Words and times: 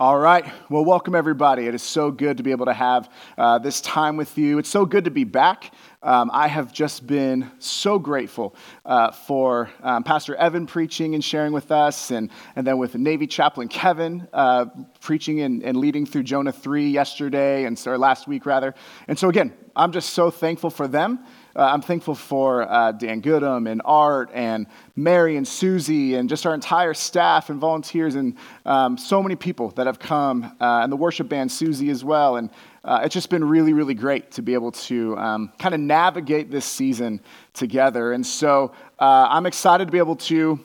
All 0.00 0.16
right. 0.16 0.44
Well, 0.70 0.84
welcome 0.84 1.16
everybody. 1.16 1.66
It 1.66 1.74
is 1.74 1.82
so 1.82 2.12
good 2.12 2.36
to 2.36 2.44
be 2.44 2.52
able 2.52 2.66
to 2.66 2.72
have 2.72 3.10
uh, 3.36 3.58
this 3.58 3.80
time 3.80 4.16
with 4.16 4.38
you. 4.38 4.58
It's 4.58 4.68
so 4.68 4.86
good 4.86 5.06
to 5.06 5.10
be 5.10 5.24
back. 5.24 5.74
Um, 6.04 6.30
I 6.32 6.46
have 6.46 6.72
just 6.72 7.04
been 7.04 7.50
so 7.58 7.98
grateful 7.98 8.54
uh, 8.86 9.10
for 9.10 9.68
um, 9.82 10.04
Pastor 10.04 10.36
Evan 10.36 10.68
preaching 10.68 11.16
and 11.16 11.24
sharing 11.24 11.52
with 11.52 11.72
us, 11.72 12.12
and, 12.12 12.30
and 12.54 12.64
then 12.64 12.78
with 12.78 12.94
Navy 12.94 13.26
Chaplain 13.26 13.66
Kevin 13.66 14.28
uh, 14.32 14.66
preaching 15.00 15.40
and, 15.40 15.64
and 15.64 15.76
leading 15.76 16.06
through 16.06 16.22
Jonah 16.22 16.52
3 16.52 16.88
yesterday, 16.90 17.64
and 17.64 17.76
or 17.84 17.98
last 17.98 18.28
week 18.28 18.46
rather. 18.46 18.76
And 19.08 19.18
so, 19.18 19.28
again, 19.28 19.52
I'm 19.74 19.90
just 19.90 20.10
so 20.10 20.30
thankful 20.30 20.70
for 20.70 20.86
them. 20.86 21.18
Uh, 21.58 21.62
I'm 21.62 21.82
thankful 21.82 22.14
for 22.14 22.70
uh, 22.70 22.92
Dan 22.92 23.20
Goodham 23.20 23.66
and 23.66 23.82
Art 23.84 24.30
and 24.32 24.68
Mary 24.94 25.36
and 25.36 25.46
Susie 25.46 26.14
and 26.14 26.28
just 26.28 26.46
our 26.46 26.54
entire 26.54 26.94
staff 26.94 27.50
and 27.50 27.58
volunteers 27.58 28.14
and 28.14 28.36
um, 28.64 28.96
so 28.96 29.20
many 29.20 29.34
people 29.34 29.70
that 29.70 29.88
have 29.88 29.98
come, 29.98 30.44
uh, 30.60 30.82
and 30.84 30.92
the 30.92 30.96
worship 30.96 31.28
band, 31.28 31.50
Susie, 31.50 31.90
as 31.90 32.04
well. 32.04 32.36
And 32.36 32.50
uh, 32.84 33.00
it's 33.02 33.12
just 33.12 33.28
been 33.28 33.44
really, 33.44 33.72
really 33.72 33.94
great 33.94 34.30
to 34.32 34.42
be 34.42 34.54
able 34.54 34.70
to 34.70 35.18
um, 35.18 35.52
kind 35.58 35.74
of 35.74 35.80
navigate 35.80 36.48
this 36.48 36.64
season 36.64 37.20
together. 37.54 38.12
And 38.12 38.24
so 38.24 38.70
uh, 39.00 39.26
I'm 39.28 39.44
excited 39.44 39.86
to 39.86 39.90
be 39.90 39.98
able 39.98 40.14
to 40.14 40.60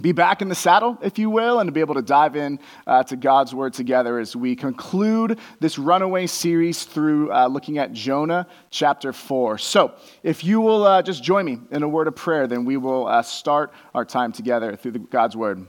be 0.00 0.12
back 0.12 0.42
in 0.42 0.48
the 0.48 0.54
saddle, 0.54 0.98
if 1.00 1.18
you 1.18 1.30
will, 1.30 1.60
and 1.60 1.68
to 1.68 1.72
be 1.72 1.80
able 1.80 1.94
to 1.94 2.02
dive 2.02 2.36
in 2.36 2.58
uh, 2.86 3.02
to 3.04 3.16
God's 3.16 3.54
Word 3.54 3.72
together 3.72 4.18
as 4.18 4.36
we 4.36 4.54
conclude 4.54 5.38
this 5.60 5.78
runaway 5.78 6.26
series 6.26 6.84
through 6.84 7.32
uh, 7.32 7.46
looking 7.46 7.78
at 7.78 7.92
Jonah 7.92 8.46
chapter 8.70 9.12
4. 9.12 9.58
So, 9.58 9.94
if 10.22 10.44
you 10.44 10.60
will 10.60 10.84
uh, 10.84 11.02
just 11.02 11.22
join 11.22 11.46
me 11.46 11.58
in 11.70 11.82
a 11.82 11.88
word 11.88 12.08
of 12.08 12.16
prayer, 12.16 12.46
then 12.46 12.64
we 12.64 12.76
will 12.76 13.06
uh, 13.06 13.22
start 13.22 13.72
our 13.94 14.04
time 14.04 14.32
together 14.32 14.76
through 14.76 14.92
the, 14.92 14.98
God's 14.98 15.36
Word. 15.36 15.66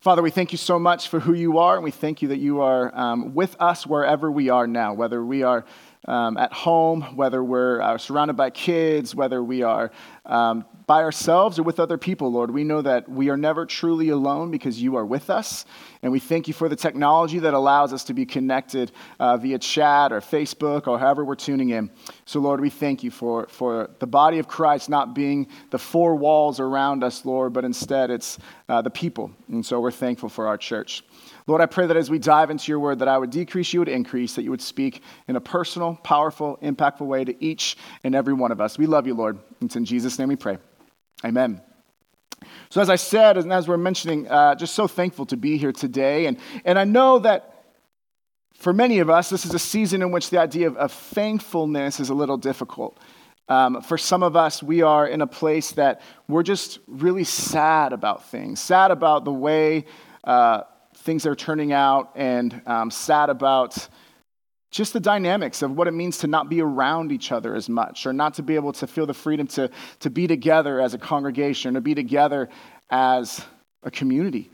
Father, 0.00 0.22
we 0.22 0.30
thank 0.30 0.50
you 0.50 0.58
so 0.58 0.78
much 0.78 1.08
for 1.08 1.20
who 1.20 1.34
you 1.34 1.58
are, 1.58 1.74
and 1.74 1.84
we 1.84 1.90
thank 1.90 2.22
you 2.22 2.28
that 2.28 2.38
you 2.38 2.62
are 2.62 2.90
um, 2.98 3.34
with 3.34 3.54
us 3.60 3.86
wherever 3.86 4.32
we 4.32 4.48
are 4.48 4.66
now, 4.66 4.94
whether 4.94 5.22
we 5.22 5.42
are 5.42 5.66
um, 6.08 6.38
at 6.38 6.52
home, 6.52 7.02
whether 7.16 7.44
we're 7.44 7.82
uh, 7.82 7.98
surrounded 7.98 8.34
by 8.34 8.48
kids, 8.48 9.14
whether 9.14 9.44
we 9.44 9.62
are 9.62 9.92
um, 10.24 10.64
by 10.90 11.04
ourselves 11.04 11.56
or 11.56 11.62
with 11.62 11.78
other 11.78 11.96
people, 11.96 12.32
Lord. 12.32 12.50
We 12.50 12.64
know 12.64 12.82
that 12.82 13.08
we 13.08 13.28
are 13.28 13.36
never 13.36 13.64
truly 13.64 14.08
alone 14.08 14.50
because 14.50 14.82
you 14.82 14.96
are 14.96 15.06
with 15.06 15.30
us. 15.30 15.64
And 16.02 16.10
we 16.10 16.18
thank 16.18 16.48
you 16.48 16.52
for 16.52 16.68
the 16.68 16.74
technology 16.74 17.38
that 17.38 17.54
allows 17.54 17.92
us 17.92 18.02
to 18.06 18.12
be 18.12 18.26
connected 18.26 18.90
uh, 19.20 19.36
via 19.36 19.60
chat 19.60 20.12
or 20.12 20.20
Facebook 20.20 20.88
or 20.88 20.98
however 20.98 21.24
we're 21.24 21.36
tuning 21.36 21.70
in. 21.70 21.92
So, 22.24 22.40
Lord, 22.40 22.60
we 22.60 22.70
thank 22.70 23.04
you 23.04 23.12
for, 23.12 23.46
for 23.46 23.90
the 24.00 24.08
body 24.08 24.40
of 24.40 24.48
Christ 24.48 24.88
not 24.88 25.14
being 25.14 25.46
the 25.70 25.78
four 25.78 26.16
walls 26.16 26.58
around 26.58 27.04
us, 27.04 27.24
Lord, 27.24 27.52
but 27.52 27.64
instead 27.64 28.10
it's 28.10 28.40
uh, 28.68 28.82
the 28.82 28.90
people. 28.90 29.30
And 29.46 29.64
so 29.64 29.78
we're 29.78 29.92
thankful 29.92 30.28
for 30.28 30.48
our 30.48 30.58
church. 30.58 31.04
Lord, 31.46 31.60
I 31.60 31.66
pray 31.66 31.86
that 31.86 31.96
as 31.96 32.10
we 32.10 32.18
dive 32.18 32.50
into 32.50 32.72
your 32.72 32.80
word, 32.80 32.98
that 32.98 33.06
I 33.06 33.16
would 33.16 33.30
decrease, 33.30 33.72
you 33.72 33.78
would 33.78 33.88
increase, 33.88 34.34
that 34.34 34.42
you 34.42 34.50
would 34.50 34.60
speak 34.60 35.04
in 35.28 35.36
a 35.36 35.40
personal, 35.40 35.94
powerful, 36.02 36.58
impactful 36.60 37.06
way 37.06 37.24
to 37.24 37.44
each 37.44 37.76
and 38.02 38.16
every 38.16 38.34
one 38.34 38.50
of 38.50 38.60
us. 38.60 38.76
We 38.76 38.86
love 38.86 39.06
you, 39.06 39.14
Lord. 39.14 39.38
It's 39.60 39.76
in 39.76 39.84
Jesus' 39.84 40.18
name 40.18 40.26
we 40.26 40.34
pray. 40.34 40.58
Amen. 41.24 41.60
So, 42.70 42.80
as 42.80 42.88
I 42.88 42.96
said, 42.96 43.36
and 43.36 43.52
as 43.52 43.68
we're 43.68 43.76
mentioning, 43.76 44.28
uh, 44.28 44.54
just 44.54 44.74
so 44.74 44.86
thankful 44.86 45.26
to 45.26 45.36
be 45.36 45.58
here 45.58 45.72
today. 45.72 46.26
And, 46.26 46.38
and 46.64 46.78
I 46.78 46.84
know 46.84 47.18
that 47.18 47.64
for 48.54 48.72
many 48.72 48.98
of 48.98 49.10
us, 49.10 49.28
this 49.28 49.44
is 49.44 49.54
a 49.54 49.58
season 49.58 50.02
in 50.02 50.10
which 50.12 50.30
the 50.30 50.38
idea 50.38 50.66
of, 50.66 50.76
of 50.76 50.92
thankfulness 50.92 51.98
is 51.98 52.10
a 52.10 52.14
little 52.14 52.36
difficult. 52.36 52.98
Um, 53.48 53.82
for 53.82 53.98
some 53.98 54.22
of 54.22 54.36
us, 54.36 54.62
we 54.62 54.82
are 54.82 55.08
in 55.08 55.22
a 55.22 55.26
place 55.26 55.72
that 55.72 56.02
we're 56.28 56.44
just 56.44 56.78
really 56.86 57.24
sad 57.24 57.92
about 57.92 58.30
things, 58.30 58.60
sad 58.60 58.90
about 58.90 59.24
the 59.24 59.32
way 59.32 59.86
uh, 60.22 60.62
things 60.94 61.26
are 61.26 61.34
turning 61.34 61.72
out, 61.72 62.12
and 62.14 62.62
um, 62.66 62.90
sad 62.90 63.28
about 63.28 63.88
just 64.70 64.92
the 64.92 65.00
dynamics 65.00 65.62
of 65.62 65.72
what 65.72 65.88
it 65.88 65.92
means 65.92 66.18
to 66.18 66.26
not 66.26 66.48
be 66.48 66.60
around 66.60 67.10
each 67.10 67.32
other 67.32 67.54
as 67.54 67.68
much, 67.68 68.06
or 68.06 68.12
not 68.12 68.34
to 68.34 68.42
be 68.42 68.54
able 68.54 68.72
to 68.72 68.86
feel 68.86 69.06
the 69.06 69.14
freedom 69.14 69.46
to, 69.48 69.70
to 70.00 70.10
be 70.10 70.26
together 70.26 70.80
as 70.80 70.94
a 70.94 70.98
congregation, 70.98 71.76
or 71.76 71.80
be 71.80 71.94
together 71.94 72.48
as 72.90 73.44
a 73.82 73.90
community. 73.90 74.50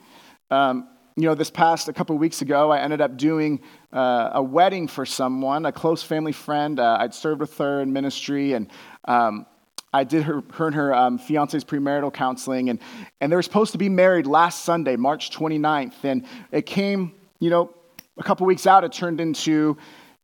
Um, 0.51 0.89
you 1.17 1.25
know, 1.25 1.35
this 1.35 1.51
past 1.51 1.89
a 1.89 1.93
couple 1.93 2.17
weeks 2.19 2.43
ago, 2.43 2.71
I 2.71 2.81
ended 2.81 3.01
up 3.01 3.17
doing 3.17 3.61
uh, 3.93 4.31
a 4.35 4.43
wedding 4.43 4.87
for 4.87 5.07
someone, 5.07 5.65
a 5.65 5.73
close 5.73 6.03
family 6.03 6.33
friend. 6.33 6.79
Uh, 6.79 6.99
I'd 7.01 7.15
served 7.15 7.41
with 7.41 7.57
her 7.59 7.81
in 7.81 7.93
ministry, 7.93 8.53
and 8.53 8.71
um, 9.07 9.47
I 9.95 10.05
did 10.05 10.25
her, 10.25 10.43
her 10.53 10.67
and 10.67 10.75
her 10.77 10.95
um, 10.95 11.19
fiance's 11.19 11.65
premarital 11.65 12.13
counseling, 12.13 12.69
and, 12.69 12.79
and 13.21 13.33
they 13.33 13.37
were 13.37 13.43
supposed 13.43 13.73
to 13.73 13.79
be 13.79 13.89
married 13.89 14.27
last 14.27 14.65
Sunday, 14.65 14.97
March 14.97 15.31
29th. 15.31 16.05
And 16.05 16.27
it 16.53 16.67
came, 16.67 17.15
you 17.39 17.49
know, 17.49 17.71
a 18.19 18.23
couple 18.23 18.47
weeks 18.47 18.67
out, 18.67 18.85
it 18.85 18.93
turned 18.93 19.21
into 19.21 19.77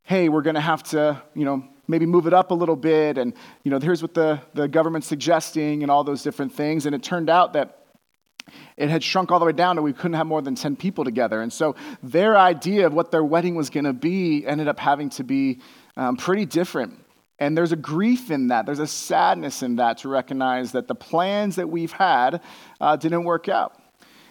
hey, 0.03 0.29
we're 0.29 0.41
going 0.41 0.55
to 0.55 0.61
have 0.61 0.83
to, 0.83 1.21
you 1.33 1.45
know, 1.45 1.65
maybe 1.87 2.05
move 2.05 2.27
it 2.27 2.33
up 2.33 2.51
a 2.51 2.53
little 2.53 2.75
bit, 2.75 3.17
and, 3.17 3.33
you 3.63 3.71
know, 3.71 3.79
here's 3.79 4.01
what 4.01 4.13
the, 4.13 4.39
the 4.53 4.67
government's 4.67 5.07
suggesting, 5.07 5.81
and 5.81 5.91
all 5.91 6.03
those 6.03 6.23
different 6.23 6.53
things. 6.53 6.85
And 6.85 6.95
it 6.95 7.03
turned 7.03 7.29
out 7.29 7.53
that 7.53 7.79
it 8.77 8.89
had 8.89 9.03
shrunk 9.03 9.31
all 9.31 9.39
the 9.39 9.45
way 9.45 9.51
down 9.53 9.77
to 9.77 9.81
we 9.81 9.93
couldn't 9.93 10.13
have 10.13 10.27
more 10.27 10.41
than 10.41 10.55
10 10.55 10.75
people 10.75 11.03
together. 11.03 11.41
And 11.41 11.51
so 11.51 11.75
their 12.01 12.37
idea 12.37 12.85
of 12.85 12.93
what 12.93 13.11
their 13.11 13.23
wedding 13.23 13.55
was 13.55 13.69
going 13.69 13.85
to 13.85 13.93
be 13.93 14.45
ended 14.45 14.67
up 14.67 14.79
having 14.79 15.09
to 15.11 15.23
be 15.23 15.59
um, 15.95 16.17
pretty 16.17 16.45
different. 16.45 16.99
And 17.39 17.57
there's 17.57 17.71
a 17.71 17.77
grief 17.77 18.31
in 18.31 18.47
that, 18.47 18.65
there's 18.65 18.79
a 18.79 18.87
sadness 18.87 19.63
in 19.63 19.77
that 19.77 19.99
to 19.99 20.09
recognize 20.09 20.73
that 20.73 20.87
the 20.87 20.95
plans 20.95 21.55
that 21.55 21.69
we've 21.69 21.91
had 21.91 22.41
uh, 22.79 22.95
didn't 22.95 23.23
work 23.23 23.49
out. 23.49 23.79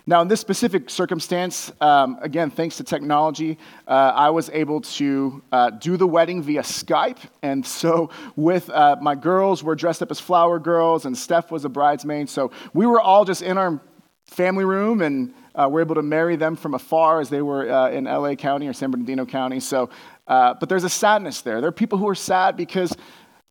Now, 0.04 0.20
in 0.20 0.26
this 0.26 0.40
specific 0.40 0.90
circumstance, 0.90 1.70
um, 1.80 2.18
again, 2.22 2.50
thanks 2.50 2.76
to 2.78 2.84
technology, 2.84 3.56
uh, 3.86 4.12
I 4.14 4.30
was 4.30 4.50
able 4.50 4.80
to 4.80 5.42
uh, 5.52 5.70
do 5.70 5.96
the 5.96 6.08
wedding 6.08 6.42
via 6.42 6.62
Skype. 6.62 7.18
And 7.42 7.64
so, 7.64 8.10
with 8.34 8.68
uh, 8.70 8.96
my 9.00 9.14
girls, 9.14 9.62
were 9.62 9.76
dressed 9.76 10.02
up 10.02 10.10
as 10.10 10.18
flower 10.18 10.58
girls, 10.58 11.06
and 11.06 11.16
Steph 11.16 11.52
was 11.52 11.64
a 11.64 11.68
bridesmaid. 11.68 12.28
So, 12.28 12.50
we 12.74 12.84
were 12.84 13.00
all 13.00 13.24
just 13.24 13.42
in 13.42 13.56
our 13.58 13.80
family 14.24 14.64
room, 14.64 15.02
and 15.02 15.34
uh, 15.54 15.68
we're 15.70 15.82
able 15.82 15.94
to 15.94 16.02
marry 16.02 16.34
them 16.34 16.56
from 16.56 16.74
afar 16.74 17.20
as 17.20 17.28
they 17.28 17.42
were 17.42 17.70
uh, 17.70 17.90
in 17.90 18.04
LA 18.04 18.34
County 18.34 18.66
or 18.66 18.72
San 18.72 18.90
Bernardino 18.90 19.24
County. 19.24 19.60
So, 19.60 19.90
uh, 20.26 20.54
but 20.58 20.68
there's 20.68 20.84
a 20.84 20.88
sadness 20.88 21.42
there. 21.42 21.60
There 21.60 21.68
are 21.68 21.72
people 21.72 21.98
who 21.98 22.08
are 22.08 22.14
sad 22.14 22.56
because, 22.56 22.96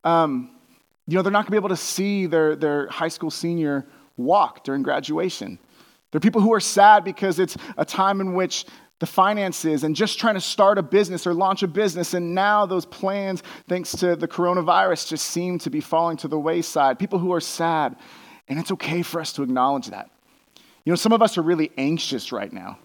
um, 0.03 0.51
you 1.07 1.15
know, 1.15 1.21
they're 1.21 1.31
not 1.31 1.45
going 1.45 1.47
to 1.47 1.51
be 1.51 1.57
able 1.57 1.69
to 1.69 1.77
see 1.77 2.25
their, 2.25 2.55
their 2.55 2.87
high 2.87 3.07
school 3.07 3.29
senior 3.29 3.85
walk 4.17 4.63
during 4.63 4.81
graduation. 4.81 5.59
There 6.11 6.17
are 6.17 6.21
people 6.21 6.41
who 6.41 6.53
are 6.53 6.59
sad 6.59 7.03
because 7.03 7.39
it's 7.39 7.55
a 7.77 7.85
time 7.85 8.21
in 8.21 8.33
which 8.33 8.65
the 8.99 9.05
finances 9.07 9.83
and 9.83 9.95
just 9.95 10.19
trying 10.19 10.35
to 10.35 10.41
start 10.41 10.77
a 10.77 10.83
business 10.83 11.25
or 11.25 11.33
launch 11.33 11.63
a 11.63 11.67
business, 11.67 12.13
and 12.13 12.35
now 12.35 12.65
those 12.65 12.85
plans, 12.85 13.41
thanks 13.67 13.91
to 13.93 14.15
the 14.15 14.27
coronavirus, 14.27 15.07
just 15.07 15.25
seem 15.27 15.57
to 15.59 15.69
be 15.69 15.81
falling 15.81 16.17
to 16.17 16.27
the 16.27 16.37
wayside. 16.37 16.99
People 16.99 17.17
who 17.17 17.33
are 17.33 17.41
sad, 17.41 17.95
and 18.47 18.59
it's 18.59 18.71
okay 18.71 19.01
for 19.01 19.19
us 19.19 19.33
to 19.33 19.43
acknowledge 19.43 19.87
that. 19.87 20.11
You 20.85 20.91
know, 20.91 20.95
some 20.95 21.13
of 21.13 21.21
us 21.21 21.37
are 21.37 21.41
really 21.41 21.71
anxious 21.77 22.31
right 22.31 22.51
now. 22.51 22.77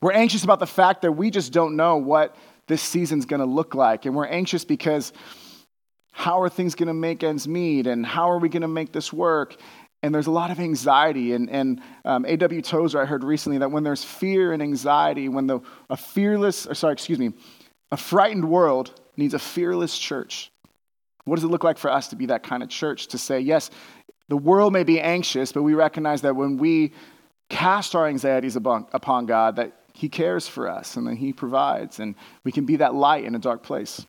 We're 0.00 0.12
anxious 0.12 0.44
about 0.44 0.60
the 0.60 0.66
fact 0.66 1.02
that 1.02 1.12
we 1.12 1.30
just 1.30 1.52
don't 1.52 1.76
know 1.76 1.96
what 1.96 2.36
this 2.66 2.80
season's 2.80 3.26
gonna 3.26 3.46
look 3.46 3.74
like, 3.74 4.06
and 4.06 4.14
we're 4.14 4.26
anxious 4.26 4.64
because 4.64 5.12
how 6.12 6.40
are 6.40 6.48
things 6.48 6.74
gonna 6.74 6.94
make 6.94 7.22
ends 7.22 7.46
meet, 7.46 7.86
and 7.86 8.06
how 8.06 8.30
are 8.30 8.38
we 8.38 8.48
gonna 8.48 8.68
make 8.68 8.92
this 8.92 9.12
work? 9.12 9.56
And 10.02 10.14
there's 10.14 10.26
a 10.26 10.32
lot 10.32 10.50
of 10.50 10.60
anxiety. 10.60 11.32
And, 11.32 11.50
and 11.50 11.80
um, 12.04 12.24
A.W. 12.24 12.62
Tozer, 12.62 13.00
I 13.00 13.04
heard 13.04 13.24
recently 13.24 13.58
that 13.58 13.70
when 13.70 13.82
there's 13.82 14.04
fear 14.04 14.52
and 14.52 14.62
anxiety, 14.62 15.28
when 15.28 15.46
the, 15.46 15.60
a 15.90 15.96
fearless, 15.96 16.66
or 16.66 16.74
sorry, 16.74 16.92
excuse 16.92 17.18
me, 17.18 17.32
a 17.90 17.96
frightened 17.96 18.48
world 18.48 19.00
needs 19.16 19.34
a 19.34 19.38
fearless 19.38 19.98
church. 19.98 20.52
What 21.24 21.36
does 21.36 21.44
it 21.44 21.48
look 21.48 21.64
like 21.64 21.78
for 21.78 21.90
us 21.90 22.08
to 22.08 22.16
be 22.16 22.26
that 22.26 22.42
kind 22.42 22.62
of 22.62 22.68
church? 22.68 23.08
To 23.08 23.18
say, 23.18 23.40
yes, 23.40 23.70
the 24.28 24.36
world 24.36 24.72
may 24.72 24.84
be 24.84 25.00
anxious, 25.00 25.52
but 25.52 25.62
we 25.62 25.74
recognize 25.74 26.22
that 26.22 26.36
when 26.36 26.58
we 26.58 26.92
cast 27.48 27.94
our 27.94 28.06
anxieties 28.06 28.56
upon, 28.56 28.86
upon 28.92 29.26
God, 29.26 29.56
that 29.56 29.72
He 29.94 30.08
cares 30.08 30.46
for 30.46 30.68
us 30.68 30.96
and 30.96 31.06
that 31.06 31.16
He 31.16 31.32
provides, 31.32 31.98
and 31.98 32.14
we 32.44 32.52
can 32.52 32.64
be 32.64 32.76
that 32.76 32.94
light 32.94 33.24
in 33.24 33.34
a 33.34 33.38
dark 33.38 33.62
place. 33.62 34.06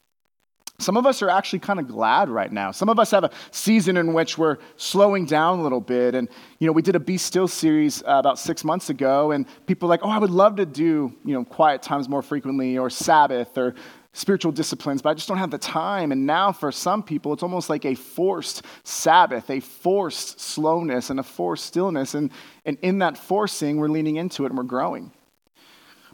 Some 0.80 0.96
of 0.96 1.06
us 1.06 1.22
are 1.22 1.30
actually 1.30 1.60
kind 1.60 1.78
of 1.78 1.88
glad 1.88 2.30
right 2.30 2.52
now. 2.52 2.72
Some 2.72 2.88
of 2.88 3.00
us 3.00 3.12
have 3.12 3.26
a 3.26 3.32
season 3.52 3.98
in 3.98 4.14
which 4.14 4.38
we're 4.38 4.58
slowing 4.78 5.26
down 5.26 5.60
a 5.60 5.64
little 5.64 5.82
bit. 5.82 6.16
And, 6.16 6.30
you 6.60 6.68
know, 6.68 6.72
we 6.72 6.82
did 6.82 6.96
a 6.96 7.00
Be 7.02 7.18
Still 7.18 7.50
series 7.50 8.02
uh, 8.04 8.16
about 8.18 8.40
six 8.40 8.64
months 8.64 8.90
ago, 8.90 9.32
and 9.32 9.46
people 9.66 9.88
are 9.88 9.92
like, 9.92 10.00
oh, 10.04 10.10
I 10.10 10.18
would 10.18 10.30
love 10.30 10.56
to 10.56 10.66
do, 10.66 11.14
you 11.26 11.34
know, 11.34 11.44
quiet 11.44 11.82
times 11.82 12.08
more 12.08 12.22
frequently, 12.22 12.78
or 12.78 12.90
Sabbath, 12.90 13.58
or 13.58 13.76
spiritual 14.14 14.52
disciplines, 14.52 15.02
but 15.02 15.10
I 15.10 15.14
just 15.14 15.28
don't 15.28 15.38
have 15.38 15.52
the 15.52 15.58
time. 15.58 16.12
And 16.12 16.26
now 16.26 16.52
for 16.52 16.72
some 16.72 17.04
people, 17.04 17.34
it's 17.34 17.44
almost 17.44 17.70
like 17.70 17.86
a 17.86 17.96
forced 17.96 18.64
Sabbath, 18.84 19.50
a 19.50 19.60
forced 19.60 20.40
slowness, 20.40 21.10
and 21.10 21.20
a 21.20 21.24
forced 21.24 21.66
stillness. 21.66 22.16
And, 22.16 22.32
and 22.66 22.78
in 22.82 23.00
that 23.00 23.18
forcing, 23.18 23.78
we're 23.78 23.90
leaning 23.90 24.16
into 24.16 24.46
it 24.46 24.48
and 24.48 24.58
we're 24.58 24.64
growing. 24.64 25.12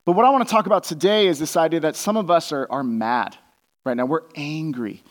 But 0.03 0.11
what 0.13 0.25
I 0.25 0.29
want 0.29 0.45
to 0.45 0.51
talk 0.51 0.65
about 0.65 0.83
today 0.83 1.27
is 1.27 1.39
this 1.39 1.55
idea 1.55 1.79
that 1.81 1.95
some 1.95 2.17
of 2.17 2.29
us 2.29 2.51
are, 2.51 2.67
are 2.69 2.83
mad 2.83 3.37
right 3.85 3.95
now. 3.95 4.05
We're 4.05 4.23
angry. 4.35 5.03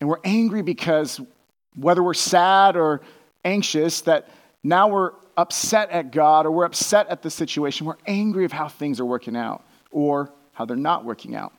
And 0.00 0.08
we're 0.08 0.20
angry 0.24 0.62
because 0.62 1.20
whether 1.76 2.02
we're 2.02 2.14
sad 2.14 2.76
or 2.76 3.02
anxious, 3.44 4.00
that 4.02 4.28
now 4.64 4.88
we're 4.88 5.12
upset 5.36 5.90
at 5.90 6.10
God 6.10 6.46
or 6.46 6.50
we're 6.50 6.64
upset 6.64 7.08
at 7.08 7.22
the 7.22 7.30
situation. 7.30 7.86
We're 7.86 7.94
angry 8.06 8.44
of 8.44 8.52
how 8.52 8.68
things 8.68 9.00
are 9.00 9.04
working 9.04 9.36
out 9.36 9.64
or 9.90 10.32
how 10.52 10.64
they're 10.64 10.76
not 10.76 11.04
working 11.04 11.34
out. 11.34 11.52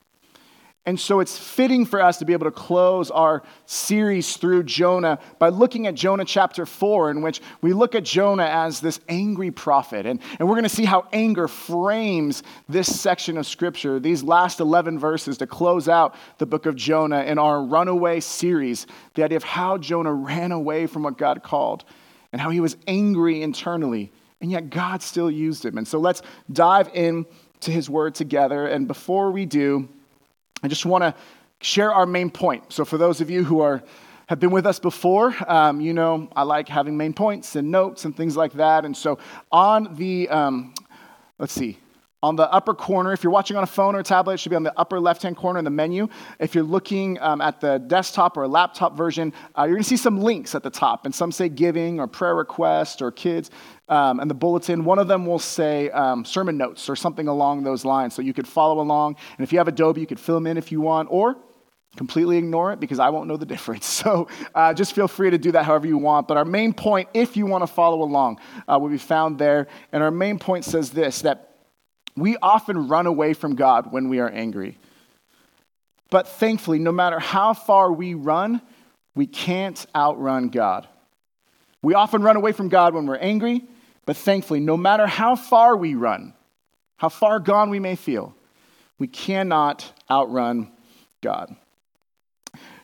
And 0.85 0.99
so 0.99 1.21
it's 1.21 1.37
fitting 1.37 1.85
for 1.85 2.01
us 2.01 2.17
to 2.17 2.25
be 2.25 2.33
able 2.33 2.45
to 2.45 2.51
close 2.51 3.09
our 3.09 3.43
series 3.65 4.35
through 4.35 4.63
Jonah 4.63 5.17
by 5.39 5.47
looking 5.47 5.87
at 5.87 5.95
Jonah 5.95 6.25
chapter 6.25 6.65
4, 6.65 7.11
in 7.11 7.21
which 7.21 7.41
we 7.61 7.71
look 7.71 7.95
at 7.95 8.03
Jonah 8.03 8.43
as 8.43 8.81
this 8.81 8.99
angry 9.07 9.49
prophet. 9.49 10.05
And, 10.05 10.19
and 10.39 10.47
we're 10.47 10.55
going 10.55 10.63
to 10.63 10.69
see 10.69 10.83
how 10.83 11.07
anger 11.13 11.47
frames 11.47 12.43
this 12.67 12.99
section 12.99 13.37
of 13.37 13.47
scripture, 13.47 13.97
these 13.97 14.23
last 14.23 14.59
11 14.59 14.99
verses 14.99 15.37
to 15.37 15.47
close 15.47 15.87
out 15.87 16.15
the 16.37 16.45
book 16.45 16.65
of 16.65 16.75
Jonah 16.75 17.23
in 17.23 17.39
our 17.39 17.63
runaway 17.63 18.19
series. 18.19 18.85
The 19.13 19.23
idea 19.23 19.37
of 19.37 19.43
how 19.43 19.77
Jonah 19.77 20.13
ran 20.13 20.51
away 20.51 20.87
from 20.87 21.03
what 21.03 21.17
God 21.17 21.43
called 21.43 21.85
and 22.33 22.41
how 22.41 22.49
he 22.49 22.59
was 22.59 22.75
angry 22.87 23.41
internally, 23.41 24.11
and 24.41 24.51
yet 24.51 24.69
God 24.69 25.01
still 25.01 25.31
used 25.31 25.63
him. 25.63 25.77
And 25.77 25.87
so 25.87 25.97
let's 25.97 26.21
dive 26.51 26.89
in 26.93 27.25
to 27.61 27.71
his 27.71 27.89
word 27.89 28.15
together. 28.15 28.67
And 28.67 28.85
before 28.85 29.31
we 29.31 29.45
do, 29.45 29.87
I 30.63 30.69
just 30.69 30.85
want 30.85 31.03
to 31.03 31.13
share 31.61 31.93
our 31.93 32.05
main 32.05 32.29
point. 32.29 32.71
So, 32.71 32.85
for 32.85 32.97
those 32.97 33.19
of 33.21 33.29
you 33.29 33.43
who 33.43 33.59
are 33.59 33.83
have 34.27 34.39
been 34.39 34.51
with 34.51 34.65
us 34.65 34.79
before, 34.79 35.35
um, 35.51 35.81
you 35.81 35.93
know 35.93 36.29
I 36.35 36.43
like 36.43 36.69
having 36.69 36.95
main 36.95 37.13
points 37.13 37.57
and 37.57 37.69
notes 37.69 38.05
and 38.05 38.15
things 38.15 38.37
like 38.37 38.53
that. 38.53 38.85
And 38.85 38.95
so, 38.95 39.19
on 39.51 39.95
the 39.95 40.29
um, 40.29 40.73
let's 41.37 41.53
see, 41.53 41.77
on 42.23 42.37
the 42.37 42.49
upper 42.53 42.73
corner, 42.73 43.11
if 43.11 43.21
you're 43.21 43.33
watching 43.33 43.57
on 43.57 43.63
a 43.63 43.67
phone 43.67 43.95
or 43.95 43.99
a 43.99 44.03
tablet, 44.03 44.35
it 44.35 44.39
should 44.39 44.49
be 44.49 44.55
on 44.55 44.63
the 44.63 44.73
upper 44.79 44.97
left-hand 44.97 45.35
corner 45.35 45.59
in 45.59 45.65
the 45.65 45.71
menu. 45.71 46.07
If 46.39 46.55
you're 46.55 46.63
looking 46.63 47.19
um, 47.19 47.41
at 47.41 47.59
the 47.59 47.79
desktop 47.79 48.37
or 48.37 48.47
laptop 48.47 48.95
version, 48.95 49.33
uh, 49.57 49.63
you're 49.63 49.75
going 49.75 49.83
to 49.83 49.89
see 49.89 49.97
some 49.97 50.21
links 50.21 50.55
at 50.55 50.63
the 50.63 50.69
top, 50.69 51.05
and 51.05 51.13
some 51.13 51.33
say 51.33 51.49
giving 51.49 51.99
or 51.99 52.07
prayer 52.07 52.33
request 52.33 53.01
or 53.01 53.11
kids. 53.11 53.51
Um, 53.89 54.21
and 54.21 54.31
the 54.31 54.35
bulletin, 54.35 54.85
one 54.85 54.99
of 54.99 55.09
them 55.09 55.25
will 55.25 55.37
say 55.37 55.89
um, 55.89 56.23
sermon 56.23 56.57
notes 56.57 56.89
or 56.89 56.95
something 56.95 57.27
along 57.27 57.63
those 57.63 57.83
lines. 57.83 58.13
So 58.13 58.21
you 58.21 58.33
could 58.33 58.47
follow 58.47 58.79
along. 58.79 59.17
And 59.37 59.43
if 59.43 59.51
you 59.51 59.57
have 59.57 59.67
Adobe, 59.67 59.99
you 59.99 60.07
could 60.07 60.19
fill 60.19 60.35
them 60.35 60.47
in 60.47 60.57
if 60.57 60.71
you 60.71 60.79
want, 60.79 61.09
or 61.11 61.35
completely 61.97 62.37
ignore 62.37 62.71
it 62.71 62.79
because 62.79 62.99
I 62.99 63.09
won't 63.09 63.27
know 63.27 63.35
the 63.35 63.45
difference. 63.53 63.85
So 63.85 64.29
uh, 64.55 64.73
just 64.73 64.95
feel 64.95 65.09
free 65.09 65.29
to 65.29 65.37
do 65.37 65.51
that 65.51 65.65
however 65.65 65.87
you 65.87 65.97
want. 65.97 66.29
But 66.29 66.37
our 66.37 66.45
main 66.45 66.73
point, 66.73 67.09
if 67.13 67.35
you 67.35 67.45
want 67.45 67.63
to 67.63 67.67
follow 67.67 68.01
along, 68.01 68.39
uh, 68.65 68.79
will 68.79 68.87
be 68.87 68.97
found 68.97 69.37
there. 69.37 69.67
And 69.91 70.01
our 70.01 70.11
main 70.11 70.39
point 70.39 70.63
says 70.63 70.89
this 70.89 71.21
that 71.23 71.49
we 72.15 72.37
often 72.37 72.87
run 72.87 73.07
away 73.07 73.33
from 73.33 73.55
God 73.55 73.91
when 73.91 74.09
we 74.09 74.19
are 74.19 74.29
angry. 74.29 74.77
But 76.09 76.27
thankfully, 76.27 76.79
no 76.79 76.91
matter 76.91 77.19
how 77.19 77.53
far 77.53 77.91
we 77.91 78.13
run, 78.13 78.61
we 79.15 79.25
can't 79.25 79.83
outrun 79.95 80.49
God. 80.49 80.87
We 81.81 81.95
often 81.95 82.21
run 82.21 82.35
away 82.35 82.51
from 82.51 82.69
God 82.69 82.93
when 82.93 83.07
we're 83.07 83.17
angry, 83.17 83.63
but 84.05 84.15
thankfully, 84.15 84.59
no 84.59 84.77
matter 84.77 85.07
how 85.07 85.35
far 85.35 85.75
we 85.75 85.95
run, 85.95 86.33
how 86.97 87.09
far 87.09 87.39
gone 87.39 87.69
we 87.69 87.79
may 87.79 87.95
feel, 87.95 88.35
we 88.99 89.07
cannot 89.07 89.91
outrun 90.09 90.71
God. 91.21 91.55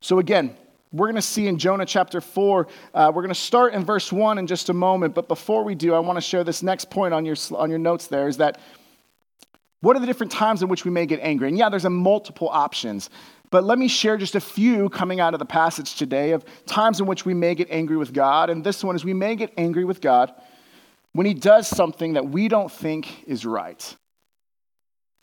So, 0.01 0.19
again, 0.19 0.55
we're 0.91 1.07
going 1.07 1.15
to 1.15 1.21
see 1.21 1.47
in 1.47 1.59
Jonah 1.59 1.85
chapter 1.85 2.19
4, 2.19 2.67
uh, 2.93 3.11
we're 3.13 3.21
going 3.21 3.29
to 3.29 3.39
start 3.39 3.73
in 3.73 3.85
verse 3.85 4.11
1 4.11 4.39
in 4.39 4.47
just 4.47 4.69
a 4.69 4.73
moment. 4.73 5.13
But 5.13 5.27
before 5.27 5.63
we 5.63 5.75
do, 5.75 5.93
I 5.93 5.99
want 5.99 6.17
to 6.17 6.21
share 6.21 6.43
this 6.43 6.63
next 6.63 6.89
point 6.89 7.13
on 7.13 7.25
your, 7.25 7.35
on 7.55 7.69
your 7.69 7.77
notes 7.77 8.07
there 8.07 8.27
is 8.27 8.37
that 8.37 8.59
what 9.81 9.95
are 9.95 9.99
the 9.99 10.05
different 10.05 10.31
times 10.31 10.61
in 10.61 10.67
which 10.67 10.83
we 10.83 10.91
may 10.91 11.05
get 11.05 11.19
angry? 11.21 11.47
And 11.47 11.57
yeah, 11.57 11.69
there's 11.69 11.85
a 11.85 11.89
multiple 11.89 12.49
options. 12.49 13.09
But 13.51 13.63
let 13.63 13.79
me 13.79 13.87
share 13.87 14.17
just 14.17 14.35
a 14.35 14.41
few 14.41 14.89
coming 14.89 15.19
out 15.19 15.33
of 15.33 15.39
the 15.39 15.45
passage 15.45 15.95
today 15.95 16.31
of 16.31 16.45
times 16.65 16.99
in 16.99 17.07
which 17.07 17.25
we 17.25 17.33
may 17.33 17.55
get 17.55 17.69
angry 17.71 17.97
with 17.97 18.13
God. 18.13 18.49
And 18.49 18.63
this 18.63 18.83
one 18.83 18.95
is 18.95 19.03
we 19.03 19.13
may 19.13 19.35
get 19.35 19.53
angry 19.57 19.85
with 19.85 20.01
God 20.01 20.33
when 21.13 21.25
He 21.25 21.33
does 21.33 21.67
something 21.67 22.13
that 22.13 22.29
we 22.29 22.47
don't 22.47 22.71
think 22.71 23.23
is 23.27 23.45
right. 23.45 23.95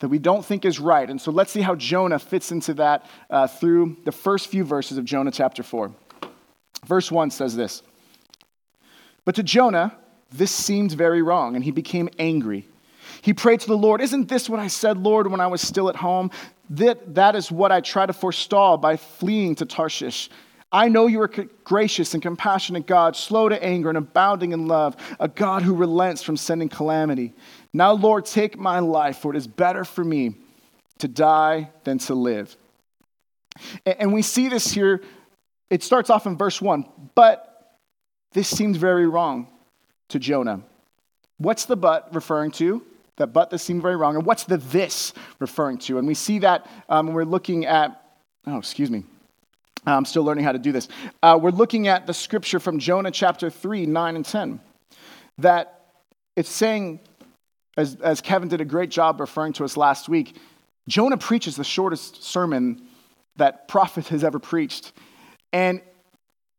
That 0.00 0.08
we 0.08 0.19
don't 0.19 0.44
think 0.44 0.64
is 0.64 0.81
right. 0.81 1.09
And 1.09 1.20
so 1.20 1.31
let's 1.31 1.52
see 1.52 1.62
how 1.62 1.75
Jonah 1.75 2.19
fits 2.19 2.50
into 2.50 2.75
that 2.75 3.06
uh, 3.31 3.47
through 3.47 3.97
the 4.05 4.12
first 4.12 4.49
few 4.49 4.64
verses 4.64 4.99
of 4.99 5.05
Jonah 5.05 5.31
chapter 5.31 5.62
4. 5.62 5.93
Verse 6.85 7.11
1 7.11 7.31
says 7.31 7.56
this 7.56 7.82
But 9.25 9.35
to 9.37 9.43
Jonah, 9.43 9.97
this 10.31 10.50
seemed 10.50 10.93
very 10.93 11.23
wrong, 11.23 11.55
and 11.55 11.64
he 11.64 11.70
became 11.70 12.09
angry. 12.19 12.67
He 13.26 13.34
prayed 13.34 13.58
to 13.58 13.67
the 13.67 13.76
Lord, 13.76 14.00
Isn't 14.00 14.28
this 14.28 14.49
what 14.49 14.61
I 14.61 14.69
said, 14.69 14.99
Lord, 14.99 15.26
when 15.26 15.40
I 15.40 15.49
was 15.49 15.61
still 15.61 15.88
at 15.88 15.96
home? 15.96 16.31
That, 16.70 17.17
that 17.17 17.34
is 17.34 17.50
what 17.50 17.73
I 17.73 17.81
try 17.81 18.06
to 18.06 18.12
forestall 18.12 18.76
by 18.76 18.96
fleeing 18.96 19.56
to 19.56 19.67
Tarshish. 19.67 20.31
I 20.70 20.87
know 20.87 21.08
you 21.08 21.20
are 21.20 21.31
gracious 21.64 22.14
and 22.14 22.23
compassionate 22.23 22.87
God, 22.87 23.17
slow 23.17 23.49
to 23.49 23.61
anger 23.61 23.88
and 23.88 23.99
abounding 23.99 24.52
in 24.52 24.69
love, 24.69 24.96
a 25.19 25.26
God 25.26 25.62
who 25.62 25.75
relents 25.75 26.23
from 26.23 26.37
sending 26.37 26.69
calamity. 26.69 27.34
Now, 27.73 27.94
Lord, 27.94 28.26
take 28.26 28.56
my 28.56 28.78
life, 28.78 29.19
for 29.19 29.34
it 29.34 29.37
is 29.37 29.49
better 29.49 29.84
for 29.84 30.05
me 30.05 30.37
to 30.99 31.08
die 31.08 31.70
than 31.82 31.99
to 31.99 32.14
live. 32.14 32.56
And 33.84 34.12
we 34.12 34.23
see 34.23 34.49
this 34.49 34.70
here. 34.70 35.02
It 35.69 35.82
starts 35.82 36.11
off 36.11 36.26
in 36.26 36.37
verse 36.37 36.62
1, 36.62 36.87
but 37.17 37.76
this 38.34 38.49
seems 38.49 38.76
very 38.76 39.08
wrong 39.08 39.49
to 40.11 40.20
Jonah. 40.20 40.61
What's 41.38 41.64
the 41.64 41.76
but 41.76 42.14
referring 42.14 42.52
to? 42.52 42.87
That 43.16 43.28
but 43.28 43.50
this 43.50 43.62
seemed 43.62 43.82
very 43.82 43.96
wrong. 43.96 44.16
And 44.16 44.26
what's 44.26 44.44
the 44.44 44.58
this 44.58 45.14
referring 45.38 45.78
to? 45.78 45.98
And 45.98 46.06
we 46.06 46.14
see 46.14 46.38
that 46.40 46.66
um, 46.88 47.06
when 47.06 47.16
we're 47.16 47.24
looking 47.24 47.64
at, 47.66 48.02
oh, 48.46 48.58
excuse 48.58 48.90
me. 48.90 49.04
I'm 49.86 50.04
still 50.04 50.24
learning 50.24 50.42
how 50.42 50.52
to 50.52 50.58
do 50.58 50.72
this. 50.72 50.88
Uh, 51.22 51.38
we're 51.40 51.50
looking 51.50 51.86
at 51.86 52.08
the 52.08 52.14
scripture 52.14 52.58
from 52.58 52.80
Jonah 52.80 53.12
chapter 53.12 53.50
3, 53.50 53.86
9 53.86 54.16
and 54.16 54.24
10. 54.24 54.60
That 55.38 55.86
it's 56.34 56.48
saying, 56.48 57.00
as, 57.76 57.94
as 57.96 58.20
Kevin 58.20 58.48
did 58.48 58.60
a 58.60 58.64
great 58.64 58.90
job 58.90 59.20
referring 59.20 59.52
to 59.54 59.64
us 59.64 59.76
last 59.76 60.08
week, 60.08 60.36
Jonah 60.88 61.16
preaches 61.16 61.56
the 61.56 61.64
shortest 61.64 62.24
sermon 62.24 62.82
that 63.36 63.68
prophet 63.68 64.08
has 64.08 64.24
ever 64.24 64.38
preached. 64.38 64.92
And 65.52 65.82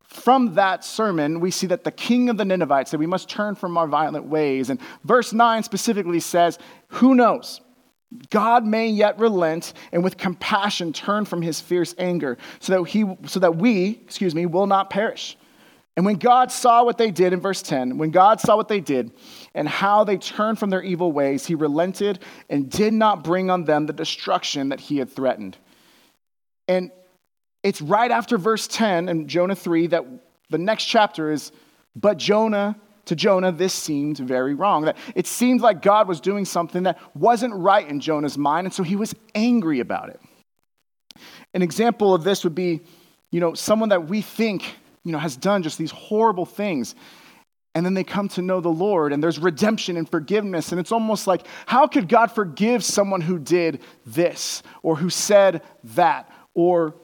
from 0.08 0.54
that 0.54 0.84
sermon, 0.84 1.38
we 1.38 1.50
see 1.50 1.66
that 1.66 1.84
the 1.84 1.90
king 1.90 2.30
of 2.30 2.38
the 2.38 2.44
Ninevites 2.44 2.90
said 2.90 2.98
we 2.98 3.06
must 3.06 3.28
turn 3.28 3.54
from 3.54 3.76
our 3.76 3.86
violent 3.86 4.24
ways. 4.24 4.70
And 4.70 4.80
verse 5.04 5.34
9 5.34 5.62
specifically 5.62 6.20
says, 6.20 6.58
Who 6.88 7.14
knows? 7.14 7.60
God 8.30 8.64
may 8.64 8.88
yet 8.88 9.18
relent 9.18 9.74
and 9.92 10.02
with 10.02 10.16
compassion 10.16 10.94
turn 10.94 11.26
from 11.26 11.42
his 11.42 11.60
fierce 11.60 11.94
anger 11.98 12.38
so 12.58 12.72
that, 12.72 12.88
he, 12.88 13.04
so 13.26 13.40
that 13.40 13.56
we, 13.56 14.00
excuse 14.02 14.34
me, 14.34 14.46
will 14.46 14.66
not 14.66 14.88
perish. 14.88 15.36
And 15.94 16.06
when 16.06 16.16
God 16.16 16.50
saw 16.50 16.84
what 16.84 16.96
they 16.96 17.10
did 17.10 17.34
in 17.34 17.40
verse 17.40 17.60
10, 17.60 17.98
when 17.98 18.10
God 18.10 18.40
saw 18.40 18.56
what 18.56 18.68
they 18.68 18.80
did 18.80 19.10
and 19.52 19.68
how 19.68 20.04
they 20.04 20.16
turned 20.16 20.58
from 20.58 20.70
their 20.70 20.82
evil 20.82 21.12
ways, 21.12 21.44
he 21.44 21.54
relented 21.54 22.20
and 22.48 22.70
did 22.70 22.94
not 22.94 23.24
bring 23.24 23.50
on 23.50 23.64
them 23.64 23.84
the 23.84 23.92
destruction 23.92 24.70
that 24.70 24.80
he 24.80 24.96
had 24.96 25.10
threatened. 25.10 25.58
And 26.66 26.92
it's 27.62 27.80
right 27.80 28.10
after 28.10 28.38
verse 28.38 28.66
10 28.66 29.08
in 29.08 29.28
Jonah 29.28 29.54
3 29.54 29.88
that 29.88 30.04
the 30.50 30.58
next 30.58 30.84
chapter 30.84 31.30
is, 31.30 31.52
but 31.96 32.16
Jonah, 32.16 32.76
to 33.06 33.16
Jonah, 33.16 33.52
this 33.52 33.72
seemed 33.74 34.18
very 34.18 34.54
wrong. 34.54 34.84
That 34.84 34.96
it 35.14 35.26
seemed 35.26 35.60
like 35.60 35.82
God 35.82 36.08
was 36.08 36.20
doing 36.20 36.44
something 36.44 36.84
that 36.84 36.98
wasn't 37.14 37.54
right 37.54 37.88
in 37.88 38.00
Jonah's 38.00 38.38
mind, 38.38 38.66
and 38.66 38.74
so 38.74 38.82
he 38.82 38.96
was 38.96 39.14
angry 39.34 39.80
about 39.80 40.10
it. 40.10 40.20
An 41.54 41.62
example 41.62 42.14
of 42.14 42.22
this 42.22 42.44
would 42.44 42.54
be, 42.54 42.80
you 43.30 43.40
know, 43.40 43.54
someone 43.54 43.88
that 43.88 44.08
we 44.08 44.20
think, 44.20 44.62
you 45.04 45.12
know, 45.12 45.18
has 45.18 45.36
done 45.36 45.62
just 45.62 45.78
these 45.78 45.90
horrible 45.90 46.46
things. 46.46 46.94
And 47.74 47.84
then 47.84 47.94
they 47.94 48.04
come 48.04 48.28
to 48.30 48.42
know 48.42 48.60
the 48.60 48.68
Lord, 48.68 49.12
and 49.12 49.22
there's 49.22 49.38
redemption 49.38 49.96
and 49.96 50.08
forgiveness. 50.08 50.72
And 50.72 50.80
it's 50.80 50.90
almost 50.90 51.26
like, 51.26 51.46
how 51.66 51.86
could 51.86 52.08
God 52.08 52.32
forgive 52.32 52.82
someone 52.82 53.20
who 53.20 53.38
did 53.38 53.82
this, 54.04 54.62
or 54.82 54.96
who 54.96 55.10
said 55.10 55.62
that, 55.84 56.30
or 56.54 56.94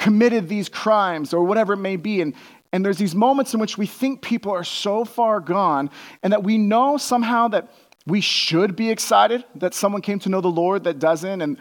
committed 0.00 0.48
these 0.48 0.68
crimes 0.68 1.34
or 1.34 1.44
whatever 1.44 1.74
it 1.74 1.76
may 1.76 1.96
be. 1.96 2.22
And, 2.22 2.34
and 2.72 2.84
there's 2.84 2.96
these 2.96 3.14
moments 3.14 3.52
in 3.52 3.60
which 3.60 3.76
we 3.76 3.86
think 3.86 4.22
people 4.22 4.50
are 4.50 4.64
so 4.64 5.04
far 5.04 5.40
gone 5.40 5.90
and 6.22 6.32
that 6.32 6.42
we 6.42 6.56
know 6.56 6.96
somehow 6.96 7.48
that 7.48 7.70
we 8.06 8.22
should 8.22 8.74
be 8.74 8.90
excited 8.90 9.44
that 9.56 9.74
someone 9.74 10.00
came 10.00 10.18
to 10.20 10.30
know 10.30 10.40
the 10.40 10.48
Lord 10.48 10.84
that 10.84 10.98
doesn't. 10.98 11.42
And 11.42 11.58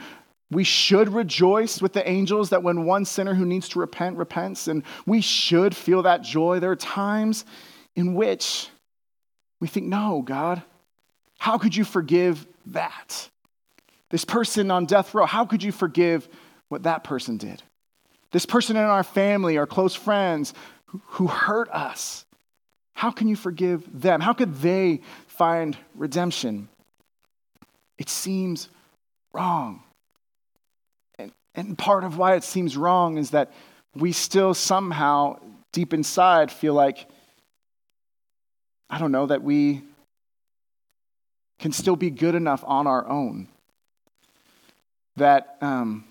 we 0.50 0.64
should 0.64 1.10
rejoice 1.10 1.82
with 1.82 1.92
the 1.92 2.08
angels 2.10 2.50
that 2.52 2.64
when 2.64 2.86
one 2.86 3.04
sinner 3.04 3.34
who 3.34 3.46
needs 3.46 3.68
to 3.70 3.80
repent 3.80 4.16
repents. 4.16 4.70
And 4.70 4.84
we 5.06 5.20
should 5.20 5.76
feel 5.76 6.04
that 6.04 6.22
joy. 6.22 6.62
There 6.62 6.72
are 6.72 6.78
times 6.78 7.44
in 7.98 8.14
which 8.14 8.70
we 9.60 9.68
think, 9.68 9.88
no, 9.88 10.22
God, 10.22 10.64
how 11.40 11.58
could 11.58 11.76
you 11.76 11.84
forgive 11.84 12.48
that? 12.68 13.30
This 14.10 14.24
person 14.24 14.72
on 14.72 14.86
death 14.86 15.14
row, 15.14 15.26
how 15.26 15.46
could 15.46 15.62
you 15.62 15.74
forgive 15.74 16.30
what 16.70 16.84
that 16.84 17.04
person 17.04 17.36
did? 17.36 17.62
This 18.32 18.46
person 18.46 18.76
in 18.76 18.84
our 18.84 19.04
family, 19.04 19.58
our 19.58 19.66
close 19.68 19.96
friends 19.96 20.54
who 20.86 21.28
hurt 21.28 21.70
us, 21.70 22.26
how 22.94 23.12
can 23.12 23.28
you 23.28 23.36
forgive 23.36 24.02
them? 24.02 24.22
How 24.22 24.34
could 24.34 24.56
they 24.56 25.02
find 25.28 25.78
redemption? 25.96 26.68
It 27.98 28.10
seems 28.10 28.70
wrong. 29.34 29.84
And, 31.18 31.32
and 31.56 31.78
part 31.78 32.04
of 32.04 32.18
why 32.18 32.36
it 32.36 32.44
seems 32.44 32.76
wrong 32.76 33.18
is 33.18 33.32
that 33.32 33.52
we 33.96 34.12
still 34.12 34.54
somehow, 34.54 35.40
deep 35.72 35.94
inside, 35.94 36.52
feel 36.52 36.74
like, 36.74 37.08
I 38.90 39.00
don't 39.00 39.12
know, 39.12 39.28
that 39.28 39.44
we 39.44 39.82
can 41.58 41.72
still 41.72 41.96
be 41.96 42.10
good 42.10 42.36
enough 42.36 42.64
on 42.66 42.88
our 42.88 43.08
own. 43.08 43.48
That 45.18 45.58
um, 45.62 46.06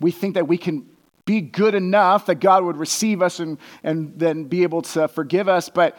we 0.00 0.10
think 0.10 0.34
that 0.34 0.48
we 0.48 0.56
can 0.56 0.86
be 1.26 1.40
good 1.40 1.74
enough 1.74 2.26
that 2.26 2.36
God 2.36 2.64
would 2.64 2.78
receive 2.78 3.20
us 3.20 3.40
and, 3.40 3.58
and 3.82 4.18
then 4.18 4.44
be 4.44 4.62
able 4.62 4.80
to 4.82 5.08
forgive 5.08 5.48
us. 5.48 5.68
But 5.68 5.98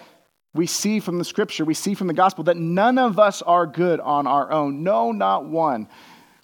we 0.55 0.65
see 0.65 0.99
from 0.99 1.19
the 1.19 1.25
scripture, 1.25 1.65
we 1.65 1.73
see 1.75 1.93
from 1.93 2.07
the 2.07 2.13
gospel 2.13 2.45
that 2.45 2.57
none 2.57 2.97
of 2.97 3.19
us 3.19 3.41
are 3.43 3.67
good 3.67 3.99
on 3.99 4.25
our 4.25 4.51
own. 4.51 4.83
No, 4.83 5.11
not 5.11 5.45
one. 5.45 5.89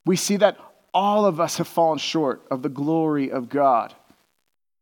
We 0.06 0.18
see 0.18 0.36
that 0.36 0.58
all 0.94 1.26
of 1.26 1.40
us 1.40 1.58
have 1.58 1.68
fallen 1.68 1.98
short 1.98 2.46
of 2.52 2.62
the 2.62 2.70
glory 2.70 3.32
of 3.32 3.50
God, 3.50 3.96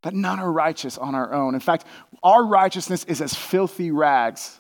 that 0.01 0.15
none 0.15 0.39
are 0.39 0.51
righteous 0.51 0.97
on 0.97 1.13
our 1.15 1.31
own. 1.31 1.53
In 1.53 1.61
fact, 1.61 1.85
our 2.23 2.43
righteousness 2.43 3.03
is 3.05 3.21
as 3.21 3.35
filthy 3.35 3.91
rags. 3.91 4.59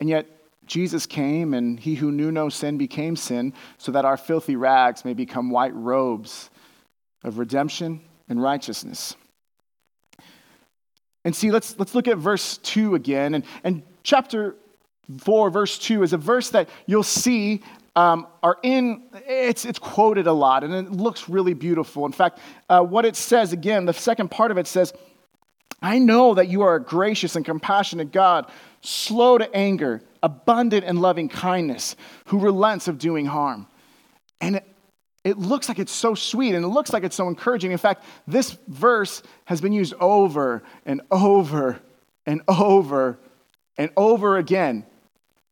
And 0.00 0.08
yet, 0.08 0.26
Jesus 0.66 1.06
came, 1.06 1.54
and 1.54 1.78
he 1.78 1.94
who 1.94 2.10
knew 2.10 2.32
no 2.32 2.48
sin 2.48 2.76
became 2.76 3.14
sin, 3.14 3.54
so 3.78 3.92
that 3.92 4.04
our 4.04 4.16
filthy 4.16 4.56
rags 4.56 5.04
may 5.04 5.14
become 5.14 5.48
white 5.48 5.74
robes 5.74 6.50
of 7.22 7.38
redemption 7.38 8.00
and 8.28 8.42
righteousness. 8.42 9.16
And 11.24 11.34
see, 11.34 11.50
let's, 11.50 11.78
let's 11.78 11.94
look 11.94 12.08
at 12.08 12.18
verse 12.18 12.58
2 12.58 12.94
again. 12.94 13.34
And, 13.34 13.44
and 13.64 13.82
chapter 14.02 14.54
4, 15.18 15.50
verse 15.50 15.78
2 15.78 16.02
is 16.02 16.12
a 16.12 16.16
verse 16.16 16.50
that 16.50 16.68
you'll 16.86 17.02
see 17.02 17.62
um, 17.96 18.26
are 18.42 18.58
in, 18.62 19.04
it's, 19.26 19.64
it's 19.64 19.78
quoted 19.78 20.26
a 20.26 20.32
lot, 20.32 20.62
and 20.62 20.74
it 20.74 20.92
looks 20.92 21.28
really 21.28 21.54
beautiful. 21.54 22.04
In 22.04 22.12
fact, 22.12 22.38
uh, 22.68 22.82
what 22.82 23.06
it 23.06 23.16
says, 23.16 23.54
again, 23.54 23.86
the 23.86 23.94
second 23.94 24.30
part 24.30 24.50
of 24.50 24.58
it 24.58 24.66
says, 24.66 24.92
I 25.80 25.98
know 25.98 26.34
that 26.34 26.48
you 26.48 26.62
are 26.62 26.76
a 26.76 26.82
gracious 26.82 27.36
and 27.36 27.44
compassionate 27.44 28.12
God, 28.12 28.50
slow 28.82 29.38
to 29.38 29.52
anger, 29.54 30.02
abundant 30.22 30.84
in 30.84 31.00
loving 31.00 31.28
kindness, 31.28 31.96
who 32.26 32.38
relents 32.38 32.86
of 32.86 32.98
doing 32.98 33.26
harm. 33.26 33.66
And 34.40 34.60
it, 35.26 35.38
looks 35.38 35.68
like 35.68 35.78
it's 35.78 35.92
so 35.92 36.14
sweet 36.14 36.54
and 36.54 36.64
it 36.64 36.68
looks 36.68 36.92
like 36.92 37.02
it's 37.02 37.16
so 37.16 37.26
encouraging. 37.28 37.72
In 37.72 37.78
fact, 37.78 38.04
this 38.28 38.56
verse 38.68 39.22
has 39.44 39.60
been 39.60 39.72
used 39.72 39.94
over 40.00 40.62
and 40.84 41.02
over 41.10 41.80
and 42.26 42.42
over 42.46 43.18
and 43.76 43.90
over 43.96 44.36
again 44.36 44.86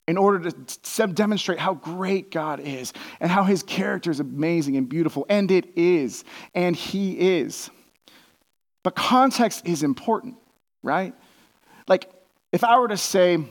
in 0.07 0.17
order 0.17 0.49
to 0.49 1.07
demonstrate 1.07 1.59
how 1.59 1.73
great 1.73 2.31
God 2.31 2.59
is 2.59 2.93
and 3.19 3.29
how 3.29 3.43
his 3.43 3.63
character 3.63 4.11
is 4.11 4.19
amazing 4.19 4.77
and 4.77 4.87
beautiful. 4.87 5.25
And 5.29 5.51
it 5.51 5.77
is, 5.77 6.23
and 6.53 6.75
he 6.75 7.39
is. 7.39 7.69
But 8.83 8.95
context 8.95 9.67
is 9.67 9.83
important, 9.83 10.35
right? 10.83 11.13
Like, 11.87 12.09
if 12.51 12.63
I 12.63 12.79
were 12.79 12.87
to 12.87 12.97
say, 12.97 13.43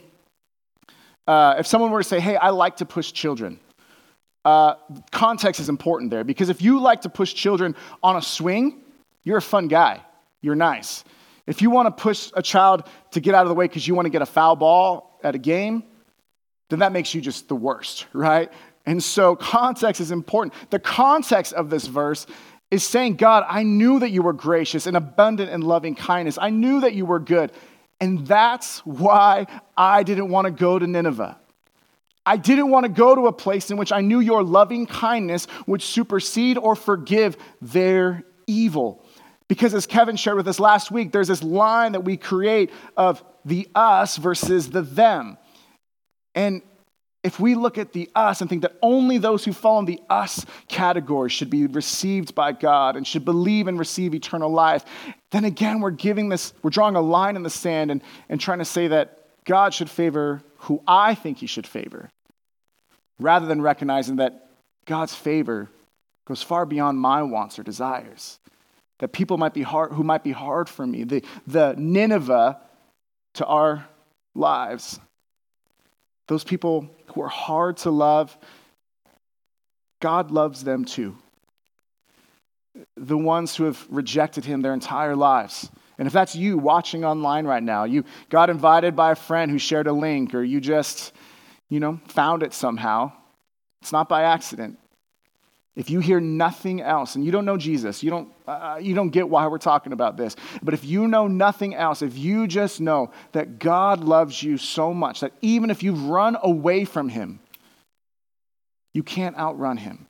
uh, 1.26 1.56
if 1.58 1.66
someone 1.66 1.90
were 1.90 2.02
to 2.02 2.08
say, 2.08 2.20
hey, 2.20 2.36
I 2.36 2.50
like 2.50 2.76
to 2.76 2.86
push 2.86 3.12
children, 3.12 3.58
uh, 4.44 4.74
context 5.10 5.60
is 5.60 5.68
important 5.68 6.10
there 6.10 6.24
because 6.24 6.48
if 6.48 6.60
you 6.60 6.80
like 6.80 7.02
to 7.02 7.08
push 7.08 7.32
children 7.34 7.74
on 8.02 8.16
a 8.16 8.22
swing, 8.22 8.82
you're 9.22 9.38
a 9.38 9.42
fun 9.42 9.68
guy. 9.68 10.02
You're 10.42 10.54
nice. 10.54 11.04
If 11.46 11.62
you 11.62 11.70
want 11.70 11.94
to 11.94 12.02
push 12.02 12.30
a 12.34 12.42
child 12.42 12.88
to 13.12 13.20
get 13.20 13.34
out 13.34 13.42
of 13.42 13.48
the 13.48 13.54
way 13.54 13.66
because 13.66 13.86
you 13.86 13.94
want 13.94 14.06
to 14.06 14.10
get 14.10 14.22
a 14.22 14.26
foul 14.26 14.56
ball 14.56 15.18
at 15.22 15.34
a 15.34 15.38
game, 15.38 15.84
then 16.68 16.80
that 16.80 16.92
makes 16.92 17.14
you 17.14 17.20
just 17.20 17.48
the 17.48 17.56
worst, 17.56 18.06
right? 18.12 18.52
And 18.86 19.02
so 19.02 19.34
context 19.36 20.00
is 20.00 20.10
important. 20.10 20.54
The 20.70 20.78
context 20.78 21.54
of 21.54 21.70
this 21.70 21.86
verse 21.86 22.26
is 22.70 22.84
saying, 22.84 23.16
God, 23.16 23.44
I 23.48 23.62
knew 23.62 24.00
that 24.00 24.10
you 24.10 24.22
were 24.22 24.32
gracious 24.32 24.86
and 24.86 24.96
abundant 24.96 25.50
in 25.50 25.62
loving 25.62 25.94
kindness. 25.94 26.38
I 26.40 26.50
knew 26.50 26.80
that 26.80 26.94
you 26.94 27.06
were 27.06 27.20
good. 27.20 27.52
And 28.00 28.26
that's 28.26 28.80
why 28.80 29.46
I 29.76 30.02
didn't 30.02 30.28
want 30.28 30.46
to 30.46 30.50
go 30.50 30.78
to 30.78 30.86
Nineveh. 30.86 31.38
I 32.26 32.36
didn't 32.36 32.70
want 32.70 32.84
to 32.84 32.88
go 32.88 33.14
to 33.14 33.26
a 33.26 33.32
place 33.32 33.70
in 33.70 33.76
which 33.76 33.92
I 33.92 34.00
knew 34.00 34.20
your 34.20 34.42
loving 34.42 34.86
kindness 34.86 35.46
would 35.66 35.82
supersede 35.82 36.56
or 36.56 36.74
forgive 36.74 37.36
their 37.60 38.24
evil. 38.46 39.04
Because 39.46 39.74
as 39.74 39.86
Kevin 39.86 40.16
shared 40.16 40.36
with 40.36 40.48
us 40.48 40.58
last 40.58 40.90
week, 40.90 41.12
there's 41.12 41.28
this 41.28 41.42
line 41.42 41.92
that 41.92 42.00
we 42.00 42.16
create 42.16 42.70
of 42.96 43.22
the 43.44 43.68
us 43.74 44.16
versus 44.16 44.70
the 44.70 44.80
them. 44.80 45.36
And 46.34 46.62
if 47.22 47.38
we 47.38 47.54
look 47.54 47.76
at 47.76 47.92
the 47.92 48.10
us 48.14 48.40
and 48.40 48.48
think 48.48 48.62
that 48.62 48.76
only 48.80 49.18
those 49.18 49.44
who 49.44 49.52
fall 49.52 49.78
in 49.78 49.84
the 49.84 50.00
us 50.08 50.44
category 50.68 51.28
should 51.28 51.50
be 51.50 51.66
received 51.66 52.34
by 52.34 52.52
God 52.52 52.96
and 52.96 53.06
should 53.06 53.24
believe 53.24 53.68
and 53.68 53.78
receive 53.78 54.14
eternal 54.14 54.50
life, 54.50 54.84
then 55.30 55.44
again, 55.44 55.80
we're 55.80 55.90
giving 55.90 56.30
this, 56.30 56.54
we're 56.62 56.70
drawing 56.70 56.96
a 56.96 57.00
line 57.00 57.36
in 57.36 57.42
the 57.42 57.50
sand 57.50 57.90
and, 57.90 58.02
and 58.30 58.40
trying 58.40 58.58
to 58.58 58.64
say 58.64 58.88
that 58.88 59.28
God 59.44 59.74
should 59.74 59.90
favor 59.90 60.42
who 60.56 60.82
I 60.86 61.14
think 61.14 61.38
he 61.38 61.46
should 61.46 61.66
favor 61.66 62.10
rather 63.18 63.46
than 63.46 63.62
recognizing 63.62 64.16
that 64.16 64.50
God's 64.86 65.14
favor 65.14 65.70
goes 66.26 66.42
far 66.42 66.66
beyond 66.66 66.98
my 66.98 67.22
wants 67.22 67.58
or 67.58 67.62
desires. 67.62 68.38
That 68.98 69.08
people 69.08 69.38
might 69.38 69.54
be 69.54 69.62
hard, 69.62 69.92
who 69.92 70.02
might 70.02 70.24
be 70.24 70.32
hard 70.32 70.68
for 70.68 70.86
me, 70.86 71.04
the, 71.04 71.24
the 71.46 71.74
Nineveh 71.76 72.60
to 73.34 73.46
our 73.46 73.86
lives, 74.34 74.98
those 76.26 76.44
people 76.44 76.88
who 77.12 77.22
are 77.22 77.28
hard 77.28 77.76
to 77.78 77.90
love, 77.90 78.36
God 80.00 80.30
loves 80.30 80.64
them 80.64 80.84
too. 80.84 81.16
The 82.96 83.18
ones 83.18 83.54
who 83.54 83.64
have 83.64 83.84
rejected 83.88 84.44
Him 84.44 84.62
their 84.62 84.74
entire 84.74 85.14
lives. 85.14 85.70
And 85.98 86.06
if 86.06 86.12
that's 86.12 86.34
you 86.34 86.58
watching 86.58 87.04
online 87.04 87.46
right 87.46 87.62
now, 87.62 87.84
you 87.84 88.04
got 88.28 88.50
invited 88.50 88.96
by 88.96 89.12
a 89.12 89.16
friend 89.16 89.50
who 89.50 89.58
shared 89.58 89.86
a 89.86 89.92
link, 89.92 90.34
or 90.34 90.42
you 90.42 90.60
just 90.60 91.12
you 91.68 91.80
know, 91.80 92.00
found 92.08 92.42
it 92.42 92.52
somehow. 92.52 93.12
It's 93.82 93.92
not 93.92 94.08
by 94.08 94.22
accident. 94.22 94.78
If 95.76 95.90
you 95.90 95.98
hear 95.98 96.20
nothing 96.20 96.80
else 96.80 97.16
and 97.16 97.24
you 97.24 97.32
don't 97.32 97.44
know 97.44 97.56
Jesus, 97.56 98.02
you 98.02 98.10
don't, 98.10 98.28
uh, 98.46 98.78
you 98.80 98.94
don't 98.94 99.10
get 99.10 99.28
why 99.28 99.48
we're 99.48 99.58
talking 99.58 99.92
about 99.92 100.16
this. 100.16 100.36
But 100.62 100.72
if 100.72 100.84
you 100.84 101.08
know 101.08 101.26
nothing 101.26 101.74
else, 101.74 102.00
if 102.00 102.16
you 102.16 102.46
just 102.46 102.80
know 102.80 103.10
that 103.32 103.58
God 103.58 104.00
loves 104.04 104.40
you 104.40 104.56
so 104.56 104.94
much 104.94 105.20
that 105.20 105.32
even 105.42 105.70
if 105.70 105.82
you've 105.82 106.04
run 106.04 106.36
away 106.40 106.84
from 106.84 107.08
Him, 107.08 107.40
you 108.92 109.02
can't 109.02 109.36
outrun 109.36 109.76
Him. 109.76 110.06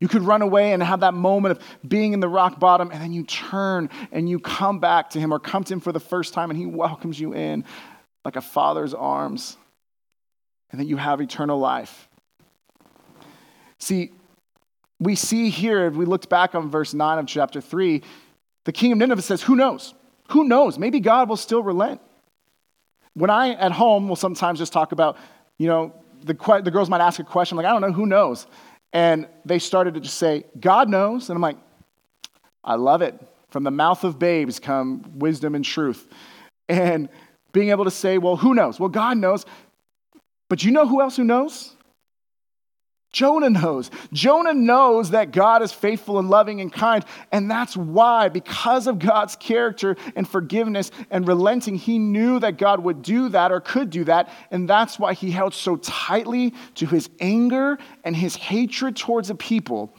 You 0.00 0.08
could 0.08 0.20
run 0.20 0.42
away 0.42 0.74
and 0.74 0.82
have 0.82 1.00
that 1.00 1.14
moment 1.14 1.52
of 1.52 1.88
being 1.88 2.12
in 2.12 2.20
the 2.20 2.28
rock 2.28 2.60
bottom, 2.60 2.90
and 2.90 3.00
then 3.00 3.14
you 3.14 3.24
turn 3.24 3.88
and 4.12 4.28
you 4.28 4.38
come 4.38 4.80
back 4.80 5.10
to 5.10 5.18
Him 5.18 5.32
or 5.32 5.38
come 5.38 5.64
to 5.64 5.72
Him 5.72 5.80
for 5.80 5.92
the 5.92 6.00
first 6.00 6.34
time, 6.34 6.50
and 6.50 6.58
He 6.58 6.66
welcomes 6.66 7.18
you 7.18 7.32
in 7.32 7.64
like 8.22 8.36
a 8.36 8.42
father's 8.42 8.92
arms 8.92 9.56
and 10.70 10.80
that 10.80 10.86
you 10.86 10.96
have 10.96 11.20
eternal 11.20 11.58
life. 11.58 12.08
See, 13.78 14.12
we 14.98 15.14
see 15.14 15.50
here, 15.50 15.86
if 15.86 15.94
we 15.94 16.06
looked 16.06 16.28
back 16.28 16.54
on 16.54 16.70
verse 16.70 16.94
9 16.94 17.18
of 17.18 17.26
chapter 17.26 17.60
3, 17.60 18.02
the 18.64 18.72
king 18.72 18.92
of 18.92 18.98
Nineveh 18.98 19.22
says, 19.22 19.42
Who 19.42 19.56
knows? 19.56 19.94
Who 20.30 20.44
knows? 20.44 20.78
Maybe 20.78 21.00
God 21.00 21.28
will 21.28 21.36
still 21.36 21.62
relent. 21.62 22.00
When 23.14 23.30
I 23.30 23.50
at 23.52 23.72
home 23.72 24.08
will 24.08 24.16
sometimes 24.16 24.58
just 24.58 24.72
talk 24.72 24.92
about, 24.92 25.16
you 25.58 25.68
know, 25.68 25.94
the, 26.22 26.34
the 26.64 26.70
girls 26.70 26.90
might 26.90 27.00
ask 27.00 27.20
a 27.20 27.24
question, 27.24 27.56
like, 27.56 27.66
I 27.66 27.70
don't 27.70 27.80
know, 27.80 27.92
who 27.92 28.06
knows? 28.06 28.46
And 28.92 29.28
they 29.44 29.58
started 29.58 29.94
to 29.94 30.00
just 30.00 30.18
say, 30.18 30.44
God 30.58 30.88
knows. 30.88 31.28
And 31.28 31.36
I'm 31.36 31.42
like, 31.42 31.58
I 32.64 32.74
love 32.74 33.02
it. 33.02 33.14
From 33.50 33.62
the 33.62 33.70
mouth 33.70 34.04
of 34.04 34.18
babes 34.18 34.58
come 34.58 35.04
wisdom 35.18 35.54
and 35.54 35.64
truth. 35.64 36.08
And 36.68 37.08
being 37.52 37.70
able 37.70 37.84
to 37.84 37.90
say, 37.90 38.18
well, 38.18 38.36
who 38.36 38.54
knows? 38.54 38.80
Well, 38.80 38.88
God 38.88 39.16
knows. 39.18 39.46
But 40.48 40.64
you 40.64 40.70
know 40.70 40.86
who 40.86 41.00
else 41.00 41.16
who 41.16 41.24
knows? 41.24 41.72
Jonah 43.12 43.48
knows. 43.48 43.90
Jonah 44.12 44.52
knows 44.52 45.10
that 45.12 45.30
God 45.30 45.62
is 45.62 45.72
faithful 45.72 46.18
and 46.18 46.28
loving 46.28 46.60
and 46.60 46.70
kind. 46.70 47.02
And 47.32 47.50
that's 47.50 47.74
why, 47.74 48.28
because 48.28 48.86
of 48.86 48.98
God's 48.98 49.36
character 49.36 49.96
and 50.14 50.28
forgiveness 50.28 50.90
and 51.10 51.26
relenting, 51.26 51.76
he 51.76 51.98
knew 51.98 52.38
that 52.40 52.58
God 52.58 52.80
would 52.80 53.00
do 53.00 53.30
that 53.30 53.52
or 53.52 53.60
could 53.60 53.88
do 53.88 54.04
that. 54.04 54.30
And 54.50 54.68
that's 54.68 54.98
why 54.98 55.14
he 55.14 55.30
held 55.30 55.54
so 55.54 55.76
tightly 55.76 56.52
to 56.74 56.86
his 56.86 57.08
anger 57.18 57.78
and 58.04 58.14
his 58.14 58.36
hatred 58.36 58.96
towards 58.96 59.28
the 59.28 59.34
people 59.34 59.96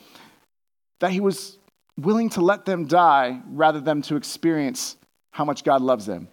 that 0.99 1.11
he 1.11 1.19
was 1.19 1.57
willing 1.97 2.29
to 2.29 2.41
let 2.41 2.65
them 2.65 2.85
die 2.85 3.41
rather 3.47 3.81
than 3.81 4.03
to 4.03 4.15
experience 4.15 4.95
how 5.31 5.43
much 5.43 5.63
God 5.63 5.81
loves 5.81 6.05
them. 6.05 6.27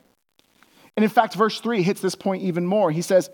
And 0.97 1.04
in 1.04 1.11
fact, 1.11 1.35
verse 1.35 1.61
3 1.61 1.83
hits 1.83 2.02
this 2.02 2.14
point 2.14 2.42
even 2.42 2.66
more. 2.66 2.90
He 2.90 3.00
says, 3.00 3.30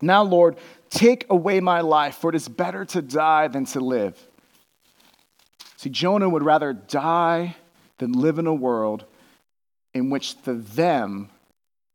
now, 0.00 0.22
Lord, 0.22 0.56
take 0.90 1.26
away 1.28 1.60
my 1.60 1.80
life, 1.80 2.16
for 2.16 2.30
it 2.30 2.36
is 2.36 2.48
better 2.48 2.84
to 2.86 3.02
die 3.02 3.48
than 3.48 3.64
to 3.66 3.80
live. 3.80 4.18
See, 5.76 5.90
Jonah 5.90 6.28
would 6.28 6.42
rather 6.42 6.72
die 6.72 7.56
than 7.98 8.12
live 8.12 8.38
in 8.38 8.46
a 8.46 8.54
world 8.54 9.04
in 9.94 10.10
which 10.10 10.40
the 10.42 10.54
them 10.54 11.30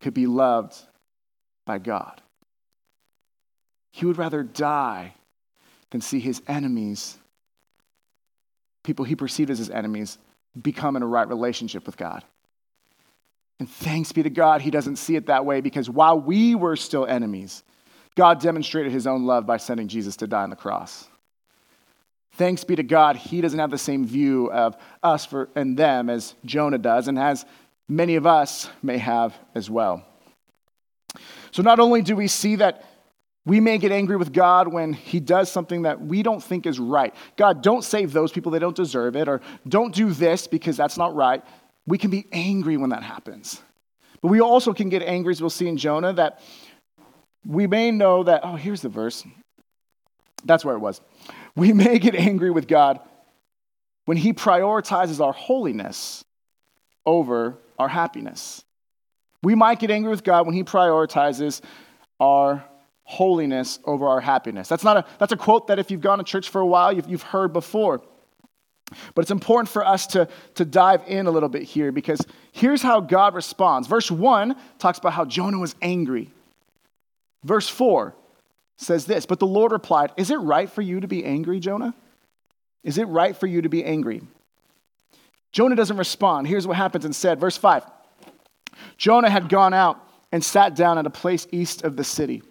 could 0.02 0.14
be 0.14 0.28
loved 0.28 0.76
by 1.66 1.78
God. 1.78 2.22
He 3.92 4.06
would 4.06 4.18
rather 4.18 4.44
die 4.44 5.14
than 5.92 6.02
see 6.02 6.20
his 6.20 6.42
enemies, 6.48 7.18
people 8.84 9.06
he 9.06 9.16
perceived 9.16 9.50
as 9.50 9.60
his 9.60 9.70
enemies, 9.70 10.18
become 10.60 10.96
in 10.96 11.04
a 11.04 11.08
right 11.08 11.28
relationship 11.28 11.86
with 11.86 11.96
God. 11.96 12.24
And 13.60 13.70
thanks 13.70 14.12
be 14.12 14.24
to 14.24 14.30
God, 14.30 14.62
he 14.62 14.72
doesn't 14.72 14.98
see 14.98 15.16
it 15.16 15.28
that 15.28 15.46
way 15.46 15.62
because 15.62 15.90
while 15.90 16.20
we 16.20 16.56
were 16.56 16.76
still 16.76 17.06
enemies, 17.06 17.64
God 18.16 18.40
demonstrated 18.40 18.92
his 18.92 19.08
own 19.08 19.26
love 19.26 19.46
by 19.46 19.58
sending 19.58 19.88
Jesus 19.88 20.16
to 20.18 20.28
die 20.28 20.44
on 20.44 20.50
the 20.50 20.56
cross. 20.56 21.08
Thanks 22.34 22.64
be 22.64 22.76
to 22.76 22.84
God, 22.84 23.16
he 23.16 23.42
doesn't 23.42 23.60
have 23.60 23.72
the 23.72 23.78
same 23.78 24.06
view 24.06 24.52
of 24.52 24.76
us 25.04 25.26
for, 25.26 25.50
and 25.56 25.78
them 25.78 26.10
as 26.10 26.34
Jonah 26.46 26.80
does, 26.80 27.08
and 27.08 27.20
as 27.20 27.46
many 27.88 28.16
of 28.16 28.26
us 28.26 28.70
may 28.82 28.98
have 28.98 29.36
as 29.54 29.70
well. 29.70 30.04
So, 31.52 31.62
not 31.62 31.80
only 31.80 32.02
do 32.02 32.16
we 32.16 32.28
see 32.28 32.56
that 32.56 32.86
we 33.46 33.60
may 33.60 33.78
get 33.78 33.92
angry 33.92 34.16
with 34.16 34.32
God 34.32 34.68
when 34.70 34.94
he 34.94 35.20
does 35.20 35.52
something 35.52 35.82
that 35.82 36.02
we 36.02 36.24
don't 36.24 36.42
think 36.42 36.66
is 36.66 36.80
right. 36.80 37.14
God, 37.36 37.62
don't 37.62 37.84
save 37.84 38.14
those 38.14 38.32
people, 38.32 38.52
they 38.52 38.60
don't 38.60 38.76
deserve 38.76 39.16
it, 39.16 39.28
or 39.28 39.42
don't 39.68 39.94
do 39.94 40.12
this 40.12 40.48
because 40.48 40.78
that's 40.78 40.98
not 40.98 41.14
right. 41.14 41.44
We 41.86 41.98
can 41.98 42.10
be 42.10 42.26
angry 42.32 42.78
when 42.78 42.92
that 42.92 43.04
happens. 43.04 43.62
But 44.22 44.30
we 44.30 44.40
also 44.40 44.74
can 44.74 44.88
get 44.88 45.04
angry, 45.04 45.32
as 45.32 45.42
we'll 45.42 45.50
see 45.50 45.68
in 45.68 45.76
Jonah, 45.76 46.14
that 46.14 46.40
we 47.46 47.68
may 47.68 47.92
know 47.92 48.24
that, 48.24 48.42
oh, 48.44 48.56
here's 48.56 48.82
the 48.82 48.90
verse. 48.90 49.24
That's 50.46 50.66
where 50.66 50.76
it 50.76 50.80
was. 50.80 51.02
We 51.56 51.74
may 51.74 52.00
get 52.00 52.16
angry 52.16 52.52
with 52.52 52.68
God 52.68 53.00
when 54.06 54.18
He 54.18 54.34
prioritizes 54.34 55.24
our 55.24 55.34
holiness 55.34 56.24
over 57.06 57.58
our 57.78 57.88
happiness. 57.88 58.64
We 59.42 59.56
might 59.56 59.80
get 59.80 59.92
angry 59.92 60.10
with 60.10 60.24
God 60.24 60.46
when 60.46 60.56
He 60.56 60.64
prioritizes 60.64 61.62
our 62.20 62.64
holiness 63.04 63.80
over 63.84 64.08
our 64.08 64.22
happiness. 64.22 64.68
That's, 64.68 64.84
not 64.84 64.98
a, 64.98 65.06
that's 65.20 65.34
a 65.34 65.38
quote 65.38 65.68
that 65.68 65.80
if 65.80 65.92
you've 65.92 66.02
gone 66.02 66.18
to 66.18 66.24
church 66.24 66.50
for 66.50 66.62
a 66.62 66.66
while, 66.66 66.94
you've, 66.94 67.10
you've 67.10 67.24
heard 67.24 67.52
before. 67.52 68.02
But 69.16 69.24
it's 69.24 69.32
important 69.32 69.70
for 69.70 69.86
us 69.86 70.08
to, 70.08 70.28
to 70.56 70.66
dive 70.66 71.04
in 71.08 71.28
a 71.28 71.32
little 71.32 71.50
bit 71.50 71.64
here 71.64 71.92
because 71.92 72.22
here's 72.52 72.82
how 72.82 73.02
God 73.02 73.34
responds. 73.34 73.88
Verse 73.88 74.10
1 74.10 74.56
talks 74.80 75.00
about 75.00 75.14
how 75.14 75.26
Jonah 75.26 75.60
was 75.60 75.76
angry. 75.82 76.32
Verse 77.44 77.68
4 77.68 78.16
says 78.78 79.06
this 79.06 79.26
But 79.26 79.40
the 79.40 79.48
Lord 79.48 79.72
replied, 79.72 80.12
Is 80.18 80.32
it 80.32 80.38
right 80.38 80.70
for 80.70 80.82
you 80.82 81.00
to 81.00 81.08
be 81.08 81.24
angry, 81.26 81.60
Jonah? 81.60 81.94
Is 82.84 82.98
it 82.98 83.06
right 83.06 83.36
for 83.36 83.48
you 83.48 83.62
to 83.62 83.70
be 83.70 83.84
angry? 83.84 84.22
Jonah 85.52 85.76
doesn't 85.76 85.98
respond. 85.98 86.48
Here's 86.48 86.68
what 86.68 86.78
happens 86.78 87.06
instead. 87.06 87.40
Verse 87.40 87.58
5 87.58 87.84
Jonah 88.98 89.30
had 89.30 89.50
gone 89.50 89.74
out 89.74 90.00
and 90.32 90.44
sat 90.44 90.76
down 90.76 90.98
at 90.98 91.06
a 91.06 91.12
place 91.12 91.48
east 91.52 91.84
of 91.84 91.96
the 91.96 92.04
city. 92.04 92.42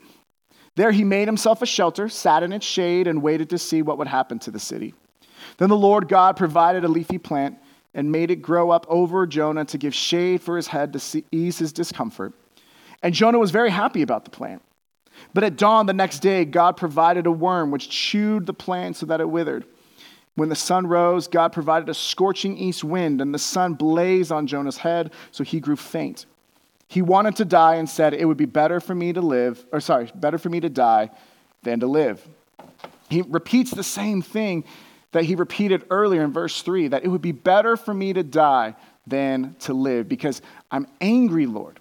There 0.76 0.92
he 0.92 1.04
made 1.04 1.28
himself 1.28 1.60
a 1.60 1.66
shelter, 1.66 2.08
sat 2.08 2.42
in 2.42 2.52
its 2.52 2.64
shade, 2.64 3.06
and 3.06 3.22
waited 3.22 3.50
to 3.50 3.58
see 3.58 3.82
what 3.82 3.98
would 3.98 4.06
happen 4.06 4.38
to 4.40 4.50
the 4.50 4.60
city. 4.60 4.94
Then 5.58 5.68
the 5.68 5.76
Lord 5.76 6.08
God 6.08 6.36
provided 6.36 6.84
a 6.84 6.88
leafy 6.88 7.18
plant 7.18 7.58
and 7.92 8.10
made 8.10 8.30
it 8.30 8.36
grow 8.36 8.70
up 8.70 8.86
over 8.88 9.26
Jonah 9.26 9.66
to 9.66 9.76
give 9.76 9.94
shade 9.94 10.40
for 10.40 10.56
his 10.56 10.68
head 10.68 10.94
to 10.94 11.22
ease 11.30 11.58
his 11.58 11.72
discomfort. 11.72 12.32
And 13.02 13.12
Jonah 13.12 13.38
was 13.38 13.50
very 13.50 13.70
happy 13.70 14.00
about 14.00 14.24
the 14.24 14.30
plant. 14.30 14.62
But 15.34 15.44
at 15.44 15.56
dawn 15.56 15.86
the 15.86 15.92
next 15.92 16.20
day, 16.20 16.44
God 16.44 16.76
provided 16.76 17.26
a 17.26 17.32
worm 17.32 17.70
which 17.70 17.88
chewed 17.88 18.46
the 18.46 18.54
plant 18.54 18.96
so 18.96 19.06
that 19.06 19.20
it 19.20 19.28
withered. 19.28 19.64
When 20.34 20.48
the 20.48 20.56
sun 20.56 20.86
rose, 20.86 21.28
God 21.28 21.52
provided 21.52 21.88
a 21.88 21.94
scorching 21.94 22.56
east 22.56 22.82
wind, 22.82 23.20
and 23.20 23.34
the 23.34 23.38
sun 23.38 23.74
blazed 23.74 24.32
on 24.32 24.46
Jonah's 24.46 24.78
head, 24.78 25.12
so 25.30 25.44
he 25.44 25.60
grew 25.60 25.76
faint. 25.76 26.26
He 26.88 27.02
wanted 27.02 27.36
to 27.36 27.44
die 27.44 27.76
and 27.76 27.88
said, 27.88 28.14
It 28.14 28.24
would 28.24 28.36
be 28.36 28.46
better 28.46 28.80
for 28.80 28.94
me 28.94 29.12
to 29.12 29.20
live, 29.20 29.64
or 29.72 29.80
sorry, 29.80 30.10
better 30.14 30.38
for 30.38 30.48
me 30.48 30.60
to 30.60 30.70
die 30.70 31.10
than 31.62 31.80
to 31.80 31.86
live. 31.86 32.26
He 33.08 33.22
repeats 33.22 33.70
the 33.70 33.82
same 33.82 34.22
thing 34.22 34.64
that 35.12 35.24
he 35.24 35.34
repeated 35.34 35.84
earlier 35.90 36.22
in 36.22 36.32
verse 36.32 36.62
3 36.62 36.88
that 36.88 37.04
it 37.04 37.08
would 37.08 37.22
be 37.22 37.32
better 37.32 37.76
for 37.76 37.92
me 37.92 38.12
to 38.14 38.22
die 38.22 38.74
than 39.06 39.54
to 39.60 39.74
live 39.74 40.08
because 40.08 40.40
I'm 40.70 40.86
angry, 41.00 41.46
Lord. 41.46 41.78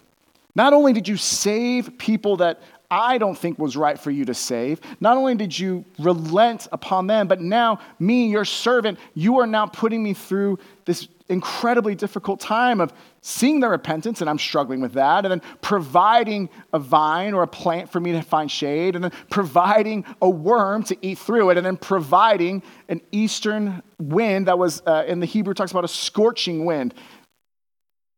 Not 0.56 0.74
only 0.74 0.92
did 0.92 1.08
you 1.08 1.16
save 1.16 1.98
people 1.98 2.38
that 2.38 2.62
I 2.92 3.18
don't 3.18 3.38
think 3.38 3.58
was 3.58 3.78
right 3.78 3.98
for 3.98 4.12
you 4.12 4.26
to 4.26 4.34
save. 4.34 4.82
Not 5.00 5.16
only 5.16 5.34
did 5.36 5.58
you 5.58 5.86
relent 5.98 6.68
upon 6.74 7.08
them, 7.08 7.30
but 7.30 7.40
now, 7.40 7.80
me, 8.00 8.30
your 8.30 8.44
servant, 8.44 9.00
you 9.14 9.40
are 9.40 9.48
now 9.48 9.66
putting 9.66 10.04
me 10.04 10.14
through 10.14 10.60
this 10.84 11.08
incredibly 11.30 11.96
difficult 11.96 12.42
time 12.42 12.82
of 12.82 12.92
seeing 13.22 13.62
the 13.62 13.70
repentance, 13.70 14.20
and 14.20 14.30
I'm 14.30 14.38
struggling 14.38 14.82
with 14.82 14.94
that, 14.94 15.24
and 15.24 15.32
then 15.32 15.42
providing 15.62 16.50
a 16.74 16.80
vine 16.80 17.34
or 17.34 17.44
a 17.44 17.48
plant 17.48 17.90
for 17.90 18.02
me 18.02 18.12
to 18.12 18.22
find 18.22 18.52
shade, 18.52 18.96
and 18.96 19.06
then 19.06 19.14
providing 19.30 20.04
a 20.22 20.30
worm 20.30 20.84
to 20.84 20.98
eat 21.02 21.18
through 21.18 21.52
it, 21.52 21.58
and 21.58 21.66
then 21.66 21.78
providing 21.78 22.62
an 22.90 23.00
eastern 23.14 23.82
wind 24.00 24.48
that 24.48 24.60
was, 24.60 24.82
uh, 24.86 25.06
in 25.08 25.22
the 25.22 25.26
Hebrew, 25.26 25.54
talks 25.54 25.72
about 25.72 25.86
a 25.86 25.88
scorching 25.88 26.66
wind. 26.66 26.94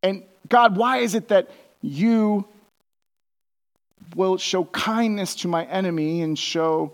And 0.02 0.24
God, 0.48 0.76
why 0.76 0.96
is 0.98 1.14
it 1.14 1.28
that 1.28 1.50
you 1.80 2.48
will 4.14 4.36
show 4.36 4.64
kindness 4.64 5.34
to 5.36 5.48
my 5.48 5.64
enemy 5.66 6.22
and 6.22 6.38
show, 6.38 6.92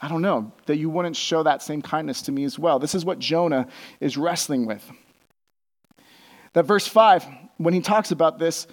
I 0.00 0.08
don't 0.08 0.22
know, 0.22 0.52
that 0.66 0.76
you 0.76 0.90
wouldn't 0.90 1.16
show 1.16 1.42
that 1.42 1.62
same 1.62 1.82
kindness 1.82 2.22
to 2.22 2.32
me 2.32 2.44
as 2.44 2.58
well. 2.58 2.78
This 2.78 2.94
is 2.94 3.04
what 3.04 3.18
Jonah 3.18 3.68
is 4.00 4.16
wrestling 4.16 4.66
with. 4.66 4.88
That 6.52 6.64
verse 6.64 6.86
5, 6.86 7.26
when 7.56 7.74
he 7.74 7.80
talks 7.80 8.10
about 8.10 8.38
this, 8.38 8.66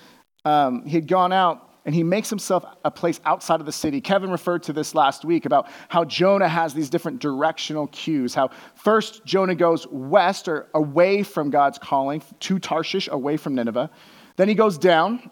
um, 0.45 0.85
he 0.85 0.95
had 0.95 1.07
gone 1.07 1.33
out 1.33 1.67
and 1.83 1.95
he 1.95 2.03
makes 2.03 2.29
himself 2.29 2.63
a 2.85 2.91
place 2.91 3.19
outside 3.25 3.59
of 3.59 3.65
the 3.65 3.71
city. 3.71 4.01
Kevin 4.01 4.29
referred 4.29 4.61
to 4.63 4.73
this 4.73 4.93
last 4.93 5.25
week 5.25 5.45
about 5.45 5.67
how 5.89 6.05
Jonah 6.05 6.47
has 6.47 6.75
these 6.75 6.91
different 6.91 7.19
directional 7.19 7.87
cues. 7.87 8.35
How 8.35 8.49
first 8.75 9.25
Jonah 9.25 9.55
goes 9.55 9.87
west 9.87 10.47
or 10.47 10.67
away 10.75 11.23
from 11.23 11.49
God's 11.49 11.79
calling 11.79 12.21
to 12.41 12.59
Tarshish, 12.59 13.07
away 13.11 13.35
from 13.35 13.55
Nineveh. 13.55 13.89
Then 14.35 14.47
he 14.47 14.53
goes 14.53 14.77
down 14.77 15.31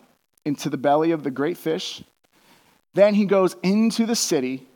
into 0.49 0.69
the 0.69 0.77
belly 0.77 1.12
of 1.12 1.23
the 1.23 1.31
great 1.31 1.57
fish. 1.57 2.03
Then 2.93 3.13
he 3.13 3.23
goes 3.23 3.55
into 3.63 4.05
the 4.05 4.15
city, 4.15 4.67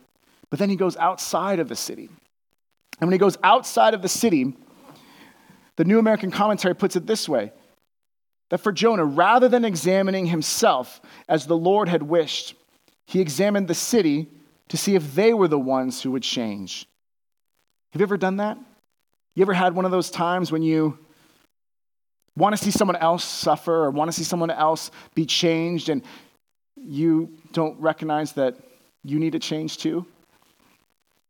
but 0.48 0.58
then 0.58 0.70
he 0.70 0.76
goes 0.76 0.96
outside 0.96 1.58
of 1.58 1.68
the 1.68 1.76
city. 1.76 2.08
And 3.00 3.08
when 3.08 3.12
he 3.12 3.18
goes 3.18 3.36
outside 3.42 3.92
of 3.92 4.00
the 4.00 4.08
city, 4.08 4.56
the 5.76 5.84
New 5.84 5.98
American 5.98 6.30
Commentary 6.30 6.74
puts 6.74 6.96
it 6.96 7.06
this 7.06 7.28
way 7.28 7.52
that 8.50 8.58
for 8.58 8.72
Jonah, 8.72 9.04
rather 9.04 9.48
than 9.48 9.64
examining 9.64 10.26
himself 10.26 11.00
as 11.28 11.46
the 11.46 11.56
Lord 11.56 11.88
had 11.88 12.02
wished, 12.02 12.54
he 13.06 13.20
examined 13.20 13.68
the 13.68 13.74
city 13.74 14.28
to 14.68 14.76
see 14.76 14.94
if 14.94 15.14
they 15.14 15.34
were 15.34 15.48
the 15.48 15.58
ones 15.58 16.02
who 16.02 16.12
would 16.12 16.22
change. 16.22 16.86
Have 17.90 18.00
you 18.00 18.04
ever 18.04 18.16
done 18.16 18.36
that? 18.36 18.58
You 19.34 19.42
ever 19.42 19.52
had 19.52 19.74
one 19.74 19.84
of 19.84 19.90
those 19.90 20.10
times 20.10 20.52
when 20.52 20.62
you 20.62 20.98
want 22.36 22.56
to 22.56 22.62
see 22.62 22.70
someone 22.70 22.96
else 22.96 23.24
suffer 23.24 23.84
or 23.84 23.90
want 23.90 24.08
to 24.08 24.12
see 24.12 24.24
someone 24.24 24.50
else 24.50 24.90
be 25.14 25.26
changed, 25.26 25.88
and 25.88 26.02
you 26.76 27.30
don't 27.52 27.78
recognize 27.80 28.32
that 28.32 28.56
you 29.04 29.18
need 29.18 29.32
to 29.32 29.38
change 29.38 29.78
too? 29.78 30.06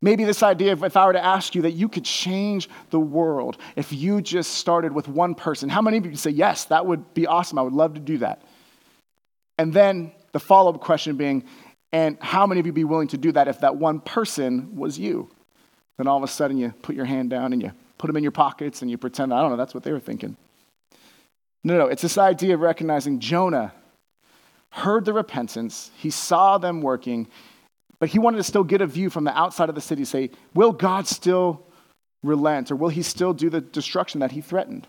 Maybe 0.01 0.23
this 0.23 0.43
idea 0.43 0.73
of 0.73 0.83
if 0.83 0.97
I 0.97 1.05
were 1.07 1.13
to 1.13 1.23
ask 1.23 1.55
you 1.55 1.63
that 1.63 1.71
you 1.71 1.89
could 1.89 2.05
change 2.05 2.69
the 2.89 2.99
world 2.99 3.57
if 3.75 3.91
you 3.91 4.21
just 4.21 4.51
started 4.51 4.91
with 4.91 5.07
one 5.07 5.33
person, 5.33 5.69
how 5.69 5.81
many 5.81 5.97
of 5.97 6.05
you 6.05 6.15
say, 6.15 6.29
Yes, 6.29 6.65
that 6.65 6.85
would 6.85 7.13
be 7.13 7.25
awesome. 7.25 7.57
I 7.57 7.61
would 7.61 7.73
love 7.73 7.95
to 7.95 7.99
do 7.99 8.19
that? 8.19 8.41
And 9.57 9.73
then 9.73 10.11
the 10.31 10.39
follow 10.39 10.73
up 10.73 10.81
question 10.81 11.15
being, 11.15 11.43
And 11.91 12.17
how 12.21 12.45
many 12.45 12.59
of 12.59 12.65
you 12.65 12.73
be 12.73 12.83
willing 12.83 13.07
to 13.09 13.17
do 13.17 13.31
that 13.31 13.47
if 13.47 13.61
that 13.61 13.77
one 13.77 13.99
person 13.99 14.75
was 14.75 14.99
you? 14.99 15.29
Then 15.97 16.07
all 16.07 16.17
of 16.17 16.23
a 16.23 16.27
sudden 16.27 16.57
you 16.57 16.73
put 16.81 16.95
your 16.95 17.05
hand 17.05 17.29
down 17.29 17.53
and 17.53 17.61
you 17.61 17.71
put 17.97 18.07
them 18.07 18.17
in 18.17 18.23
your 18.23 18.31
pockets 18.31 18.81
and 18.81 18.91
you 18.91 18.97
pretend, 18.97 19.33
I 19.33 19.41
don't 19.41 19.51
know, 19.51 19.57
that's 19.57 19.73
what 19.73 19.83
they 19.83 19.91
were 19.91 19.99
thinking. 19.99 20.37
No, 21.65 21.79
no, 21.79 21.87
it's 21.87 22.03
this 22.03 22.19
idea 22.19 22.53
of 22.53 22.59
recognizing 22.59 23.19
Jonah 23.19 23.73
heard 24.69 25.03
the 25.03 25.13
repentance, 25.13 25.89
he 25.97 26.11
saw 26.11 26.59
them 26.59 26.79
working, 26.79 27.27
but 27.97 28.09
he 28.09 28.19
wanted 28.19 28.37
to 28.37 28.43
still 28.43 28.63
get 28.63 28.81
a 28.81 28.85
view 28.85 29.09
from 29.09 29.23
the 29.23 29.35
outside 29.35 29.67
of 29.67 29.73
the 29.73 29.81
city, 29.81 30.05
say, 30.05 30.29
will 30.53 30.71
God 30.71 31.07
still 31.07 31.65
relent 32.21 32.69
or 32.69 32.75
will 32.75 32.89
he 32.89 33.01
still 33.01 33.33
do 33.33 33.49
the 33.49 33.61
destruction 33.61 34.19
that 34.19 34.31
he 34.31 34.41
threatened? 34.41 34.87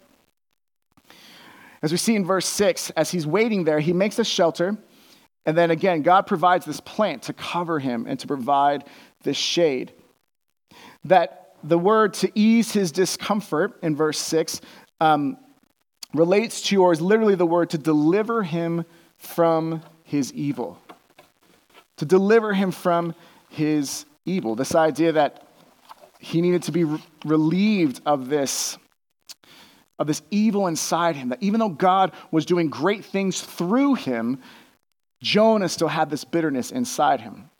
As 1.80 1.92
we 1.92 1.96
see 1.96 2.14
in 2.14 2.26
verse 2.26 2.46
6, 2.46 2.90
as 2.90 3.10
he's 3.10 3.26
waiting 3.26 3.64
there, 3.64 3.80
he 3.80 3.94
makes 3.94 4.18
a 4.18 4.24
shelter. 4.24 4.76
And 5.46 5.56
then 5.56 5.70
again, 5.70 6.02
God 6.02 6.26
provides 6.26 6.66
this 6.66 6.80
plant 6.80 7.22
to 7.22 7.32
cover 7.32 7.78
him 7.78 8.04
and 8.06 8.20
to 8.20 8.26
provide 8.26 8.84
this 9.22 9.38
shade. 9.38 9.92
That 11.04 11.54
the 11.64 11.78
word 11.78 12.12
to 12.14 12.30
ease 12.34 12.72
his 12.72 12.92
discomfort 12.92 13.78
in 13.82 13.96
verse 13.96 14.18
6 14.18 14.60
um, 15.00 15.38
relates 16.16 16.61
to, 16.62 16.83
or 16.83 16.92
is 16.92 17.00
literally 17.00 17.35
the 17.35 17.46
word 17.46 17.70
to 17.70 17.79
deliver 17.79 18.42
him 18.42 18.85
from 19.16 19.83
his 20.05 20.33
evil. 20.33 20.79
To 21.98 22.05
deliver 22.05 22.52
him 22.52 22.70
from 22.70 23.14
his 23.48 24.05
evil. 24.24 24.55
This 24.55 24.74
idea 24.74 25.12
that 25.12 25.46
he 26.18 26.40
needed 26.40 26.64
to 26.64 26.72
be 26.72 26.85
re- 26.85 27.02
relieved 27.24 28.00
of 28.05 28.29
this, 28.29 28.79
of 29.98 30.07
this 30.07 30.22
evil 30.31 30.66
inside 30.66 31.16
him. 31.16 31.31
That 31.31 31.42
even 31.42 31.61
though 31.61 31.68
God 31.68 32.12
was 32.31 32.46
doing 32.46 32.68
great 32.68 33.05
things 33.05 33.40
through 33.40 33.94
him, 33.94 34.40
Jonah 35.22 35.68
still 35.68 35.88
had 35.88 36.11
this 36.11 36.24
bitterness 36.24 36.70
inside 36.70 37.20
him. 37.20 37.50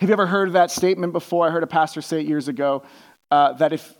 Have 0.00 0.08
you 0.08 0.12
ever 0.12 0.26
heard 0.26 0.52
that 0.52 0.70
statement 0.70 1.12
before? 1.12 1.46
I 1.46 1.50
heard 1.50 1.62
a 1.62 1.68
pastor 1.68 2.00
say 2.02 2.20
it 2.20 2.26
years 2.26 2.48
ago 2.48 2.82
uh, 3.30 3.52
that 3.54 3.72
if 3.72 3.94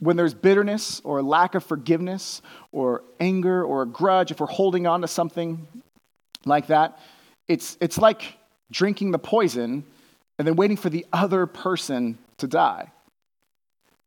when 0.00 0.16
there's 0.16 0.34
bitterness 0.34 1.00
or 1.04 1.22
lack 1.22 1.54
of 1.54 1.62
forgiveness 1.62 2.42
or 2.72 3.04
anger 3.20 3.62
or 3.62 3.82
a 3.82 3.86
grudge, 3.86 4.30
if 4.30 4.40
we're 4.40 4.46
holding 4.46 4.86
on 4.86 5.02
to 5.02 5.08
something 5.08 5.68
like 6.44 6.66
that, 6.66 6.98
it's, 7.46 7.76
it's 7.80 7.98
like 7.98 8.36
drinking 8.70 9.10
the 9.10 9.18
poison 9.18 9.84
and 10.38 10.48
then 10.48 10.56
waiting 10.56 10.76
for 10.76 10.88
the 10.88 11.06
other 11.12 11.46
person 11.46 12.18
to 12.38 12.46
die. 12.46 12.90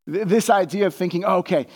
This 0.06 0.50
idea 0.50 0.86
of 0.86 0.94
thinking, 0.94 1.24
oh, 1.24 1.38
okay, 1.38 1.66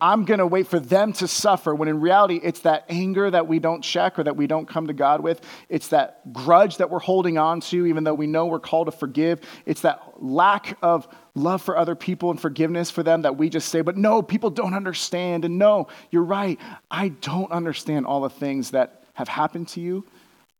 I'm 0.00 0.24
going 0.24 0.38
to 0.38 0.46
wait 0.46 0.66
for 0.66 0.78
them 0.78 1.12
to 1.14 1.28
suffer, 1.28 1.74
when 1.74 1.88
in 1.88 2.00
reality, 2.00 2.40
it's 2.42 2.60
that 2.60 2.84
anger 2.88 3.30
that 3.30 3.46
we 3.46 3.58
don't 3.58 3.82
check 3.82 4.18
or 4.18 4.24
that 4.24 4.36
we 4.36 4.46
don't 4.46 4.66
come 4.66 4.86
to 4.86 4.92
God 4.92 5.20
with. 5.20 5.40
It's 5.68 5.88
that 5.88 6.32
grudge 6.32 6.78
that 6.78 6.90
we're 6.90 6.98
holding 6.98 7.38
on 7.38 7.60
to, 7.62 7.86
even 7.86 8.04
though 8.04 8.14
we 8.14 8.26
know 8.26 8.46
we're 8.46 8.60
called 8.60 8.86
to 8.86 8.92
forgive. 8.92 9.40
It's 9.64 9.82
that 9.82 10.22
lack 10.22 10.76
of 10.82 11.08
love 11.34 11.62
for 11.62 11.76
other 11.76 11.94
people 11.94 12.30
and 12.30 12.40
forgiveness 12.40 12.90
for 12.90 13.02
them 13.02 13.22
that 13.22 13.36
we 13.36 13.48
just 13.48 13.68
say, 13.68 13.80
but 13.80 13.96
no, 13.96 14.22
people 14.22 14.50
don't 14.50 14.74
understand. 14.74 15.44
And 15.44 15.58
no, 15.58 15.88
you're 16.10 16.22
right. 16.22 16.58
I 16.90 17.08
don't 17.08 17.50
understand 17.52 18.06
all 18.06 18.20
the 18.20 18.30
things 18.30 18.70
that 18.70 19.04
have 19.14 19.28
happened 19.28 19.68
to 19.68 19.80
you, 19.80 20.04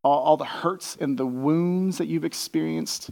all, 0.02 0.20
all 0.20 0.36
the 0.36 0.44
hurts 0.44 0.96
and 1.00 1.18
the 1.18 1.26
wounds 1.26 1.98
that 1.98 2.06
you've 2.06 2.24
experienced. 2.24 3.10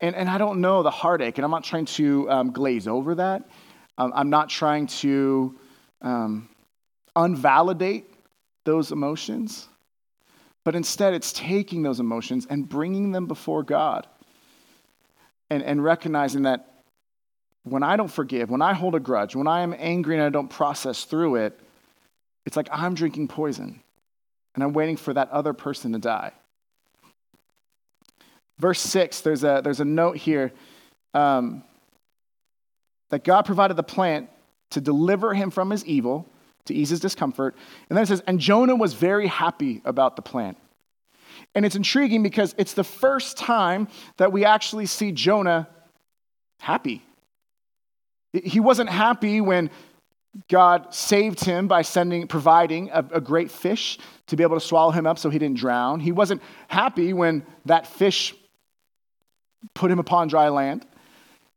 And, 0.00 0.14
and 0.16 0.28
I 0.28 0.38
don't 0.38 0.60
know 0.60 0.82
the 0.82 0.90
heartache, 0.90 1.38
and 1.38 1.44
I'm 1.44 1.50
not 1.50 1.64
trying 1.64 1.86
to 1.86 2.30
um, 2.30 2.50
glaze 2.52 2.86
over 2.86 3.14
that. 3.14 3.48
Um, 3.98 4.12
I'm 4.14 4.30
not 4.30 4.48
trying 4.48 4.86
to 4.88 5.58
um, 6.02 6.48
unvalidate 7.16 8.04
those 8.64 8.92
emotions, 8.92 9.68
but 10.64 10.74
instead 10.74 11.14
it's 11.14 11.32
taking 11.32 11.82
those 11.82 12.00
emotions 12.00 12.46
and 12.48 12.68
bringing 12.68 13.12
them 13.12 13.26
before 13.26 13.62
God 13.62 14.06
and, 15.50 15.62
and 15.62 15.82
recognizing 15.82 16.42
that 16.42 16.70
when 17.62 17.82
I 17.82 17.96
don't 17.96 18.10
forgive, 18.10 18.50
when 18.50 18.62
I 18.62 18.74
hold 18.74 18.94
a 18.94 19.00
grudge, 19.00 19.34
when 19.34 19.46
I 19.46 19.62
am 19.62 19.74
angry 19.78 20.16
and 20.16 20.24
I 20.24 20.28
don't 20.28 20.48
process 20.48 21.04
through 21.04 21.36
it, 21.36 21.58
it's 22.44 22.56
like 22.56 22.68
I'm 22.70 22.94
drinking 22.94 23.28
poison 23.28 23.80
and 24.54 24.62
I'm 24.62 24.72
waiting 24.72 24.96
for 24.96 25.14
that 25.14 25.30
other 25.30 25.52
person 25.52 25.92
to 25.92 25.98
die. 25.98 26.32
Verse 28.58 28.80
6, 28.80 29.22
there's 29.22 29.44
a, 29.44 29.60
there's 29.64 29.80
a 29.80 29.84
note 29.84 30.16
here. 30.16 30.52
Um, 31.12 31.64
that 33.10 33.24
God 33.24 33.44
provided 33.44 33.76
the 33.76 33.82
plant 33.82 34.28
to 34.70 34.80
deliver 34.80 35.34
him 35.34 35.50
from 35.50 35.70
his 35.70 35.84
evil, 35.84 36.26
to 36.66 36.74
ease 36.74 36.90
his 36.90 37.00
discomfort. 37.00 37.54
And 37.88 37.96
then 37.96 38.02
it 38.02 38.06
says, 38.06 38.22
and 38.26 38.40
Jonah 38.40 38.76
was 38.76 38.94
very 38.94 39.26
happy 39.26 39.82
about 39.84 40.16
the 40.16 40.22
plant. 40.22 40.56
And 41.54 41.64
it's 41.64 41.76
intriguing 41.76 42.22
because 42.22 42.54
it's 42.58 42.74
the 42.74 42.84
first 42.84 43.36
time 43.36 43.88
that 44.16 44.32
we 44.32 44.44
actually 44.44 44.86
see 44.86 45.12
Jonah 45.12 45.68
happy. 46.58 47.04
He 48.32 48.60
wasn't 48.60 48.88
happy 48.88 49.40
when 49.40 49.70
God 50.48 50.92
saved 50.92 51.44
him 51.44 51.68
by 51.68 51.82
sending, 51.82 52.26
providing 52.26 52.90
a, 52.92 53.04
a, 53.12 53.20
great 53.20 53.52
fish 53.52 53.98
to 54.26 54.36
be 54.36 54.42
able 54.42 54.58
to 54.58 54.66
swallow 54.66 54.90
him 54.90 55.06
up 55.06 55.16
so 55.16 55.30
he 55.30 55.38
didn't 55.38 55.58
drown. 55.58 56.00
He 56.00 56.10
wasn't 56.10 56.42
happy 56.66 57.12
when 57.12 57.46
that 57.66 57.86
fish 57.86 58.34
put 59.74 59.92
him 59.92 60.00
upon 60.00 60.26
dry 60.26 60.48
land. 60.48 60.84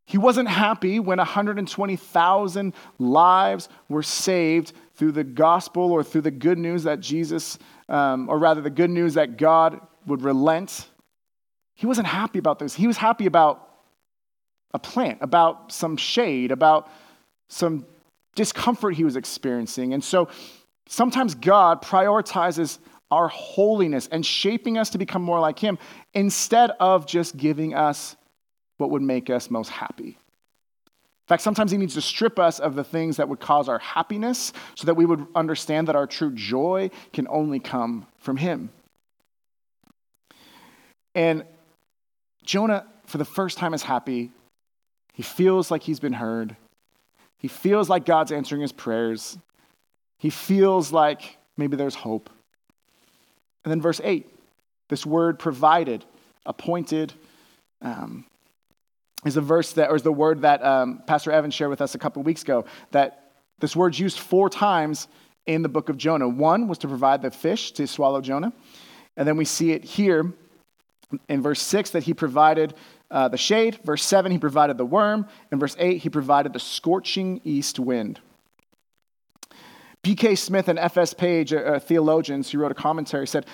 He 0.08 0.18
wasn't 0.18 0.48
happy 0.48 1.02
when 1.02 1.18
120,000 1.18 2.74
lives 2.98 3.70
were 3.90 4.04
saved 4.04 4.72
through 4.96 5.12
the 5.12 5.26
gospel 5.26 5.92
or 5.92 6.02
through 6.02 6.22
the 6.22 6.32
good 6.32 6.58
news 6.58 6.84
that 6.84 7.02
Jesus, 7.02 7.60
um, 7.90 8.30
or 8.30 8.40
rather, 8.40 8.62
the 8.62 8.70
good 8.70 8.90
news 8.90 9.16
that 9.16 9.36
God 9.36 9.82
would 10.06 10.22
relent. 10.22 10.88
He 11.76 11.86
wasn't 11.86 12.08
happy 12.08 12.40
about 12.40 12.58
this. 12.58 12.74
He 12.74 12.88
was 12.88 12.96
happy 12.96 13.26
about 13.26 13.68
a 14.74 14.80
plant, 14.80 15.18
about 15.20 15.74
some 15.74 15.98
shade, 15.98 16.52
about 16.52 16.90
some 17.50 17.86
discomfort 18.34 18.96
he 18.96 19.04
was 19.04 19.18
experiencing. 19.18 19.94
And 19.94 20.02
so 20.02 20.30
sometimes 20.88 21.36
God 21.36 21.82
prioritizes 21.82 22.80
our 23.12 23.28
holiness 23.28 24.08
and 24.10 24.26
shaping 24.26 24.78
us 24.78 24.90
to 24.92 24.98
become 24.98 25.22
more 25.22 25.40
like 25.40 25.60
Him 25.60 25.78
instead 26.14 26.72
of 26.80 27.06
just 27.06 27.36
giving 27.36 27.74
us 27.74 28.17
what 28.78 28.92
would 28.92 29.02
make 29.02 29.30
us 29.30 29.50
most 29.50 29.70
happy. 29.70 30.10
In 30.10 31.30
fact, 31.30 31.44
sometimes 31.44 31.72
He 31.72 31.78
needs 31.78 31.96
to 31.96 32.02
strip 32.02 32.40
us 32.40 32.60
of 32.60 32.76
the 32.76 32.84
things 32.84 33.18
that 33.18 33.28
would 33.28 33.40
cause 33.40 33.68
our 33.68 33.80
happiness 33.80 34.54
so 34.76 34.86
that 34.86 34.94
we 34.94 35.06
would 35.06 35.26
understand 35.36 35.88
that 35.88 35.96
our 35.96 36.08
true 36.08 36.32
joy 36.32 36.90
can 37.12 37.28
only 37.30 37.60
come 37.60 38.06
from 38.20 38.38
Him. 38.38 38.70
And 41.14 41.44
Jonah, 42.46 42.86
for 43.06 43.18
the 43.18 43.26
first 43.26 43.58
time, 43.58 43.74
is 43.74 43.84
happy. 43.84 44.32
He 45.14 45.24
feels 45.24 45.72
like 45.72 45.82
he's 45.82 46.00
been 46.00 46.14
heard. 46.14 46.56
He 47.40 47.48
feels 47.48 47.90
like 47.90 48.06
God's 48.06 48.32
answering 48.32 48.62
his 48.62 48.72
prayers. 48.72 49.38
He 50.18 50.30
feels 50.30 50.92
like 50.92 51.38
maybe 51.58 51.76
there's 51.76 51.96
hope. 51.96 52.30
And 53.66 53.72
then, 53.72 53.82
verse 53.82 54.00
8 54.04 54.30
this 54.90 55.06
word 55.06 55.38
provided, 55.38 56.06
appointed, 56.46 57.14
um, 57.82 58.26
is 59.28 59.38
a 59.38 59.42
verse 59.42 59.74
that, 59.74 59.90
or 59.90 59.96
is 59.96 60.04
the 60.04 60.12
word 60.12 60.42
that 60.42 60.64
um, 60.64 61.02
Pastor 61.06 61.32
Evan 61.32 61.52
shared 61.52 61.70
with 61.70 61.82
us 61.82 61.96
a 61.96 62.00
couple 62.00 62.24
weeks 62.24 62.42
ago, 62.42 62.66
that 62.92 63.32
this 63.60 63.76
word's 63.76 64.00
used 64.00 64.20
four 64.20 64.50
times 64.50 65.08
in 65.46 65.62
the 65.62 65.70
book 65.70 65.90
of 65.90 65.98
Jonah. 65.98 66.28
One 66.28 66.68
was 66.68 66.78
to 66.80 66.88
provide 66.88 67.22
the 67.22 67.32
fish 67.32 67.72
to 67.74 67.88
swallow 67.88 68.22
Jonah. 68.22 68.54
And 69.16 69.28
then 69.28 69.38
we 69.38 69.46
see 69.46 69.72
it 69.72 69.84
here 69.84 70.34
in 71.30 71.42
verse 71.42 71.62
6 71.62 71.92
that 71.92 72.04
he 72.04 72.14
provided 72.14 72.74
uh, 73.10 73.28
the 73.30 73.38
shade. 73.38 73.80
Verse 73.84 74.04
7, 74.04 74.32
he 74.32 74.38
provided 74.38 74.78
the 74.78 74.86
worm. 74.86 75.28
In 75.52 75.60
verse 75.60 75.76
8, 75.80 75.98
he 75.98 76.10
provided 76.10 76.54
the 76.54 76.60
scorching 76.60 77.42
east 77.44 77.80
wind. 77.80 78.20
B.K. 80.04 80.36
Smith 80.36 80.68
and 80.68 80.78
F.S. 80.78 81.14
Page, 81.14 81.52
uh, 81.54 81.80
theologians 81.80 82.52
who 82.52 82.60
wrote 82.60 82.72
a 82.72 82.76
commentary, 82.76 83.28
said, 83.28 83.46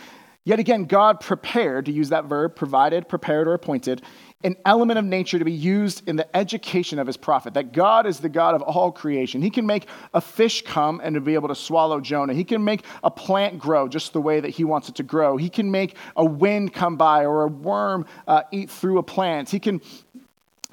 Yet 0.45 0.59
again, 0.59 0.85
God 0.85 1.21
prepared, 1.21 1.85
to 1.85 1.91
use 1.91 2.09
that 2.09 2.25
verb, 2.25 2.55
provided, 2.55 3.07
prepared, 3.07 3.47
or 3.47 3.53
appointed, 3.53 4.01
an 4.43 4.57
element 4.65 4.99
of 4.99 5.05
nature 5.05 5.39
to 5.39 5.45
be 5.45 5.53
used 5.53 6.07
in 6.07 6.17
the 6.17 6.35
education 6.35 6.99
of 6.99 7.07
his 7.07 7.15
prophet. 7.15 7.53
That 7.53 7.71
God 7.71 8.05
is 8.05 8.19
the 8.19 8.27
God 8.27 8.53
of 8.53 8.61
all 8.61 8.91
creation. 8.91 9.41
He 9.41 9.49
can 9.49 9.65
make 9.65 9.87
a 10.13 10.19
fish 10.19 10.61
come 10.63 10.99
and 11.01 11.15
to 11.15 11.21
be 11.21 11.35
able 11.35 11.47
to 11.47 11.55
swallow 11.55 12.01
Jonah. 12.01 12.33
He 12.33 12.43
can 12.43 12.61
make 12.61 12.83
a 13.05 13.09
plant 13.09 13.57
grow 13.57 13.87
just 13.87 14.11
the 14.11 14.19
way 14.19 14.41
that 14.41 14.49
he 14.49 14.65
wants 14.65 14.89
it 14.89 14.95
to 14.95 15.03
grow. 15.03 15.37
He 15.37 15.49
can 15.49 15.71
make 15.71 15.95
a 16.17 16.25
wind 16.25 16.73
come 16.73 16.97
by 16.97 17.25
or 17.25 17.43
a 17.43 17.47
worm 17.47 18.05
uh, 18.27 18.43
eat 18.51 18.69
through 18.69 18.97
a 18.97 19.03
plant. 19.03 19.49
He 19.49 19.59
can 19.59 19.81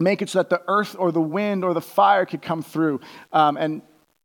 make 0.00 0.20
it 0.20 0.30
so 0.30 0.40
that 0.40 0.50
the 0.50 0.62
earth 0.66 0.96
or 0.98 1.12
the 1.12 1.20
wind 1.20 1.62
or 1.62 1.74
the 1.74 1.80
fire 1.80 2.26
could 2.26 2.42
come 2.42 2.62
through 2.62 3.00
um, 3.32 3.56
and 3.56 3.82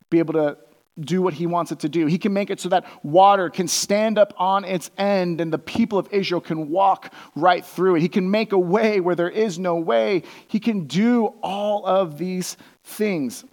be 0.09 0.17
able 0.17 0.33
to 0.33 0.57
do 0.99 1.21
what 1.21 1.33
he 1.33 1.45
wants 1.45 1.71
it 1.71 1.79
to 1.79 1.89
do. 1.89 2.05
He 2.05 2.17
can 2.17 2.33
make 2.33 2.49
it 2.49 2.59
so 2.59 2.69
that 2.69 2.85
water 3.03 3.49
can 3.49 3.67
stand 3.67 4.17
up 4.17 4.33
on 4.37 4.63
its 4.63 4.89
end 4.97 5.41
and 5.41 5.51
the 5.51 5.59
people 5.59 5.99
of 5.99 6.07
Israel 6.11 6.39
can 6.39 6.69
walk 6.69 7.13
right 7.35 7.65
through 7.65 7.95
it. 7.95 8.01
He 8.01 8.07
can 8.07 8.31
make 8.31 8.53
a 8.53 8.57
way 8.57 9.01
where 9.01 9.15
there 9.15 9.29
is 9.29 9.59
no 9.59 9.75
way. 9.75 10.23
He 10.47 10.59
can 10.59 10.85
do 10.85 11.27
all 11.43 11.85
of 11.85 12.17
these 12.17 12.55
things 12.83 13.43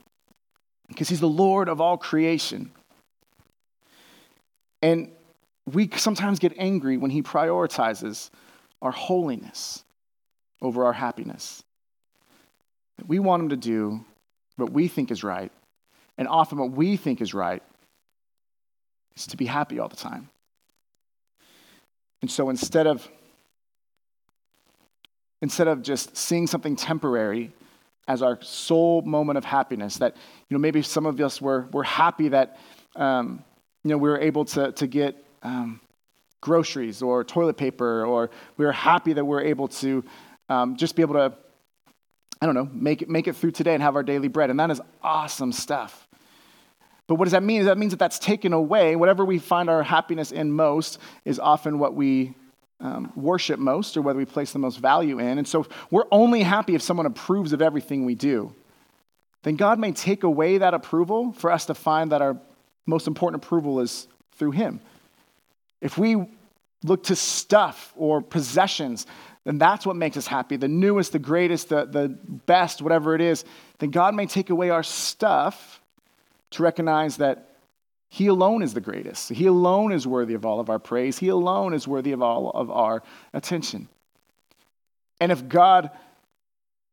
because 0.88 1.08
he's 1.08 1.20
the 1.20 1.28
Lord 1.28 1.68
of 1.68 1.80
all 1.80 1.96
creation. 1.96 2.70
And 4.80 5.10
we 5.66 5.88
sometimes 5.96 6.38
get 6.38 6.54
angry 6.58 6.96
when 6.96 7.10
he 7.10 7.22
prioritizes 7.22 8.30
our 8.80 8.90
holiness 8.90 9.84
over 10.60 10.84
our 10.84 10.92
happiness. 10.92 11.62
We 13.04 13.18
want 13.18 13.42
him 13.42 13.48
to 13.48 13.56
do 13.56 14.04
what 14.56 14.70
we 14.70 14.86
think 14.86 15.10
is 15.10 15.24
right 15.24 15.50
and 16.18 16.28
often 16.28 16.58
what 16.58 16.72
we 16.72 16.96
think 16.96 17.20
is 17.20 17.34
right 17.34 17.62
is 19.16 19.26
to 19.28 19.36
be 19.36 19.46
happy 19.46 19.78
all 19.78 19.88
the 19.88 19.96
time. 19.96 20.28
And 22.20 22.30
so 22.30 22.50
instead 22.50 22.86
of 22.86 23.08
instead 25.40 25.66
of 25.66 25.82
just 25.82 26.16
seeing 26.16 26.46
something 26.46 26.76
temporary 26.76 27.52
as 28.06 28.22
our 28.22 28.40
sole 28.42 29.02
moment 29.02 29.36
of 29.36 29.44
happiness, 29.44 29.96
that 29.96 30.16
you 30.48 30.54
know 30.54 30.60
maybe 30.60 30.82
some 30.82 31.04
of 31.04 31.20
us 31.20 31.40
were, 31.42 31.68
were 31.72 31.82
happy 31.82 32.28
that 32.28 32.58
um, 32.96 33.44
you 33.84 33.90
know 33.90 33.98
we 33.98 34.08
were 34.08 34.20
able 34.20 34.44
to, 34.44 34.72
to 34.72 34.86
get 34.86 35.24
um, 35.42 35.80
groceries 36.40 37.02
or 37.02 37.24
toilet 37.24 37.56
paper, 37.56 38.06
or 38.06 38.30
we 38.56 38.64
were 38.64 38.72
happy 38.72 39.12
that 39.12 39.24
we 39.24 39.36
are 39.36 39.42
able 39.42 39.68
to 39.68 40.04
um, 40.48 40.76
just 40.76 40.94
be 40.94 41.02
able 41.02 41.14
to 41.14 41.32
I 42.42 42.44
don't 42.44 42.56
know, 42.56 42.68
make 42.72 43.02
it, 43.02 43.08
make 43.08 43.28
it 43.28 43.36
through 43.36 43.52
today 43.52 43.72
and 43.72 43.80
have 43.80 43.94
our 43.94 44.02
daily 44.02 44.26
bread. 44.26 44.50
And 44.50 44.58
that 44.58 44.68
is 44.68 44.80
awesome 45.00 45.52
stuff. 45.52 46.08
But 47.06 47.14
what 47.14 47.26
does 47.26 47.32
that 47.32 47.44
mean? 47.44 47.66
That 47.66 47.78
means 47.78 47.92
that 47.92 48.00
that's 48.00 48.18
taken 48.18 48.52
away. 48.52 48.96
Whatever 48.96 49.24
we 49.24 49.38
find 49.38 49.70
our 49.70 49.84
happiness 49.84 50.32
in 50.32 50.50
most 50.50 50.98
is 51.24 51.38
often 51.38 51.78
what 51.78 51.94
we 51.94 52.34
um, 52.80 53.12
worship 53.14 53.60
most 53.60 53.96
or 53.96 54.02
whether 54.02 54.18
we 54.18 54.24
place 54.24 54.52
the 54.52 54.58
most 54.58 54.80
value 54.80 55.20
in. 55.20 55.38
And 55.38 55.46
so 55.46 55.68
we're 55.92 56.08
only 56.10 56.42
happy 56.42 56.74
if 56.74 56.82
someone 56.82 57.06
approves 57.06 57.52
of 57.52 57.62
everything 57.62 58.04
we 58.04 58.16
do. 58.16 58.52
Then 59.44 59.54
God 59.54 59.78
may 59.78 59.92
take 59.92 60.24
away 60.24 60.58
that 60.58 60.74
approval 60.74 61.30
for 61.34 61.52
us 61.52 61.66
to 61.66 61.74
find 61.74 62.10
that 62.10 62.22
our 62.22 62.36
most 62.86 63.06
important 63.06 63.44
approval 63.44 63.78
is 63.78 64.08
through 64.32 64.50
Him. 64.50 64.80
If 65.80 65.96
we 65.96 66.16
look 66.82 67.04
to 67.04 67.14
stuff 67.14 67.92
or 67.96 68.20
possessions 68.20 69.06
then 69.44 69.58
that's 69.58 69.84
what 69.84 69.96
makes 69.96 70.16
us 70.16 70.26
happy 70.26 70.56
the 70.56 70.68
newest, 70.68 71.12
the 71.12 71.18
greatest, 71.18 71.68
the, 71.68 71.84
the 71.84 72.08
best, 72.08 72.80
whatever 72.80 73.14
it 73.14 73.20
is. 73.20 73.44
Then 73.78 73.90
God 73.90 74.14
may 74.14 74.26
take 74.26 74.50
away 74.50 74.70
our 74.70 74.82
stuff 74.82 75.80
to 76.50 76.62
recognize 76.62 77.16
that 77.16 77.56
He 78.08 78.28
alone 78.28 78.62
is 78.62 78.74
the 78.74 78.80
greatest. 78.80 79.30
He 79.30 79.46
alone 79.46 79.92
is 79.92 80.06
worthy 80.06 80.34
of 80.34 80.46
all 80.46 80.60
of 80.60 80.70
our 80.70 80.78
praise. 80.78 81.18
He 81.18 81.28
alone 81.28 81.74
is 81.74 81.88
worthy 81.88 82.12
of 82.12 82.22
all 82.22 82.50
of 82.50 82.70
our 82.70 83.02
attention. 83.32 83.88
And 85.20 85.32
if 85.32 85.48
God, 85.48 85.90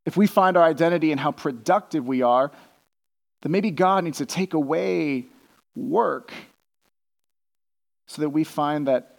if 0.05 0.17
we 0.17 0.25
find 0.25 0.57
our 0.57 0.63
identity 0.63 1.11
in 1.11 1.17
how 1.17 1.31
productive 1.31 2.07
we 2.07 2.21
are, 2.21 2.51
then 3.41 3.51
maybe 3.51 3.71
God 3.71 4.03
needs 4.03 4.17
to 4.17 4.25
take 4.25 4.53
away 4.53 5.27
work 5.75 6.33
so 8.07 8.23
that 8.23 8.29
we 8.29 8.43
find 8.43 8.87
that 8.87 9.18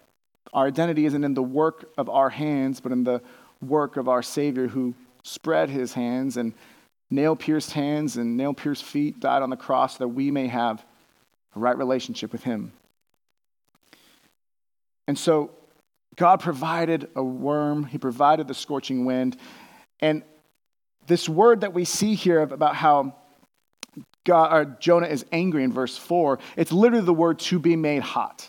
our 0.52 0.66
identity 0.66 1.06
isn't 1.06 1.24
in 1.24 1.34
the 1.34 1.42
work 1.42 1.90
of 1.96 2.08
our 2.08 2.30
hands, 2.30 2.80
but 2.80 2.92
in 2.92 3.04
the 3.04 3.22
work 3.60 3.96
of 3.96 4.08
our 4.08 4.22
Savior 4.22 4.66
who 4.68 4.94
spread 5.22 5.68
his 5.68 5.92
hands 5.92 6.36
and 6.36 6.54
nail 7.10 7.36
pierced 7.36 7.72
hands 7.72 8.16
and 8.16 8.36
nail 8.36 8.54
pierced 8.54 8.84
feet, 8.84 9.20
died 9.20 9.42
on 9.42 9.50
the 9.50 9.56
cross 9.56 9.98
so 9.98 10.04
that 10.04 10.08
we 10.08 10.30
may 10.30 10.46
have 10.46 10.84
a 11.54 11.58
right 11.58 11.76
relationship 11.76 12.32
with 12.32 12.42
him. 12.42 12.72
And 15.06 15.18
so 15.18 15.50
God 16.16 16.40
provided 16.40 17.08
a 17.14 17.22
worm, 17.22 17.84
he 17.84 17.98
provided 17.98 18.48
the 18.48 18.54
scorching 18.54 19.04
wind. 19.04 19.36
And 20.00 20.22
this 21.06 21.28
word 21.28 21.62
that 21.62 21.74
we 21.74 21.84
see 21.84 22.14
here 22.14 22.40
about 22.40 22.76
how 22.76 23.14
God, 24.24 24.80
Jonah 24.80 25.06
is 25.06 25.24
angry 25.32 25.64
in 25.64 25.72
verse 25.72 25.96
4, 25.96 26.38
it's 26.56 26.72
literally 26.72 27.04
the 27.04 27.14
word 27.14 27.38
to 27.40 27.58
be 27.58 27.74
made 27.74 28.02
hot. 28.02 28.48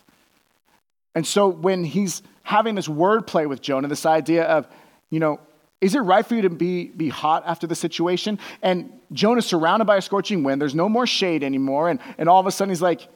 And 1.15 1.26
so 1.26 1.47
when 1.47 1.84
he's 1.84 2.21
having 2.43 2.76
this 2.76 2.89
word 2.89 3.28
play 3.28 3.45
with 3.45 3.62
Jonah, 3.62 3.88
this 3.88 4.06
idea 4.06 4.43
of, 4.45 4.67
you 5.10 5.19
know, 5.19 5.39
is 5.82 5.95
it 5.95 6.00
right 6.00 6.26
for 6.26 6.36
you 6.36 6.43
to 6.43 6.50
be, 6.50 6.88
be 6.89 7.10
hot 7.10 7.43
after 7.45 7.65
the 7.65 7.76
situation? 7.76 8.39
And 8.62 8.91
Jonah's 9.12 9.47
surrounded 9.47 9.86
by 9.86 9.97
a 9.97 10.02
scorching 10.02 10.43
wind. 10.43 10.62
There's 10.62 10.76
no 10.76 10.88
more 10.88 11.08
shade 11.08 11.43
anymore. 11.43 11.89
And, 11.89 12.00
and 12.17 12.30
all 12.30 12.39
of 12.39 12.45
a 12.45 12.52
sudden, 12.52 12.69
he's 12.69 12.82
like, 12.82 13.08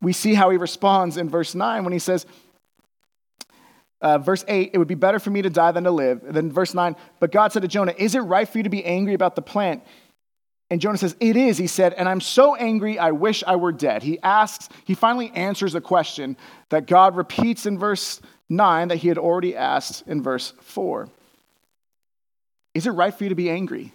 we 0.00 0.12
see 0.12 0.34
how 0.34 0.50
he 0.50 0.56
responds 0.58 1.16
in 1.16 1.28
verse 1.28 1.54
9 1.54 1.84
when 1.84 1.92
he 1.92 1.98
says, 1.98 2.26
uh, 4.00 4.18
verse 4.18 4.44
8, 4.46 4.70
it 4.72 4.78
would 4.78 4.88
be 4.88 4.94
better 4.94 5.18
for 5.18 5.30
me 5.30 5.42
to 5.42 5.50
die 5.50 5.72
than 5.72 5.84
to 5.84 5.90
live. 5.90 6.22
And 6.24 6.34
then 6.34 6.52
verse 6.52 6.74
9, 6.74 6.96
but 7.18 7.32
God 7.32 7.52
said 7.52 7.62
to 7.62 7.68
Jonah, 7.68 7.94
Is 7.96 8.14
it 8.14 8.20
right 8.20 8.48
for 8.48 8.58
you 8.58 8.64
to 8.64 8.70
be 8.70 8.84
angry 8.84 9.14
about 9.14 9.34
the 9.34 9.42
plant? 9.42 9.82
And 10.70 10.80
Jonah 10.80 10.98
says, 10.98 11.16
It 11.18 11.36
is, 11.36 11.58
he 11.58 11.66
said, 11.66 11.94
and 11.94 12.08
I'm 12.08 12.20
so 12.20 12.54
angry, 12.54 12.98
I 12.98 13.12
wish 13.12 13.42
I 13.46 13.56
were 13.56 13.72
dead. 13.72 14.02
He 14.02 14.20
asks, 14.20 14.68
he 14.84 14.94
finally 14.94 15.30
answers 15.34 15.74
a 15.74 15.80
question 15.80 16.36
that 16.68 16.86
God 16.86 17.16
repeats 17.16 17.64
in 17.64 17.78
verse 17.78 18.20
9 18.48 18.88
that 18.88 18.96
he 18.96 19.08
had 19.08 19.18
already 19.18 19.56
asked 19.56 20.06
in 20.06 20.22
verse 20.22 20.52
4. 20.60 21.08
Is 22.74 22.86
it 22.86 22.90
right 22.90 23.14
for 23.14 23.24
you 23.24 23.30
to 23.30 23.34
be 23.34 23.50
angry? 23.50 23.92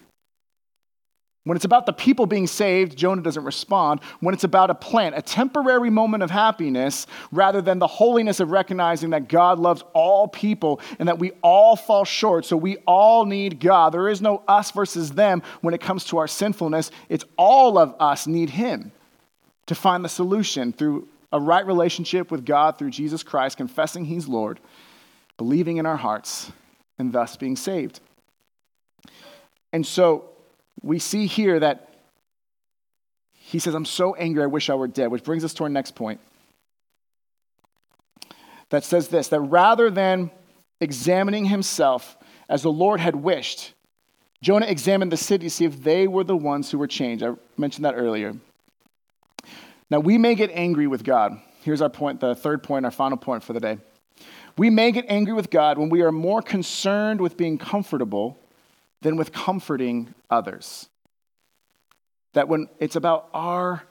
When 1.45 1.57
it's 1.57 1.65
about 1.65 1.85
the 1.85 1.93
people 1.93 2.25
being 2.25 2.47
saved, 2.47 2.97
Jonah 2.97 3.21
doesn't 3.21 3.43
respond. 3.43 3.99
When 4.21 4.33
it's 4.33 4.45
about 4.45 4.69
a 4.69 4.75
plant, 4.75 5.17
a 5.17 5.21
temporary 5.21 5.89
moment 5.89 6.23
of 6.23 6.31
happiness, 6.31 7.05
rather 7.33 7.61
than 7.61 7.79
the 7.79 7.87
holiness 7.87 8.39
of 8.39 8.51
recognizing 8.51 9.09
that 9.09 9.27
God 9.27 9.59
loves 9.59 9.83
all 9.93 10.29
people 10.29 10.79
and 10.99 11.09
that 11.09 11.19
we 11.19 11.31
all 11.41 11.75
fall 11.75 12.05
short, 12.05 12.45
so 12.45 12.55
we 12.55 12.77
all 12.87 13.25
need 13.25 13.59
God. 13.59 13.93
There 13.93 14.07
is 14.07 14.21
no 14.21 14.41
us 14.47 14.71
versus 14.71 15.11
them 15.11 15.43
when 15.59 15.73
it 15.73 15.81
comes 15.81 16.05
to 16.05 16.17
our 16.17 16.27
sinfulness. 16.27 16.91
It's 17.09 17.25
all 17.37 17.77
of 17.77 17.93
us 17.99 18.25
need 18.25 18.51
Him 18.51 18.93
to 19.65 19.75
find 19.75 20.03
the 20.03 20.09
solution 20.09 20.71
through 20.71 21.09
a 21.33 21.39
right 21.39 21.65
relationship 21.65 22.31
with 22.31 22.45
God 22.45 22.77
through 22.77 22.91
Jesus 22.91 23.21
Christ, 23.21 23.57
confessing 23.57 24.05
He's 24.05 24.29
Lord, 24.29 24.61
believing 25.35 25.75
in 25.75 25.85
our 25.85 25.97
hearts, 25.97 26.53
and 26.97 27.11
thus 27.11 27.35
being 27.35 27.57
saved. 27.57 27.99
And 29.73 29.85
so, 29.85 30.29
we 30.83 30.99
see 30.99 31.25
here 31.25 31.59
that 31.59 31.89
he 33.31 33.59
says, 33.59 33.73
I'm 33.73 33.85
so 33.85 34.15
angry, 34.15 34.43
I 34.43 34.47
wish 34.47 34.69
I 34.69 34.75
were 34.75 34.87
dead, 34.87 35.09
which 35.09 35.23
brings 35.23 35.43
us 35.43 35.53
to 35.55 35.63
our 35.63 35.69
next 35.69 35.95
point. 35.95 36.19
That 38.69 38.83
says 38.83 39.07
this 39.07 39.29
that 39.29 39.39
rather 39.39 39.89
than 39.89 40.31
examining 40.81 41.45
himself 41.45 42.17
as 42.49 42.63
the 42.63 42.71
Lord 42.71 42.99
had 42.99 43.15
wished, 43.15 43.73
Jonah 44.41 44.65
examined 44.65 45.11
the 45.11 45.17
city 45.17 45.45
to 45.45 45.49
see 45.49 45.65
if 45.65 45.83
they 45.83 46.07
were 46.07 46.23
the 46.23 46.35
ones 46.35 46.69
who 46.69 46.77
were 46.77 46.87
changed. 46.87 47.23
I 47.23 47.33
mentioned 47.57 47.85
that 47.85 47.95
earlier. 47.95 48.33
Now, 49.89 49.99
we 49.99 50.17
may 50.17 50.35
get 50.35 50.49
angry 50.51 50.87
with 50.87 51.03
God. 51.03 51.39
Here's 51.61 51.81
our 51.81 51.89
point, 51.89 52.19
the 52.19 52.35
third 52.35 52.63
point, 52.63 52.83
our 52.83 52.91
final 52.91 53.17
point 53.17 53.43
for 53.43 53.53
the 53.53 53.59
day. 53.59 53.77
We 54.57 54.69
may 54.69 54.91
get 54.91 55.05
angry 55.07 55.33
with 55.33 55.49
God 55.49 55.77
when 55.77 55.89
we 55.89 56.01
are 56.01 56.11
more 56.11 56.41
concerned 56.41 57.21
with 57.21 57.37
being 57.37 57.57
comfortable 57.57 58.39
than 59.03 59.15
with 59.15 59.31
comforting 59.31 60.13
others. 60.29 60.89
That 62.33 62.47
when 62.47 62.67
it's 62.79 62.95
about 62.95 63.29
our 63.33 63.83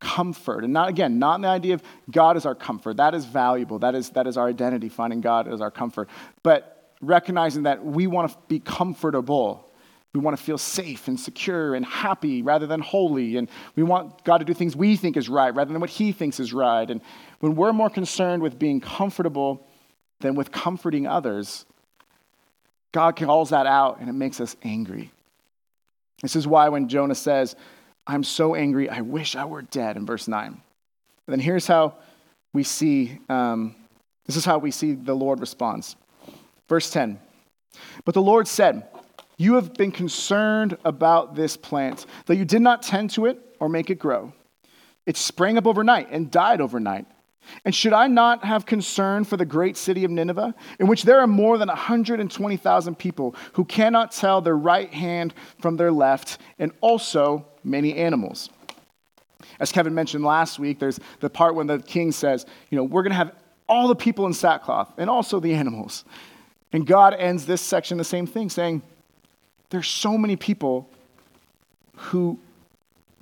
comfort, 0.00 0.64
and 0.64 0.72
not 0.72 0.88
again, 0.88 1.18
not 1.18 1.36
in 1.36 1.42
the 1.42 1.48
idea 1.48 1.74
of 1.74 1.82
God 2.10 2.36
is 2.36 2.44
our 2.44 2.54
comfort, 2.54 2.96
that 2.96 3.14
is 3.14 3.24
valuable, 3.24 3.78
that 3.80 3.94
is, 3.94 4.10
that 4.10 4.26
is 4.26 4.36
our 4.36 4.48
identity, 4.48 4.88
finding 4.88 5.20
God 5.20 5.46
as 5.46 5.60
our 5.60 5.70
comfort, 5.70 6.08
but 6.42 6.94
recognizing 7.00 7.64
that 7.64 7.84
we 7.84 8.06
want 8.06 8.32
to 8.32 8.38
be 8.48 8.58
comfortable. 8.58 9.66
We 10.12 10.20
want 10.20 10.36
to 10.36 10.42
feel 10.42 10.58
safe 10.58 11.06
and 11.06 11.20
secure 11.20 11.76
and 11.76 11.86
happy 11.86 12.42
rather 12.42 12.66
than 12.66 12.80
holy. 12.80 13.36
And 13.36 13.48
we 13.76 13.84
want 13.84 14.24
God 14.24 14.38
to 14.38 14.44
do 14.44 14.52
things 14.52 14.74
we 14.74 14.96
think 14.96 15.16
is 15.16 15.28
right 15.28 15.54
rather 15.54 15.72
than 15.72 15.80
what 15.80 15.90
He 15.90 16.10
thinks 16.10 16.40
is 16.40 16.52
right. 16.52 16.90
And 16.90 17.00
when 17.38 17.54
we're 17.54 17.72
more 17.72 17.88
concerned 17.88 18.42
with 18.42 18.58
being 18.58 18.80
comfortable 18.80 19.68
than 20.18 20.34
with 20.34 20.50
comforting 20.50 21.06
others, 21.06 21.64
God 22.92 23.16
calls 23.16 23.50
that 23.50 23.66
out 23.66 24.00
and 24.00 24.08
it 24.08 24.14
makes 24.14 24.40
us 24.40 24.56
angry. 24.62 25.10
This 26.22 26.36
is 26.36 26.46
why 26.46 26.68
when 26.68 26.88
Jonah 26.88 27.14
says, 27.14 27.56
I'm 28.06 28.24
so 28.24 28.54
angry, 28.54 28.88
I 28.88 29.00
wish 29.00 29.36
I 29.36 29.44
were 29.44 29.62
dead, 29.62 29.96
in 29.96 30.04
verse 30.04 30.28
9. 30.28 30.46
And 30.46 30.60
then 31.28 31.40
here's 31.40 31.66
how 31.66 31.94
we 32.52 32.64
see, 32.64 33.18
um, 33.28 33.74
this 34.26 34.36
is 34.36 34.44
how 34.44 34.58
we 34.58 34.70
see 34.70 34.94
the 34.94 35.14
Lord 35.14 35.40
responds. 35.40 35.96
Verse 36.68 36.90
10 36.90 37.18
But 38.04 38.14
the 38.14 38.22
Lord 38.22 38.48
said, 38.48 38.88
You 39.36 39.54
have 39.54 39.74
been 39.74 39.92
concerned 39.92 40.76
about 40.84 41.34
this 41.34 41.56
plant, 41.56 42.06
though 42.26 42.34
you 42.34 42.44
did 42.44 42.62
not 42.62 42.82
tend 42.82 43.10
to 43.10 43.26
it 43.26 43.38
or 43.60 43.68
make 43.68 43.90
it 43.90 43.98
grow. 43.98 44.32
It 45.06 45.16
sprang 45.16 45.56
up 45.56 45.66
overnight 45.66 46.08
and 46.10 46.30
died 46.30 46.60
overnight. 46.60 47.06
And 47.64 47.74
should 47.74 47.92
I 47.92 48.06
not 48.06 48.44
have 48.44 48.66
concern 48.66 49.24
for 49.24 49.36
the 49.36 49.44
great 49.44 49.76
city 49.76 50.04
of 50.04 50.10
Nineveh, 50.10 50.54
in 50.78 50.86
which 50.86 51.02
there 51.02 51.20
are 51.20 51.26
more 51.26 51.58
than 51.58 51.68
120,000 51.68 52.98
people 52.98 53.34
who 53.54 53.64
cannot 53.64 54.12
tell 54.12 54.40
their 54.40 54.56
right 54.56 54.92
hand 54.92 55.34
from 55.60 55.76
their 55.76 55.92
left, 55.92 56.38
and 56.58 56.72
also 56.80 57.46
many 57.64 57.94
animals? 57.96 58.50
As 59.58 59.72
Kevin 59.72 59.94
mentioned 59.94 60.24
last 60.24 60.58
week, 60.58 60.78
there's 60.78 61.00
the 61.20 61.30
part 61.30 61.54
when 61.54 61.66
the 61.66 61.78
king 61.78 62.12
says, 62.12 62.46
You 62.70 62.76
know, 62.76 62.84
we're 62.84 63.02
going 63.02 63.12
to 63.12 63.16
have 63.16 63.32
all 63.68 63.88
the 63.88 63.94
people 63.94 64.26
in 64.26 64.32
sackcloth 64.32 64.92
and 64.98 65.08
also 65.08 65.38
the 65.40 65.54
animals. 65.54 66.04
And 66.72 66.86
God 66.86 67.14
ends 67.14 67.46
this 67.46 67.60
section 67.60 67.98
the 67.98 68.04
same 68.04 68.26
thing, 68.26 68.48
saying, 68.48 68.82
There's 69.70 69.88
so 69.88 70.16
many 70.16 70.36
people 70.36 70.88
who 71.94 72.38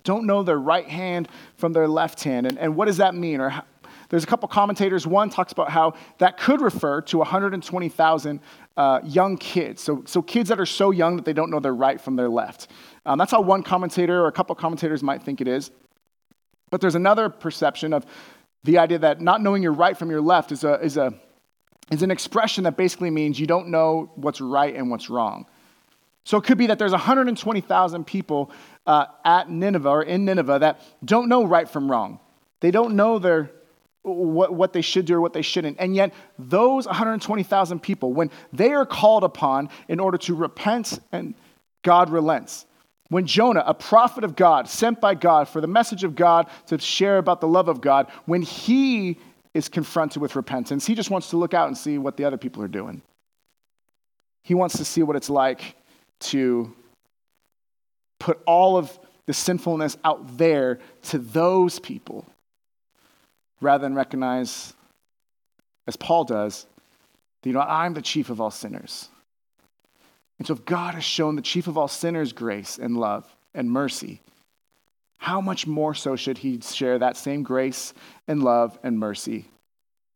don't 0.05 0.25
know 0.25 0.43
their 0.43 0.59
right 0.59 0.89
hand 0.89 1.29
from 1.57 1.73
their 1.73 1.89
left 1.89 2.23
hand. 2.23 2.47
And, 2.47 2.59
and 2.59 2.77
what 2.77 2.87
does 2.87 2.99
that 2.99 3.15
mean? 3.15 3.41
Or 3.41 3.63
there's 4.09 4.25
a 4.25 4.27
couple 4.27 4.49
commentators. 4.49 5.07
One 5.07 5.29
talks 5.29 5.53
about 5.53 5.71
how 5.71 5.95
that 6.19 6.39
could 6.39 6.61
refer 6.61 7.03
to 7.03 7.19
120,000 7.19 8.41
uh, 8.77 9.01
young 9.05 9.37
kids. 9.37 9.83
So, 9.83 10.03
so 10.07 10.23
kids 10.23 10.49
that 10.49 10.59
are 10.59 10.67
so 10.67 10.91
young 10.91 11.17
that 11.17 11.25
they 11.25 11.33
don't 11.33 11.51
know 11.51 11.61
their 11.61 11.75
right 11.75 12.01
from 12.01 12.17
their 12.17 12.29
left. 12.29 12.69
Um, 13.05 13.19
that's 13.19 13.33
how 13.33 13.41
one 13.41 13.63
commentator 13.63 14.23
or 14.23 14.29
a 14.29 14.33
couple 14.33 14.55
commentators 14.55 15.03
might 15.03 15.23
think 15.23 15.41
it 15.41 15.49
is. 15.49 15.71
But 16.71 16.81
there's 16.81 16.95
another 16.95 17.29
perception 17.29 17.93
of 17.93 18.07
the 18.65 18.79
idea 18.79 18.99
that 18.99 19.21
not 19.21 19.43
knowing 19.43 19.63
your 19.63 19.73
right 19.73 19.97
from 19.97 20.11
your 20.11 20.21
left 20.21 20.53
is, 20.53 20.65
a, 20.65 20.75
is, 20.81 20.97
a, 20.97 21.15
is 21.91 22.03
an 22.03 22.11
expression 22.11 22.65
that 22.65 22.77
basically 22.77 23.11
means 23.11 23.39
you 23.39 23.47
don't 23.47 23.69
know 23.69 24.11
what's 24.17 24.41
right 24.41 24.75
and 24.75 24.91
what's 24.91 25.11
wrong. 25.11 25.47
So 26.25 26.37
it 26.37 26.45
could 26.45 26.59
be 26.59 26.67
that 26.67 26.79
there's 26.79 26.93
120,000 26.93 28.07
people 28.07 28.51
uh, 28.87 29.07
at 29.25 29.51
Nineveh 29.51 29.89
or 29.89 30.03
in 30.03 30.25
Nineveh 30.25 30.59
that 30.59 30.83
don't 31.05 31.29
know 31.29 31.47
right 31.47 31.69
from 31.69 31.91
wrong. 31.91 32.21
They 32.61 32.71
don't 32.71 32.97
know 32.97 33.19
their 33.19 33.51
what, 34.03 34.55
what 34.55 34.73
they 34.73 34.81
should 34.81 35.07
do 35.07 35.17
or 35.17 35.21
what 35.21 35.33
they 35.33 35.43
shouldn't. 35.43 35.77
And 35.79 35.95
yet, 35.95 36.13
those 36.39 36.87
120,000 36.87 37.81
people, 37.81 38.13
when 38.13 38.31
they 38.53 38.73
are 38.73 38.87
called 38.87 39.25
upon 39.25 39.69
in 39.89 40.01
order 40.01 40.19
to 40.19 40.35
repent, 40.35 40.99
and 41.13 41.35
God 41.83 42.11
relents. 42.11 42.67
When 43.09 43.27
Jonah, 43.27 43.65
a 43.67 43.75
prophet 43.75 44.25
of 44.25 44.37
God, 44.37 44.69
sent 44.69 45.01
by 45.01 45.15
God 45.15 45.49
for 45.49 45.61
the 45.61 45.67
message 45.67 46.05
of 46.05 46.15
God 46.15 46.47
to 46.67 46.79
share 46.79 47.19
about 47.19 47.41
the 47.41 47.49
love 47.49 47.69
of 47.69 47.81
God, 47.81 48.09
when 48.27 48.43
he 48.43 49.19
is 49.55 49.69
confronted 49.69 50.21
with 50.21 50.37
repentance, 50.37 50.87
he 50.87 50.95
just 50.95 51.11
wants 51.11 51.31
to 51.31 51.37
look 51.37 51.55
out 51.55 51.69
and 51.69 51.77
see 51.77 51.97
what 51.97 52.17
the 52.17 52.25
other 52.25 52.37
people 52.37 52.63
are 52.63 52.69
doing. 52.69 53.01
He 54.43 54.55
wants 54.55 54.77
to 54.77 54.85
see 54.85 55.03
what 55.03 55.17
it's 55.17 55.31
like 55.31 55.75
to 56.21 56.75
put 58.19 58.41
all 58.47 58.77
of 58.77 58.99
the 59.27 59.33
sinfulness 59.33 59.97
out 60.05 60.37
there 60.37 60.79
to 61.03 61.19
those 61.19 61.79
people 61.79 62.27
rather 63.61 63.83
than 63.83 63.95
recognize, 63.95 64.73
as 65.87 65.97
Paul 65.97 66.25
does, 66.25 66.67
that, 67.43 67.49
you 67.49 67.53
know, 67.53 67.61
I'm 67.61 67.95
the 67.95 68.03
chief 68.03 68.31
of 68.31 68.41
all 68.41 68.51
sinners. 68.51 69.09
And 70.39 70.47
so 70.47 70.55
if 70.55 70.65
God 70.65 70.95
has 70.95 71.05
shown 71.05 71.37
the 71.37 71.43
chief 71.43 71.67
of 71.67 71.77
all 71.77 71.89
sinners 71.89 72.33
grace 72.33 72.79
and 72.79 72.97
love 72.97 73.27
and 73.55 73.71
mercy, 73.71 74.21
how 75.19 75.41
much 75.41 75.67
more 75.67 75.95
so 75.95 76.15
should 76.15 76.39
he 76.39 76.61
share 76.61 76.99
that 76.99 77.17
same 77.17 77.43
grace 77.43 77.93
and 78.29 78.43
love 78.43 78.79
and 78.83 78.99
mercy 78.99 79.47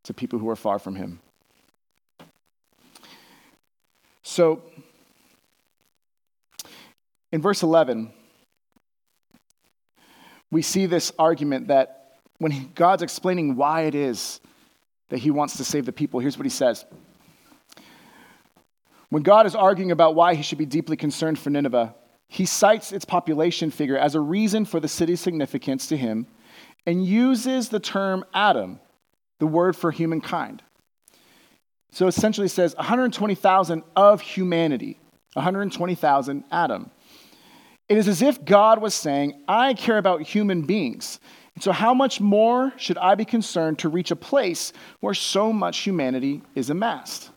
to 0.05 0.15
people 0.15 0.39
who 0.39 0.49
are 0.49 0.57
far 0.57 0.79
from 0.79 0.95
him? 0.95 1.21
So, 4.23 4.63
in 7.33 7.43
verse 7.43 7.63
11, 7.63 8.13
we 10.53 10.63
see 10.63 10.87
this 10.87 11.13
argument 11.19 11.69
that 11.69 12.02
when 12.43 12.71
God's 12.75 13.03
explaining 13.03 13.55
why 13.55 13.83
it 13.83 13.95
is 13.95 14.41
that 15.11 15.19
he 15.19 15.31
wants 15.31 15.59
to 15.59 15.65
save 15.65 15.87
the 15.87 15.93
people, 15.93 16.19
here's 16.19 16.37
what 16.37 16.45
he 16.45 16.51
says. 16.51 16.85
When 19.11 19.23
God 19.23 19.47
is 19.47 19.55
arguing 19.55 19.93
about 19.93 20.17
why 20.17 20.35
he 20.35 20.43
should 20.43 20.59
be 20.59 20.67
deeply 20.67 20.97
concerned 20.97 21.39
for 21.39 21.51
Nineveh, 21.51 21.95
he 22.27 22.45
cites 22.45 22.93
its 22.93 23.05
population 23.05 23.71
figure 23.71 23.97
as 23.97 24.17
a 24.17 24.21
reason 24.21 24.65
for 24.65 24.81
the 24.81 24.89
city's 24.89 25.21
significance 25.21 25.87
to 25.89 25.97
him 25.97 26.27
and 26.85 27.07
uses 27.07 27.69
the 27.69 27.79
term 27.79 28.25
Adam, 28.35 28.81
the 29.39 29.47
word 29.47 29.77
for 29.77 29.93
humankind. 29.93 30.65
So 31.93 32.09
essentially 32.09 32.49
says 32.49 32.75
120,000 32.75 33.85
of 33.95 34.21
humanity, 34.21 34.99
120,000 35.35 36.45
Adam. 36.51 36.91
It 37.89 37.99
is 37.99 38.09
as 38.09 38.23
if 38.23 38.45
God 38.45 38.81
was 38.81 38.95
saying, 38.95 39.45
I 39.47 39.75
care 39.75 39.99
about 39.99 40.23
human 40.23 40.63
beings. 40.63 41.21
So, 41.61 41.71
how 41.73 41.93
much 41.93 42.21
more 42.21 42.73
should 42.77 42.99
I 42.99 43.15
be 43.15 43.25
concerned 43.25 43.81
to 43.81 43.89
reach 43.89 44.11
a 44.11 44.17
place 44.17 44.73
where 45.01 45.15
so 45.15 45.53
much 45.53 45.81
humanity 45.81 46.43
is 46.55 46.71
amassed? 46.71 47.31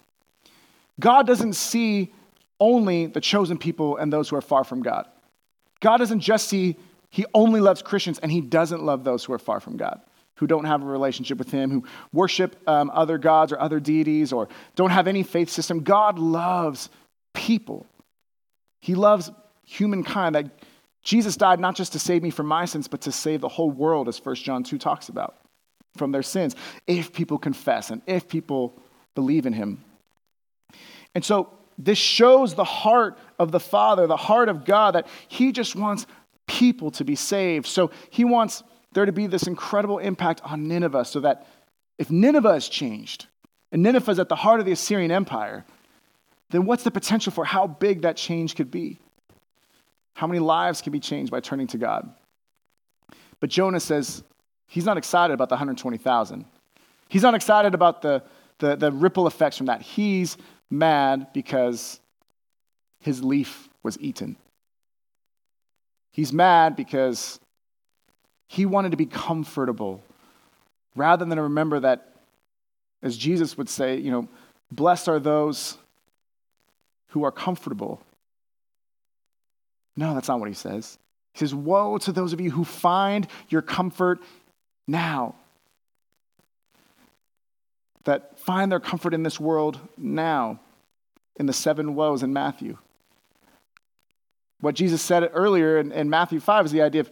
God 0.99 1.27
doesn't 1.27 1.53
see 1.53 2.13
only 2.59 3.07
the 3.07 3.19
chosen 3.19 3.57
people 3.57 3.97
and 3.97 4.11
those 4.11 4.29
who 4.29 4.37
are 4.37 4.41
far 4.41 4.63
from 4.63 4.81
God. 4.81 5.05
God 5.81 5.97
doesn't 5.97 6.21
just 6.21 6.47
see, 6.47 6.77
He 7.09 7.25
only 7.33 7.59
loves 7.59 7.81
Christians 7.81 8.19
and 8.19 8.31
He 8.31 8.41
doesn't 8.41 8.83
love 8.83 9.03
those 9.03 9.25
who 9.25 9.33
are 9.33 9.39
far 9.39 9.59
from 9.59 9.75
God, 9.75 9.99
who 10.35 10.47
don't 10.47 10.65
have 10.65 10.81
a 10.81 10.85
relationship 10.85 11.37
with 11.37 11.51
Him, 11.51 11.69
who 11.69 11.83
worship 12.13 12.55
um, 12.67 12.89
other 12.93 13.17
gods 13.17 13.51
or 13.51 13.59
other 13.59 13.81
deities 13.81 14.31
or 14.31 14.47
don't 14.75 14.91
have 14.91 15.07
any 15.07 15.23
faith 15.23 15.49
system. 15.49 15.83
God 15.83 16.17
loves 16.17 16.89
people. 17.33 17.85
He 18.79 18.95
loves 18.95 19.29
humankind. 19.65 20.35
That 20.35 20.49
Jesus 21.05 21.37
died 21.37 21.59
not 21.59 21.75
just 21.75 21.93
to 21.93 21.99
save 21.99 22.23
me 22.23 22.31
from 22.31 22.47
my 22.47 22.65
sins, 22.65 22.87
but 22.87 23.01
to 23.01 23.11
save 23.11 23.39
the 23.39 23.47
whole 23.47 23.69
world, 23.69 24.09
as 24.09 24.17
1 24.17 24.35
John 24.35 24.63
2 24.63 24.79
talks 24.79 25.07
about, 25.07 25.37
from 25.95 26.11
their 26.11 26.23
sins, 26.23 26.55
if 26.87 27.13
people 27.13 27.37
confess 27.37 27.91
and 27.91 28.01
if 28.07 28.27
people 28.27 28.81
believe 29.13 29.45
in 29.45 29.53
Him. 29.53 29.83
And 31.13 31.23
so 31.23 31.51
this 31.77 31.99
shows 31.99 32.55
the 32.55 32.63
heart 32.63 33.19
of 33.37 33.51
the 33.51 33.59
Father, 33.59 34.07
the 34.07 34.17
heart 34.17 34.49
of 34.49 34.65
God, 34.65 34.95
that 34.95 35.07
He 35.27 35.51
just 35.51 35.75
wants 35.75 36.07
people 36.47 36.89
to 36.91 37.05
be 37.05 37.15
saved. 37.15 37.67
So 37.67 37.91
He 38.09 38.25
wants 38.25 38.63
there 38.93 39.05
to 39.05 39.11
be 39.11 39.27
this 39.27 39.45
incredible 39.45 39.99
impact 39.99 40.41
on 40.43 40.67
Nineveh 40.67 41.05
so 41.05 41.19
that 41.19 41.45
if 41.99 42.09
Nineveh 42.09 42.55
is 42.55 42.67
changed, 42.67 43.27
and 43.71 43.83
Nineveh 43.83 44.11
is 44.11 44.19
at 44.19 44.29
the 44.29 44.35
heart 44.35 44.59
of 44.59 44.65
the 44.65 44.71
Assyrian 44.71 45.11
Empire, 45.11 45.65
then 46.49 46.65
what's 46.65 46.83
the 46.83 46.91
potential 46.91 47.31
for 47.31 47.45
how 47.45 47.67
big 47.67 48.01
that 48.01 48.17
change 48.17 48.55
could 48.55 48.71
be? 48.71 48.99
How 50.15 50.27
many 50.27 50.39
lives 50.39 50.81
can 50.81 50.91
be 50.91 50.99
changed 50.99 51.29
by 51.29 51.41
turning 51.41 51.67
to 51.67 51.77
God? 51.77 52.09
But 53.41 53.49
Jonah 53.49 53.81
says 53.81 54.23
he's 54.65 54.85
not 54.85 54.97
excited 54.97 55.33
about 55.33 55.49
the 55.49 55.55
120,000. 55.55 56.45
He's 57.09 57.21
not 57.21 57.35
excited 57.35 57.75
about 57.75 58.01
the, 58.01 58.23
the, 58.59 58.77
the 58.77 58.91
ripple 58.91 59.27
effects 59.27 59.57
from 59.57 59.67
that. 59.67 59.81
He's 59.81 60.37
mad 60.69 61.27
because 61.33 61.99
his 62.99 63.23
leaf 63.23 63.69
was 63.83 63.99
eaten. 63.99 64.37
He's 66.11 66.31
mad 66.31 66.77
because 66.77 67.39
he 68.47 68.65
wanted 68.65 68.91
to 68.91 68.97
be 68.97 69.05
comfortable 69.05 70.01
rather 70.95 71.25
than 71.25 71.37
remember 71.37 71.81
that, 71.81 72.13
as 73.03 73.17
Jesus 73.17 73.57
would 73.57 73.67
say, 73.67 73.97
you 73.97 74.11
know, 74.11 74.29
blessed 74.71 75.09
are 75.09 75.19
those 75.19 75.77
who 77.09 77.25
are 77.25 77.31
comfortable. 77.31 78.01
No, 79.95 80.13
that's 80.13 80.27
not 80.27 80.39
what 80.39 80.49
he 80.49 80.55
says. 80.55 80.97
He 81.33 81.39
says, 81.39 81.53
Woe 81.53 81.97
to 81.99 82.11
those 82.11 82.33
of 82.33 82.41
you 82.41 82.51
who 82.51 82.63
find 82.63 83.27
your 83.49 83.61
comfort 83.61 84.19
now 84.87 85.35
that 88.05 88.39
find 88.39 88.71
their 88.71 88.79
comfort 88.79 89.13
in 89.13 89.23
this 89.23 89.39
world 89.39 89.79
now, 89.97 90.59
in 91.37 91.47
the 91.47 91.53
seven 91.53 91.95
woes 91.95 92.23
in 92.23 92.31
Matthew. 92.31 92.77
What 94.61 94.75
Jesus 94.75 95.01
said 95.01 95.29
earlier 95.33 95.77
in, 95.77 95.91
in 95.91 96.09
Matthew 96.09 96.39
5 96.39 96.67
is 96.67 96.71
the 96.71 96.81
idea 96.81 97.01
of 97.01 97.11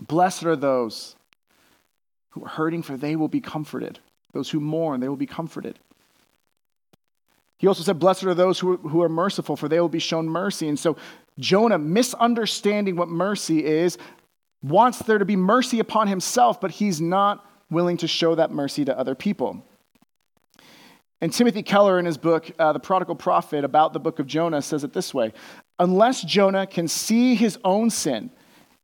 blessed 0.00 0.44
are 0.44 0.56
those 0.56 1.16
who 2.30 2.44
are 2.44 2.48
hurting, 2.48 2.82
for 2.82 2.96
they 2.96 3.16
will 3.16 3.28
be 3.28 3.40
comforted. 3.40 3.98
Those 4.32 4.50
who 4.50 4.60
mourn, 4.60 5.00
they 5.00 5.08
will 5.08 5.16
be 5.16 5.26
comforted. 5.26 5.78
He 7.58 7.66
also 7.66 7.82
said, 7.82 7.98
Blessed 7.98 8.24
are 8.24 8.34
those 8.34 8.58
who, 8.58 8.76
who 8.76 9.02
are 9.02 9.08
merciful, 9.08 9.56
for 9.56 9.68
they 9.68 9.80
will 9.80 9.88
be 9.88 9.98
shown 9.98 10.28
mercy. 10.28 10.68
And 10.68 10.78
so 10.78 10.96
Jonah, 11.40 11.78
misunderstanding 11.78 12.96
what 12.96 13.08
mercy 13.08 13.64
is, 13.64 13.98
wants 14.62 14.98
there 15.00 15.18
to 15.18 15.24
be 15.24 15.36
mercy 15.36 15.80
upon 15.80 16.06
himself, 16.06 16.60
but 16.60 16.70
he's 16.70 17.00
not 17.00 17.44
willing 17.70 17.96
to 17.98 18.06
show 18.06 18.34
that 18.34 18.50
mercy 18.50 18.84
to 18.84 18.96
other 18.96 19.14
people. 19.14 19.64
And 21.20 21.32
Timothy 21.32 21.62
Keller, 21.62 21.98
in 21.98 22.06
his 22.06 22.16
book, 22.16 22.50
uh, 22.58 22.72
The 22.72 22.80
Prodigal 22.80 23.14
Prophet, 23.14 23.64
about 23.64 23.92
the 23.92 24.00
book 24.00 24.18
of 24.18 24.26
Jonah, 24.26 24.62
says 24.62 24.84
it 24.84 24.92
this 24.92 25.12
way 25.12 25.32
Unless 25.78 26.22
Jonah 26.22 26.66
can 26.66 26.88
see 26.88 27.34
his 27.34 27.58
own 27.64 27.90
sin 27.90 28.30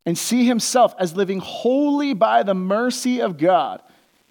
and 0.05 0.17
see 0.17 0.47
himself 0.47 0.95
as 0.99 1.17
living 1.17 1.41
wholly 1.41 2.15
by 2.15 2.43
the 2.43 2.55
mercy 2.55 3.21
of 3.21 3.39
God, 3.39 3.83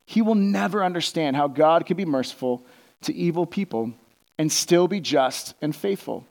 he 0.05 0.21
will 0.21 0.35
never 0.35 0.83
understand 0.83 1.35
how 1.35 1.47
God 1.47 1.85
can 1.85 1.97
be 1.97 2.05
merciful 2.05 2.65
to 3.01 3.13
evil 3.13 3.45
people 3.45 3.93
and 4.37 4.51
still 4.51 4.87
be 4.87 4.99
just 4.99 5.55
and 5.61 5.75
faithful. 5.75 6.25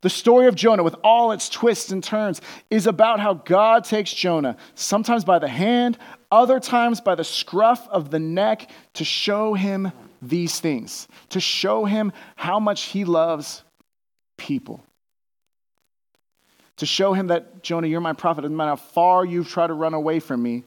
The 0.00 0.10
story 0.10 0.46
of 0.46 0.54
Jonah, 0.54 0.84
with 0.84 0.94
all 1.02 1.32
its 1.32 1.48
twists 1.48 1.90
and 1.90 2.04
turns, 2.04 2.40
is 2.70 2.86
about 2.86 3.18
how 3.18 3.34
God 3.34 3.84
takes 3.84 4.12
Jonah, 4.12 4.56
sometimes 4.74 5.24
by 5.24 5.38
the 5.40 5.48
hand, 5.48 5.98
other 6.30 6.60
times 6.60 7.00
by 7.00 7.16
the 7.16 7.24
scruff 7.24 7.88
of 7.88 8.10
the 8.10 8.20
neck, 8.20 8.70
to 8.94 9.04
show 9.04 9.54
him 9.54 9.90
these 10.22 10.60
things 10.60 11.08
to 11.30 11.40
show 11.40 11.84
him 11.84 12.12
how 12.36 12.58
much 12.58 12.84
he 12.84 13.04
loves 13.04 13.62
people. 14.36 14.82
To 16.78 16.86
show 16.86 17.12
him 17.12 17.28
that, 17.28 17.62
Jonah, 17.62 17.88
you're 17.88 18.00
my 18.00 18.12
prophet. 18.12 18.42
No 18.42 18.50
matter 18.50 18.70
how 18.70 18.76
far 18.76 19.24
you've 19.24 19.48
tried 19.48 19.68
to 19.68 19.74
run 19.74 19.94
away 19.94 20.20
from 20.20 20.42
me, 20.42 20.62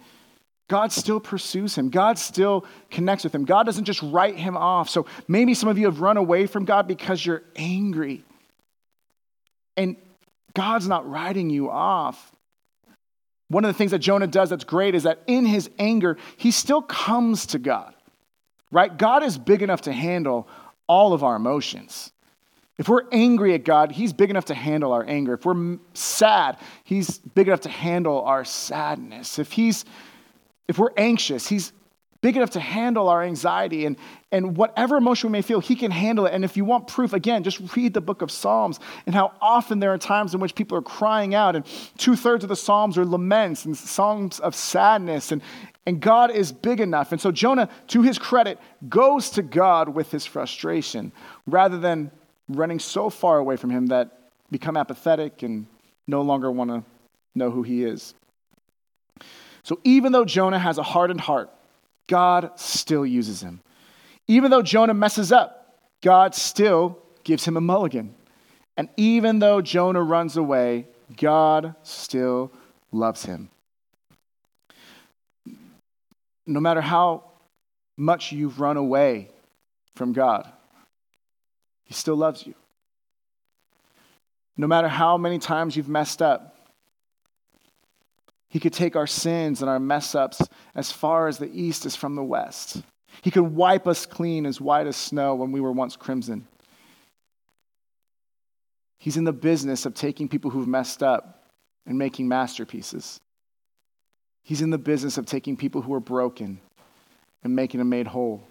God 0.67 0.91
still 0.91 1.19
pursues 1.19 1.77
him. 1.77 1.89
God 1.89 2.17
still 2.17 2.65
connects 2.89 3.23
with 3.23 3.33
him. 3.33 3.45
God 3.45 3.65
doesn't 3.65 3.85
just 3.85 4.01
write 4.01 4.35
him 4.35 4.57
off. 4.57 4.89
So 4.89 5.05
maybe 5.27 5.53
some 5.53 5.69
of 5.69 5.77
you 5.77 5.85
have 5.85 6.01
run 6.01 6.17
away 6.17 6.47
from 6.47 6.65
God 6.65 6.87
because 6.87 7.25
you're 7.25 7.43
angry. 7.55 8.23
And 9.77 9.95
God's 10.53 10.87
not 10.87 11.09
writing 11.09 11.49
you 11.49 11.69
off. 11.69 12.31
One 13.47 13.65
of 13.65 13.69
the 13.69 13.77
things 13.77 13.91
that 13.91 13.99
Jonah 13.99 14.27
does 14.27 14.49
that's 14.49 14.63
great 14.63 14.95
is 14.95 15.03
that 15.03 15.21
in 15.27 15.45
his 15.45 15.69
anger, 15.77 16.17
he 16.37 16.51
still 16.51 16.81
comes 16.81 17.45
to 17.47 17.59
God 17.59 17.93
right? 18.71 18.95
God 18.97 19.23
is 19.23 19.37
big 19.37 19.61
enough 19.61 19.81
to 19.81 19.91
handle 19.91 20.47
all 20.87 21.13
of 21.13 21.23
our 21.23 21.35
emotions. 21.35 22.11
If 22.77 22.89
we're 22.89 23.07
angry 23.11 23.53
at 23.53 23.63
God, 23.63 23.91
He's 23.91 24.13
big 24.13 24.29
enough 24.29 24.45
to 24.45 24.55
handle 24.55 24.91
our 24.93 25.05
anger. 25.05 25.33
If 25.33 25.45
we're 25.45 25.77
sad, 25.93 26.57
He's 26.83 27.19
big 27.19 27.47
enough 27.47 27.61
to 27.61 27.69
handle 27.69 28.21
our 28.21 28.43
sadness. 28.45 29.37
If 29.37 29.51
He's 29.51 29.85
if 30.67 30.79
we're 30.79 30.93
anxious, 30.97 31.47
He's 31.47 31.73
big 32.21 32.37
enough 32.37 32.51
to 32.51 32.59
handle 32.59 33.09
our 33.09 33.23
anxiety 33.23 33.85
and, 33.85 33.97
and 34.31 34.55
whatever 34.55 34.95
emotion 34.97 35.29
we 35.29 35.31
may 35.33 35.41
feel, 35.41 35.59
he 35.59 35.75
can 35.75 35.89
handle 35.89 36.27
it. 36.27 36.33
And 36.33 36.45
if 36.45 36.55
you 36.55 36.63
want 36.63 36.87
proof, 36.87 37.13
again, 37.13 37.43
just 37.43 37.75
read 37.75 37.93
the 37.93 38.01
book 38.01 38.21
of 38.21 38.31
Psalms 38.31 38.79
and 39.05 39.15
how 39.15 39.33
often 39.41 39.79
there 39.79 39.91
are 39.91 39.97
times 39.97 40.33
in 40.33 40.39
which 40.39 40.53
people 40.53 40.77
are 40.77 40.83
crying 40.83 41.33
out, 41.33 41.55
and 41.55 41.65
two 41.97 42.15
thirds 42.15 42.43
of 42.43 42.49
the 42.49 42.55
Psalms 42.55 42.97
are 42.97 43.05
laments 43.05 43.65
and 43.65 43.75
songs 43.75 44.39
of 44.39 44.55
sadness. 44.55 45.31
And, 45.31 45.41
and 45.87 45.99
God 45.99 46.29
is 46.31 46.51
big 46.51 46.79
enough. 46.79 47.11
And 47.11 47.19
so 47.19 47.31
Jonah, 47.31 47.69
to 47.87 48.03
his 48.03 48.19
credit, 48.19 48.59
goes 48.87 49.31
to 49.31 49.41
God 49.41 49.89
with 49.89 50.11
his 50.11 50.25
frustration 50.25 51.11
rather 51.47 51.79
than 51.79 52.11
running 52.47 52.79
so 52.79 53.09
far 53.09 53.39
away 53.39 53.55
from 53.55 53.71
him 53.71 53.87
that 53.87 54.29
become 54.51 54.77
apathetic 54.77 55.41
and 55.41 55.65
no 56.05 56.21
longer 56.21 56.51
want 56.51 56.69
to 56.69 56.83
know 57.33 57.49
who 57.49 57.63
he 57.63 57.83
is. 57.83 58.13
So 59.63 59.79
even 59.83 60.11
though 60.11 60.25
Jonah 60.25 60.59
has 60.59 60.77
a 60.77 60.83
hardened 60.83 61.21
heart, 61.21 61.49
God 62.11 62.51
still 62.59 63.05
uses 63.05 63.41
him. 63.41 63.61
Even 64.27 64.51
though 64.51 64.61
Jonah 64.61 64.93
messes 64.93 65.31
up, 65.31 65.79
God 66.01 66.35
still 66.35 66.97
gives 67.23 67.45
him 67.45 67.57
a 67.57 67.61
mulligan. 67.61 68.13
And 68.75 68.89
even 68.97 69.39
though 69.39 69.61
Jonah 69.61 70.03
runs 70.03 70.37
away, 70.37 70.87
God 71.17 71.75
still 71.83 72.51
loves 72.91 73.25
him 73.25 73.49
no 76.45 76.59
matter 76.59 76.81
how 76.81 77.23
much 77.97 78.31
you've 78.31 78.59
run 78.59 78.77
away 78.77 79.29
from 79.95 80.13
God, 80.13 80.51
He 81.83 81.93
still 81.93 82.15
loves 82.15 82.45
you. 82.45 82.55
No 84.57 84.67
matter 84.67 84.87
how 84.87 85.17
many 85.17 85.39
times 85.39 85.75
you've 85.75 85.89
messed 85.89 86.21
up, 86.21 86.50
He 88.51 88.59
could 88.59 88.73
take 88.73 88.97
our 88.97 89.07
sins 89.07 89.61
and 89.61 89.69
our 89.69 89.79
mess 89.79 90.13
ups 90.13 90.41
as 90.75 90.91
far 90.91 91.29
as 91.29 91.37
the 91.37 91.49
east 91.49 91.85
is 91.85 91.95
from 91.95 92.15
the 92.15 92.23
west. 92.23 92.83
He 93.21 93.31
could 93.31 93.43
wipe 93.43 93.87
us 93.87 94.05
clean 94.05 94.45
as 94.45 94.59
white 94.59 94.87
as 94.87 94.97
snow 94.97 95.35
when 95.35 95.53
we 95.53 95.61
were 95.61 95.71
once 95.71 95.95
crimson. 95.95 96.45
He's 98.97 99.15
in 99.15 99.23
the 99.23 99.31
business 99.31 99.85
of 99.85 99.93
taking 99.93 100.27
people 100.27 100.51
who've 100.51 100.67
messed 100.67 101.01
up 101.01 101.45
and 101.85 101.97
making 101.97 102.27
masterpieces. 102.27 103.21
He's 104.43 104.61
in 104.61 104.69
the 104.69 104.77
business 104.77 105.17
of 105.17 105.25
taking 105.25 105.55
people 105.55 105.81
who 105.81 105.93
are 105.93 106.01
broken 106.01 106.59
and 107.45 107.55
making 107.55 107.77
them 107.77 107.87
made 107.87 108.07
whole. 108.07 108.43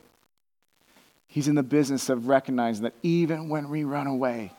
He's 1.27 1.47
in 1.47 1.57
the 1.57 1.63
business 1.63 2.09
of 2.09 2.27
recognizing 2.27 2.85
that 2.85 2.95
even 3.03 3.51
when 3.51 3.69
we 3.69 3.85
run 3.85 4.07
away, 4.07 4.53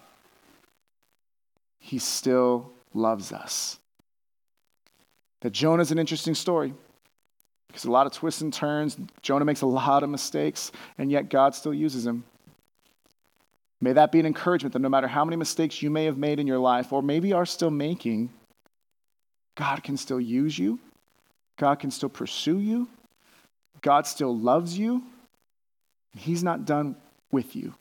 He 1.80 1.98
still 1.98 2.74
loves 2.94 3.32
us. 3.32 3.80
That 5.42 5.52
Jonah's 5.52 5.92
an 5.92 6.00
interesting 6.00 6.36
story 6.36 6.74
because 7.68 7.86
a 7.86 7.92
lot 7.92 8.06
of 8.06 8.14
twists 8.14 8.42
and 8.42 8.54
turns. 8.54 8.98
Jonah 9.22 9.46
makes 9.46 9.62
a 9.62 9.68
lot 9.68 10.04
of 10.04 10.10
mistakes, 10.10 10.72
and 10.98 11.12
yet 11.12 11.30
God 11.30 11.56
still 11.56 11.74
uses 11.74 12.06
him. 12.06 12.24
May 13.80 13.94
that 13.94 14.12
be 14.12 14.20
an 14.20 14.26
encouragement 14.26 14.74
that 14.74 14.80
no 14.80 14.90
matter 14.90 15.08
how 15.08 15.26
many 15.26 15.38
mistakes 15.38 15.82
you 15.82 15.90
may 15.90 16.06
have 16.06 16.18
made 16.18 16.40
in 16.40 16.46
your 16.46 16.60
life, 16.60 16.94
or 16.94 17.02
maybe 17.02 17.34
are 17.34 17.46
still 17.46 17.72
making, 17.72 18.30
God 19.56 19.84
can 19.84 19.98
still 19.98 20.20
use 20.20 20.58
you. 20.58 20.80
God 21.58 21.80
can 21.80 21.92
still 21.92 22.10
pursue 22.10 22.60
you. 22.60 22.88
God 23.82 24.06
still 24.06 24.38
loves 24.38 24.78
you. 24.78 25.04
He's 26.16 26.44
not 26.44 26.66
done 26.66 26.96
with 27.32 27.56
you. 27.56 27.74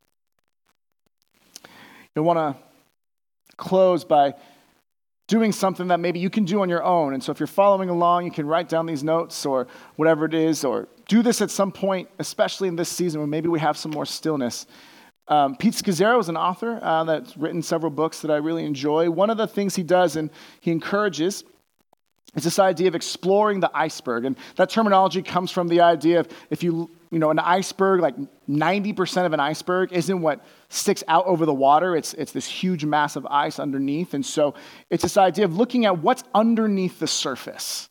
I 2.16 2.20
want 2.20 2.38
to 2.38 2.62
close 3.56 4.04
by 4.04 4.34
doing 5.30 5.52
something 5.52 5.86
that 5.86 6.00
maybe 6.00 6.18
you 6.18 6.28
can 6.28 6.44
do 6.44 6.60
on 6.60 6.68
your 6.68 6.82
own. 6.82 7.14
And 7.14 7.22
so 7.22 7.30
if 7.30 7.38
you're 7.38 7.46
following 7.46 7.88
along, 7.88 8.24
you 8.24 8.32
can 8.32 8.46
write 8.46 8.68
down 8.68 8.84
these 8.84 9.04
notes 9.04 9.46
or 9.46 9.68
whatever 9.94 10.24
it 10.24 10.34
is, 10.34 10.64
or 10.64 10.88
do 11.06 11.22
this 11.22 11.40
at 11.40 11.50
some 11.52 11.70
point, 11.70 12.08
especially 12.18 12.66
in 12.66 12.74
this 12.74 12.88
season 12.88 13.20
when 13.20 13.30
maybe 13.30 13.48
we 13.48 13.60
have 13.60 13.76
some 13.76 13.92
more 13.92 14.04
stillness. 14.04 14.66
Um, 15.28 15.54
Pete 15.54 15.74
Scazzero 15.74 16.18
is 16.18 16.28
an 16.28 16.36
author 16.36 16.80
uh, 16.82 17.04
that's 17.04 17.36
written 17.36 17.62
several 17.62 17.92
books 17.92 18.22
that 18.22 18.32
I 18.32 18.38
really 18.38 18.64
enjoy. 18.64 19.08
One 19.08 19.30
of 19.30 19.38
the 19.38 19.46
things 19.46 19.76
he 19.76 19.84
does, 19.84 20.16
and 20.16 20.30
he 20.60 20.72
encourages, 20.72 21.44
is 22.34 22.42
this 22.42 22.58
idea 22.58 22.88
of 22.88 22.96
exploring 22.96 23.60
the 23.60 23.70
iceberg. 23.72 24.24
And 24.24 24.36
that 24.56 24.68
terminology 24.68 25.22
comes 25.22 25.52
from 25.52 25.68
the 25.68 25.80
idea 25.80 26.18
of 26.20 26.28
if 26.50 26.64
you, 26.64 26.90
you 27.10 27.18
know, 27.18 27.30
an 27.30 27.38
iceberg, 27.38 28.00
like 28.00 28.14
90% 28.48 29.26
of 29.26 29.32
an 29.32 29.40
iceberg 29.40 29.92
isn't 29.92 30.20
what 30.20 30.44
sticks 30.68 31.02
out 31.08 31.26
over 31.26 31.44
the 31.44 31.54
water, 31.54 31.96
it's, 31.96 32.14
it's 32.14 32.32
this 32.32 32.46
huge 32.46 32.84
mass 32.84 33.16
of 33.16 33.26
ice 33.26 33.58
underneath. 33.58 34.14
And 34.14 34.24
so 34.24 34.54
it's 34.90 35.02
this 35.02 35.16
idea 35.16 35.44
of 35.44 35.56
looking 35.56 35.86
at 35.86 35.98
what's 35.98 36.22
underneath 36.34 37.00
the 37.00 37.06
surface. 37.06 37.88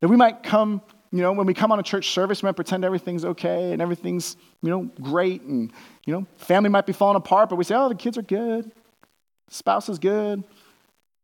That 0.00 0.08
we 0.08 0.16
might 0.16 0.42
come 0.42 0.82
you 1.12 1.22
know, 1.22 1.32
when 1.32 1.46
we 1.46 1.54
come 1.54 1.72
on 1.72 1.80
a 1.80 1.82
church 1.82 2.10
service, 2.10 2.42
we 2.42 2.46
might 2.46 2.56
pretend 2.56 2.84
everything's 2.84 3.24
okay 3.24 3.72
and 3.72 3.82
everything's, 3.82 4.36
you 4.62 4.70
know, 4.70 4.88
great. 5.02 5.42
And, 5.42 5.72
you 6.06 6.14
know, 6.14 6.26
family 6.36 6.70
might 6.70 6.86
be 6.86 6.92
falling 6.92 7.16
apart, 7.16 7.48
but 7.48 7.56
we 7.56 7.64
say, 7.64 7.74
oh, 7.74 7.88
the 7.88 7.96
kids 7.96 8.16
are 8.16 8.22
good. 8.22 8.70
Spouse 9.48 9.88
is 9.88 9.98
good. 9.98 10.44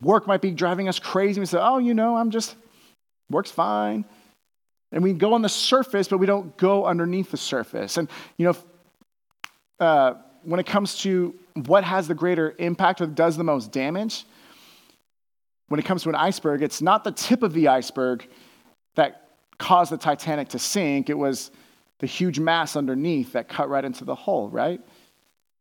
Work 0.00 0.26
might 0.26 0.42
be 0.42 0.50
driving 0.50 0.88
us 0.88 0.98
crazy. 0.98 1.38
We 1.38 1.46
say, 1.46 1.58
oh, 1.60 1.78
you 1.78 1.94
know, 1.94 2.16
I'm 2.16 2.30
just, 2.30 2.56
work's 3.30 3.52
fine. 3.52 4.04
And 4.92 5.02
we 5.02 5.12
go 5.12 5.34
on 5.34 5.42
the 5.42 5.48
surface, 5.48 6.08
but 6.08 6.18
we 6.18 6.26
don't 6.26 6.56
go 6.56 6.86
underneath 6.86 7.30
the 7.30 7.36
surface. 7.36 7.96
And, 7.96 8.08
you 8.36 8.46
know, 8.46 8.56
uh, 9.84 10.14
when 10.42 10.60
it 10.60 10.66
comes 10.66 10.98
to 10.98 11.34
what 11.66 11.84
has 11.84 12.06
the 12.08 12.14
greater 12.14 12.54
impact 12.58 13.00
or 13.00 13.06
does 13.06 13.36
the 13.36 13.44
most 13.44 13.72
damage, 13.72 14.24
when 15.68 15.80
it 15.80 15.84
comes 15.84 16.04
to 16.04 16.08
an 16.08 16.14
iceberg, 16.14 16.62
it's 16.62 16.80
not 16.80 17.02
the 17.02 17.10
tip 17.10 17.42
of 17.42 17.52
the 17.52 17.68
iceberg 17.68 18.28
that 18.94 19.30
caused 19.58 19.90
the 19.90 19.96
Titanic 19.96 20.48
to 20.50 20.58
sink. 20.58 21.10
It 21.10 21.18
was 21.18 21.50
the 21.98 22.06
huge 22.06 22.38
mass 22.38 22.76
underneath 22.76 23.32
that 23.32 23.48
cut 23.48 23.68
right 23.68 23.84
into 23.84 24.04
the 24.04 24.14
hull, 24.14 24.48
right? 24.48 24.80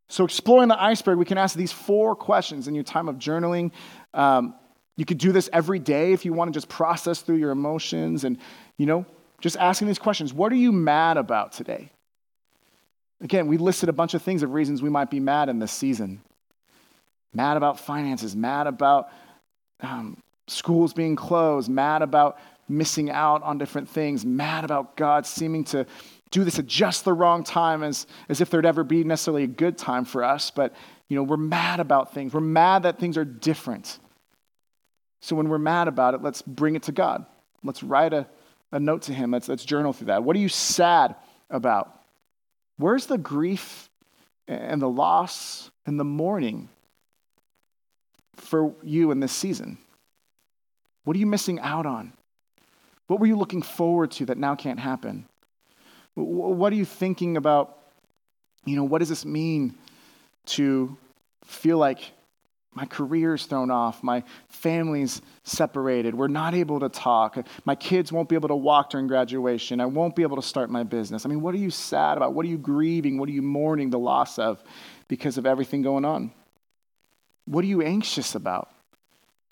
So, 0.07 0.23
exploring 0.23 0.67
the 0.67 0.81
iceberg, 0.81 1.17
we 1.17 1.25
can 1.25 1.39
ask 1.39 1.55
these 1.55 1.71
four 1.71 2.15
questions 2.15 2.67
in 2.67 2.75
your 2.75 2.83
time 2.83 3.09
of 3.09 3.15
journaling. 3.15 3.71
Um, 4.13 4.53
you 4.97 5.05
could 5.05 5.17
do 5.17 5.31
this 5.31 5.49
every 5.51 5.79
day 5.79 6.13
if 6.13 6.25
you 6.25 6.33
want 6.33 6.53
to 6.53 6.55
just 6.55 6.69
process 6.69 7.21
through 7.21 7.37
your 7.37 7.51
emotions 7.51 8.23
and, 8.23 8.37
you 8.77 8.85
know, 8.85 9.05
just 9.41 9.57
asking 9.57 9.87
these 9.87 9.99
questions. 9.99 10.33
What 10.33 10.51
are 10.51 10.57
you 10.57 10.71
mad 10.71 11.17
about 11.17 11.51
today? 11.51 11.91
Again, 13.21 13.47
we 13.47 13.57
listed 13.57 13.89
a 13.89 13.93
bunch 13.93 14.13
of 14.13 14.21
things 14.21 14.43
of 14.43 14.53
reasons 14.53 14.81
we 14.81 14.89
might 14.89 15.09
be 15.09 15.19
mad 15.19 15.49
in 15.49 15.59
this 15.59 15.71
season. 15.71 16.21
Mad 17.33 17.57
about 17.57 17.79
finances, 17.79 18.35
mad 18.35 18.67
about 18.67 19.09
um, 19.81 20.21
schools 20.47 20.93
being 20.93 21.15
closed, 21.15 21.69
mad 21.69 22.01
about 22.01 22.37
missing 22.67 23.09
out 23.09 23.43
on 23.43 23.57
different 23.57 23.89
things, 23.89 24.25
mad 24.25 24.63
about 24.63 24.95
God 24.97 25.25
seeming 25.25 25.63
to 25.65 25.85
do 26.31 26.43
this 26.43 26.59
at 26.59 26.65
just 26.65 27.05
the 27.05 27.13
wrong 27.13 27.43
time 27.43 27.83
as, 27.83 28.07
as 28.27 28.41
if 28.41 28.49
there'd 28.49 28.65
ever 28.65 28.83
be 28.83 29.03
necessarily 29.03 29.43
a 29.43 29.47
good 29.47 29.77
time 29.77 30.05
for 30.05 30.23
us. 30.23 30.51
But, 30.51 30.73
you 31.07 31.15
know, 31.15 31.23
we're 31.23 31.37
mad 31.37 31.79
about 31.79 32.13
things. 32.13 32.33
We're 32.33 32.41
mad 32.41 32.83
that 32.83 32.99
things 32.99 33.17
are 33.17 33.25
different. 33.25 33.99
So 35.21 35.35
when 35.35 35.49
we're 35.49 35.57
mad 35.57 35.87
about 35.87 36.13
it, 36.13 36.21
let's 36.21 36.41
bring 36.41 36.75
it 36.75 36.83
to 36.83 36.91
God. 36.91 37.25
Let's 37.63 37.83
write 37.83 38.13
a, 38.13 38.27
a 38.75 38.79
note 38.79 39.03
to 39.03 39.13
Him. 39.13 39.31
Let's, 39.31 39.47
let's 39.47 39.63
journal 39.63 39.93
through 39.93 40.07
that. 40.07 40.23
What 40.23 40.35
are 40.35 40.39
you 40.39 40.49
sad 40.49 41.15
about? 41.49 41.97
Where's 42.77 43.05
the 43.05 43.17
grief 43.17 43.89
and 44.49 44.81
the 44.81 44.89
loss 44.89 45.71
and 45.85 45.97
the 45.97 46.03
mourning 46.03 46.67
for 48.35 48.73
you 48.83 49.11
in 49.11 49.21
this 49.21 49.31
season? 49.31 49.77
What 51.05 51.15
are 51.15 51.19
you 51.19 51.25
missing 51.25 51.57
out 51.61 51.85
on? 51.85 52.11
What 53.07 53.21
were 53.21 53.27
you 53.27 53.37
looking 53.37 53.61
forward 53.61 54.11
to 54.11 54.25
that 54.25 54.37
now 54.37 54.55
can't 54.55 54.79
happen? 54.79 55.25
What 56.15 56.73
are 56.73 56.75
you 56.75 56.85
thinking 56.85 57.37
about? 57.37 57.77
You 58.65 58.75
know, 58.75 58.83
what 58.83 58.99
does 58.99 59.09
this 59.09 59.23
mean 59.23 59.75
to 60.47 60.97
feel 61.45 61.77
like 61.77 61.99
my 62.75 62.85
career's 62.85 63.45
thrown 63.45 63.71
off, 63.71 64.03
my 64.03 64.23
family's 64.47 65.21
separated, 65.43 66.13
we're 66.13 66.27
not 66.27 66.53
able 66.53 66.79
to 66.81 66.89
talk, 66.89 67.37
my 67.65 67.73
kids 67.73 68.11
won't 68.11 68.29
be 68.29 68.35
able 68.35 68.49
to 68.49 68.55
walk 68.55 68.91
during 68.91 69.07
graduation, 69.07 69.81
I 69.81 69.87
won't 69.87 70.15
be 70.15 70.21
able 70.21 70.35
to 70.35 70.43
start 70.43 70.69
my 70.69 70.83
business. 70.83 71.25
I 71.25 71.29
mean, 71.29 71.41
what 71.41 71.55
are 71.55 71.59
you 71.59 71.71
sad 71.71 72.17
about? 72.17 72.33
What 72.33 72.45
are 72.45 72.49
you 72.49 72.57
grieving? 72.57 73.17
What 73.17 73.29
are 73.29 73.33
you 73.33 73.41
mourning 73.41 73.89
the 73.89 73.99
loss 73.99 74.37
of 74.37 74.63
because 75.07 75.37
of 75.37 75.45
everything 75.45 75.81
going 75.81 76.05
on? 76.05 76.31
What 77.45 77.63
are 77.63 77.67
you 77.67 77.81
anxious 77.81 78.35
about? 78.35 78.69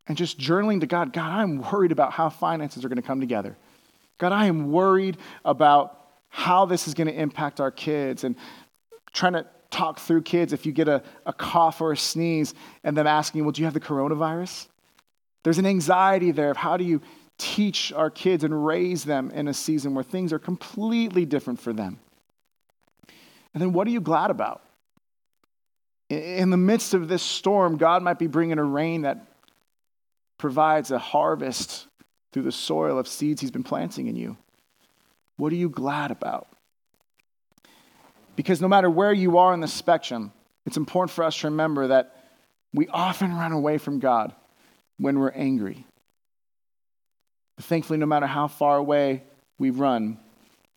and 0.07 0.17
just 0.17 0.37
journaling 0.37 0.81
to 0.81 0.87
God 0.87 1.13
God, 1.13 1.31
I'm 1.31 1.59
worried 1.71 1.91
about 1.91 2.11
how 2.11 2.29
finances 2.29 2.83
are 2.83 2.89
going 2.89 3.01
to 3.01 3.07
come 3.07 3.19
together. 3.19 3.57
God, 4.17 4.31
I 4.31 4.45
am 4.45 4.71
worried 4.71 5.17
about 5.43 5.99
how 6.29 6.65
this 6.65 6.87
is 6.87 6.93
going 6.93 7.07
to 7.07 7.13
impact 7.13 7.59
our 7.59 7.71
kids 7.71 8.23
and 8.23 8.35
trying 9.13 9.33
to 9.33 9.45
talk 9.73 9.99
through 9.99 10.21
kids 10.21 10.53
if 10.53 10.65
you 10.65 10.71
get 10.71 10.87
a, 10.87 11.03
a 11.25 11.33
cough 11.33 11.81
or 11.81 11.91
a 11.91 11.97
sneeze 11.97 12.53
and 12.83 12.95
them 12.95 13.07
asking, 13.07 13.43
Well, 13.43 13.51
do 13.51 13.61
you 13.61 13.65
have 13.65 13.73
the 13.73 13.79
coronavirus? 13.79 14.67
There's 15.43 15.57
an 15.57 15.65
anxiety 15.65 16.31
there 16.31 16.51
of 16.51 16.57
how 16.57 16.77
do 16.77 16.83
you 16.83 17.01
teach 17.37 17.91
our 17.91 18.09
kids 18.09 18.43
and 18.43 18.65
raise 18.65 19.03
them 19.03 19.31
in 19.31 19.47
a 19.47 19.53
season 19.53 19.93
where 19.93 20.03
things 20.03 20.31
are 20.31 20.39
completely 20.39 21.25
different 21.25 21.59
for 21.59 21.73
them. 21.73 21.99
And 23.53 23.61
then 23.61 23.73
what 23.73 23.87
are 23.87 23.91
you 23.91 24.01
glad 24.01 24.31
about? 24.31 24.61
In 26.09 26.49
the 26.49 26.57
midst 26.57 26.93
of 26.93 27.07
this 27.07 27.23
storm, 27.23 27.77
God 27.77 28.03
might 28.03 28.19
be 28.19 28.27
bringing 28.27 28.59
a 28.59 28.63
rain 28.63 29.01
that 29.01 29.25
provides 30.37 30.91
a 30.91 30.99
harvest 30.99 31.87
through 32.33 32.43
the 32.43 32.51
soil 32.51 32.97
of 32.99 33.07
seeds 33.07 33.39
he's 33.39 33.51
been 33.51 33.63
planting 33.63 34.07
in 34.07 34.15
you? 34.15 34.35
What 35.37 35.53
are 35.53 35.55
you 35.55 35.69
glad 35.69 36.11
about? 36.11 36.47
Because 38.35 38.61
no 38.61 38.67
matter 38.67 38.89
where 38.89 39.13
you 39.13 39.37
are 39.37 39.53
in 39.53 39.59
the 39.59 39.67
spectrum, 39.67 40.31
it's 40.65 40.77
important 40.77 41.11
for 41.11 41.23
us 41.23 41.37
to 41.39 41.47
remember 41.47 41.87
that 41.87 42.15
we 42.73 42.87
often 42.87 43.35
run 43.35 43.51
away 43.51 43.77
from 43.77 43.99
God 43.99 44.33
when 44.97 45.19
we're 45.19 45.31
angry. 45.31 45.85
But 47.55 47.65
thankfully, 47.65 47.99
no 47.99 48.05
matter 48.05 48.25
how 48.25 48.47
far 48.47 48.77
away 48.77 49.23
we 49.59 49.69
run, 49.69 50.17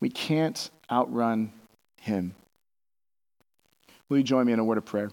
we 0.01 0.11
can't 0.11 0.71
outrun 0.91 1.53
Him. 2.01 2.35
Will 4.09 4.19
you 4.19 4.25
join 4.25 4.47
me 4.47 4.53
in 4.53 4.59
a 4.59 4.65
word 4.65 4.79
of 4.79 4.85
prayer? 4.85 5.11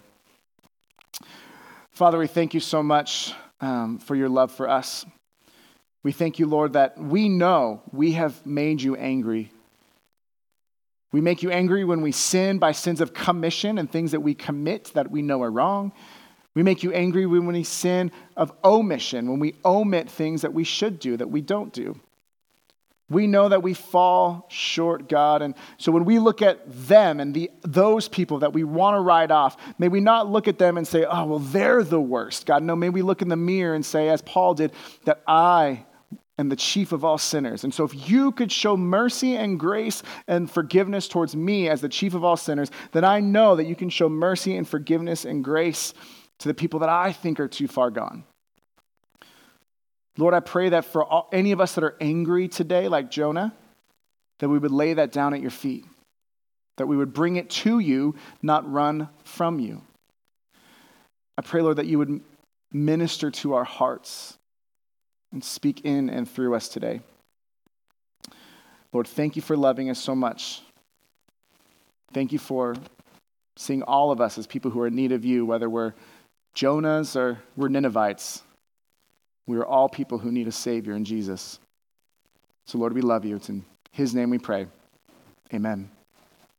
Father, 1.92 2.18
we 2.18 2.28
thank 2.28 2.54
you 2.54 2.60
so 2.60 2.84
much 2.84 3.34
um, 3.62 4.00
for 4.00 4.16
your 4.16 4.30
love 4.30 4.52
for 4.52 4.70
us. 4.70 5.06
We 6.04 6.12
thank 6.12 6.38
you, 6.38 6.48
Lord, 6.48 6.74
that 6.74 6.98
we 6.98 7.30
know 7.30 7.82
we 7.92 8.14
have 8.14 8.46
made 8.46 8.82
you 8.82 8.96
angry. 8.96 9.52
We 11.14 11.22
make 11.22 11.44
you 11.44 11.52
angry 11.52 11.86
when 11.86 12.02
we 12.02 12.12
sin 12.12 12.58
by 12.58 12.72
sins 12.72 13.00
of 13.00 13.14
commission 13.14 13.78
and 13.78 13.90
things 13.90 14.12
that 14.12 14.20
we 14.20 14.34
commit 14.34 14.92
that 14.96 15.12
we 15.12 15.22
know 15.22 15.44
are 15.44 15.52
wrong. 15.52 15.94
We 16.56 16.64
make 16.64 16.82
you 16.82 16.92
angry 16.92 17.28
when 17.28 17.46
we 17.46 17.64
sin 17.64 18.12
of 18.36 18.52
omission, 18.64 19.30
when 19.30 19.40
we 19.40 19.56
omit 19.64 20.10
things 20.10 20.42
that 20.42 20.54
we 20.54 20.64
should 20.64 21.00
do 21.00 21.16
that 21.18 21.30
we 21.30 21.42
don't 21.42 21.72
do. 21.72 22.00
We 23.10 23.28
know 23.28 23.48
that 23.50 23.62
we 23.62 23.76
fall 23.76 24.48
short, 24.50 25.08
God. 25.08 25.44
And 25.44 25.54
so 25.78 25.92
when 25.92 26.04
we 26.04 26.18
look 26.18 26.42
at 26.42 26.62
them 26.88 27.20
and 27.20 27.32
the, 27.32 27.52
those 27.62 28.08
people 28.08 28.40
that 28.40 28.54
we 28.54 28.64
want 28.64 28.96
to 28.96 29.02
write 29.02 29.30
off, 29.30 29.56
may 29.78 29.90
we 29.90 30.00
not 30.00 30.32
look 30.32 30.48
at 30.48 30.58
them 30.58 30.78
and 30.78 30.88
say, 30.88 31.06
oh, 31.08 31.26
well, 31.26 31.40
they're 31.40 31.84
the 31.84 32.02
worst. 32.02 32.48
God, 32.48 32.64
no, 32.64 32.76
may 32.76 32.90
we 32.90 33.04
look 33.04 33.22
in 33.22 33.28
the 33.28 33.36
mirror 33.36 33.76
and 33.76 33.86
say, 33.86 34.10
as 34.10 34.24
Paul 34.24 34.56
did, 34.56 34.72
that 35.06 35.22
I 35.28 35.86
and 36.38 36.52
the 36.52 36.56
chief 36.56 36.92
of 36.92 37.06
all 37.06 37.18
sinners. 37.18 37.64
And 37.64 37.74
so, 37.74 37.84
if 37.84 38.10
you 38.10 38.32
could 38.32 38.52
show 38.52 38.76
mercy 38.76 39.36
and 39.36 39.60
grace 39.60 40.02
and 40.28 40.50
forgiveness 40.50 41.08
towards 41.08 41.36
me 41.36 41.70
as 41.70 41.82
the 41.82 41.90
chief 41.90 42.14
of 42.14 42.24
all 42.24 42.38
sinners, 42.38 42.72
then 42.92 43.04
I 43.04 43.20
know 43.20 43.56
that 43.56 43.68
you 43.68 43.76
can 43.76 43.90
show 43.90 44.10
mercy 44.10 44.56
and 44.56 44.68
forgiveness 44.68 45.26
and 45.26 45.44
grace 45.44 45.94
to 46.40 46.48
the 46.48 46.54
people 46.54 46.80
that 46.80 46.90
I 46.90 47.12
think 47.12 47.40
are 47.40 47.48
too 47.48 47.68
far 47.68 47.92
gone. 47.92 48.24
Lord, 50.18 50.34
I 50.34 50.40
pray 50.40 50.70
that 50.70 50.86
for 50.86 51.04
all, 51.04 51.30
any 51.32 51.52
of 51.52 51.62
us 51.62 51.76
that 51.76 51.84
are 51.84 51.98
angry 52.00 52.48
today, 52.48 52.88
like 52.88 53.10
Jonah, 53.10 53.54
that 54.40 54.50
we 54.50 54.60
would 54.60 54.72
lay 54.72 54.94
that 54.94 55.12
down 55.12 55.34
at 55.34 55.42
your 55.42 55.52
feet, 55.52 55.86
that 56.78 56.88
we 56.88 56.98
would 56.98 57.14
bring 57.14 57.36
it 57.36 57.50
to 57.50 57.80
you, 57.80 58.16
not 58.42 58.72
run 58.72 59.10
from 59.24 59.60
you. 59.60 59.82
I 61.38 61.42
pray, 61.42 61.62
Lord, 61.62 61.78
that 61.78 61.88
you 61.88 61.98
would 61.98 62.22
minister 62.72 63.32
to 63.32 63.54
our 63.54 63.64
hearts 63.64 64.38
and 65.34 65.44
speak 65.44 65.82
in 65.84 66.10
and 66.10 66.30
through 66.30 66.56
us 66.56 66.70
today. 66.70 67.02
Lord, 68.94 69.08
thank 69.08 69.36
you 69.36 69.42
for 69.42 69.58
loving 69.58 69.90
us 69.90 70.00
so 70.00 70.16
much. 70.16 70.62
Thank 72.14 72.32
you 72.32 72.40
for 72.40 72.76
seeing 73.58 73.82
all 73.84 74.12
of 74.12 74.22
us 74.22 74.38
as 74.38 74.48
people 74.48 74.72
who 74.72 74.80
are 74.82 74.88
in 74.88 74.96
need 74.96 75.12
of 75.12 75.26
you, 75.26 75.46
whether 75.46 75.70
we're 75.70 75.94
Jonahs 76.56 77.16
or 77.16 77.40
we're 77.58 77.70
Ninevites. 77.70 78.44
We 79.48 79.58
are 79.58 79.66
all 79.66 79.90
people 79.90 80.20
who 80.20 80.32
need 80.32 80.48
a 80.48 80.52
Savior 80.52 80.94
in 80.94 81.04
Jesus. 81.04 81.60
So, 82.66 82.78
Lord, 82.78 82.94
we 82.94 83.02
love 83.02 83.26
you. 83.26 83.36
It's 83.36 83.50
in 83.50 83.66
His 83.92 84.14
name 84.16 84.30
we 84.30 84.38
pray. 84.38 84.68
Amen. 85.54 85.90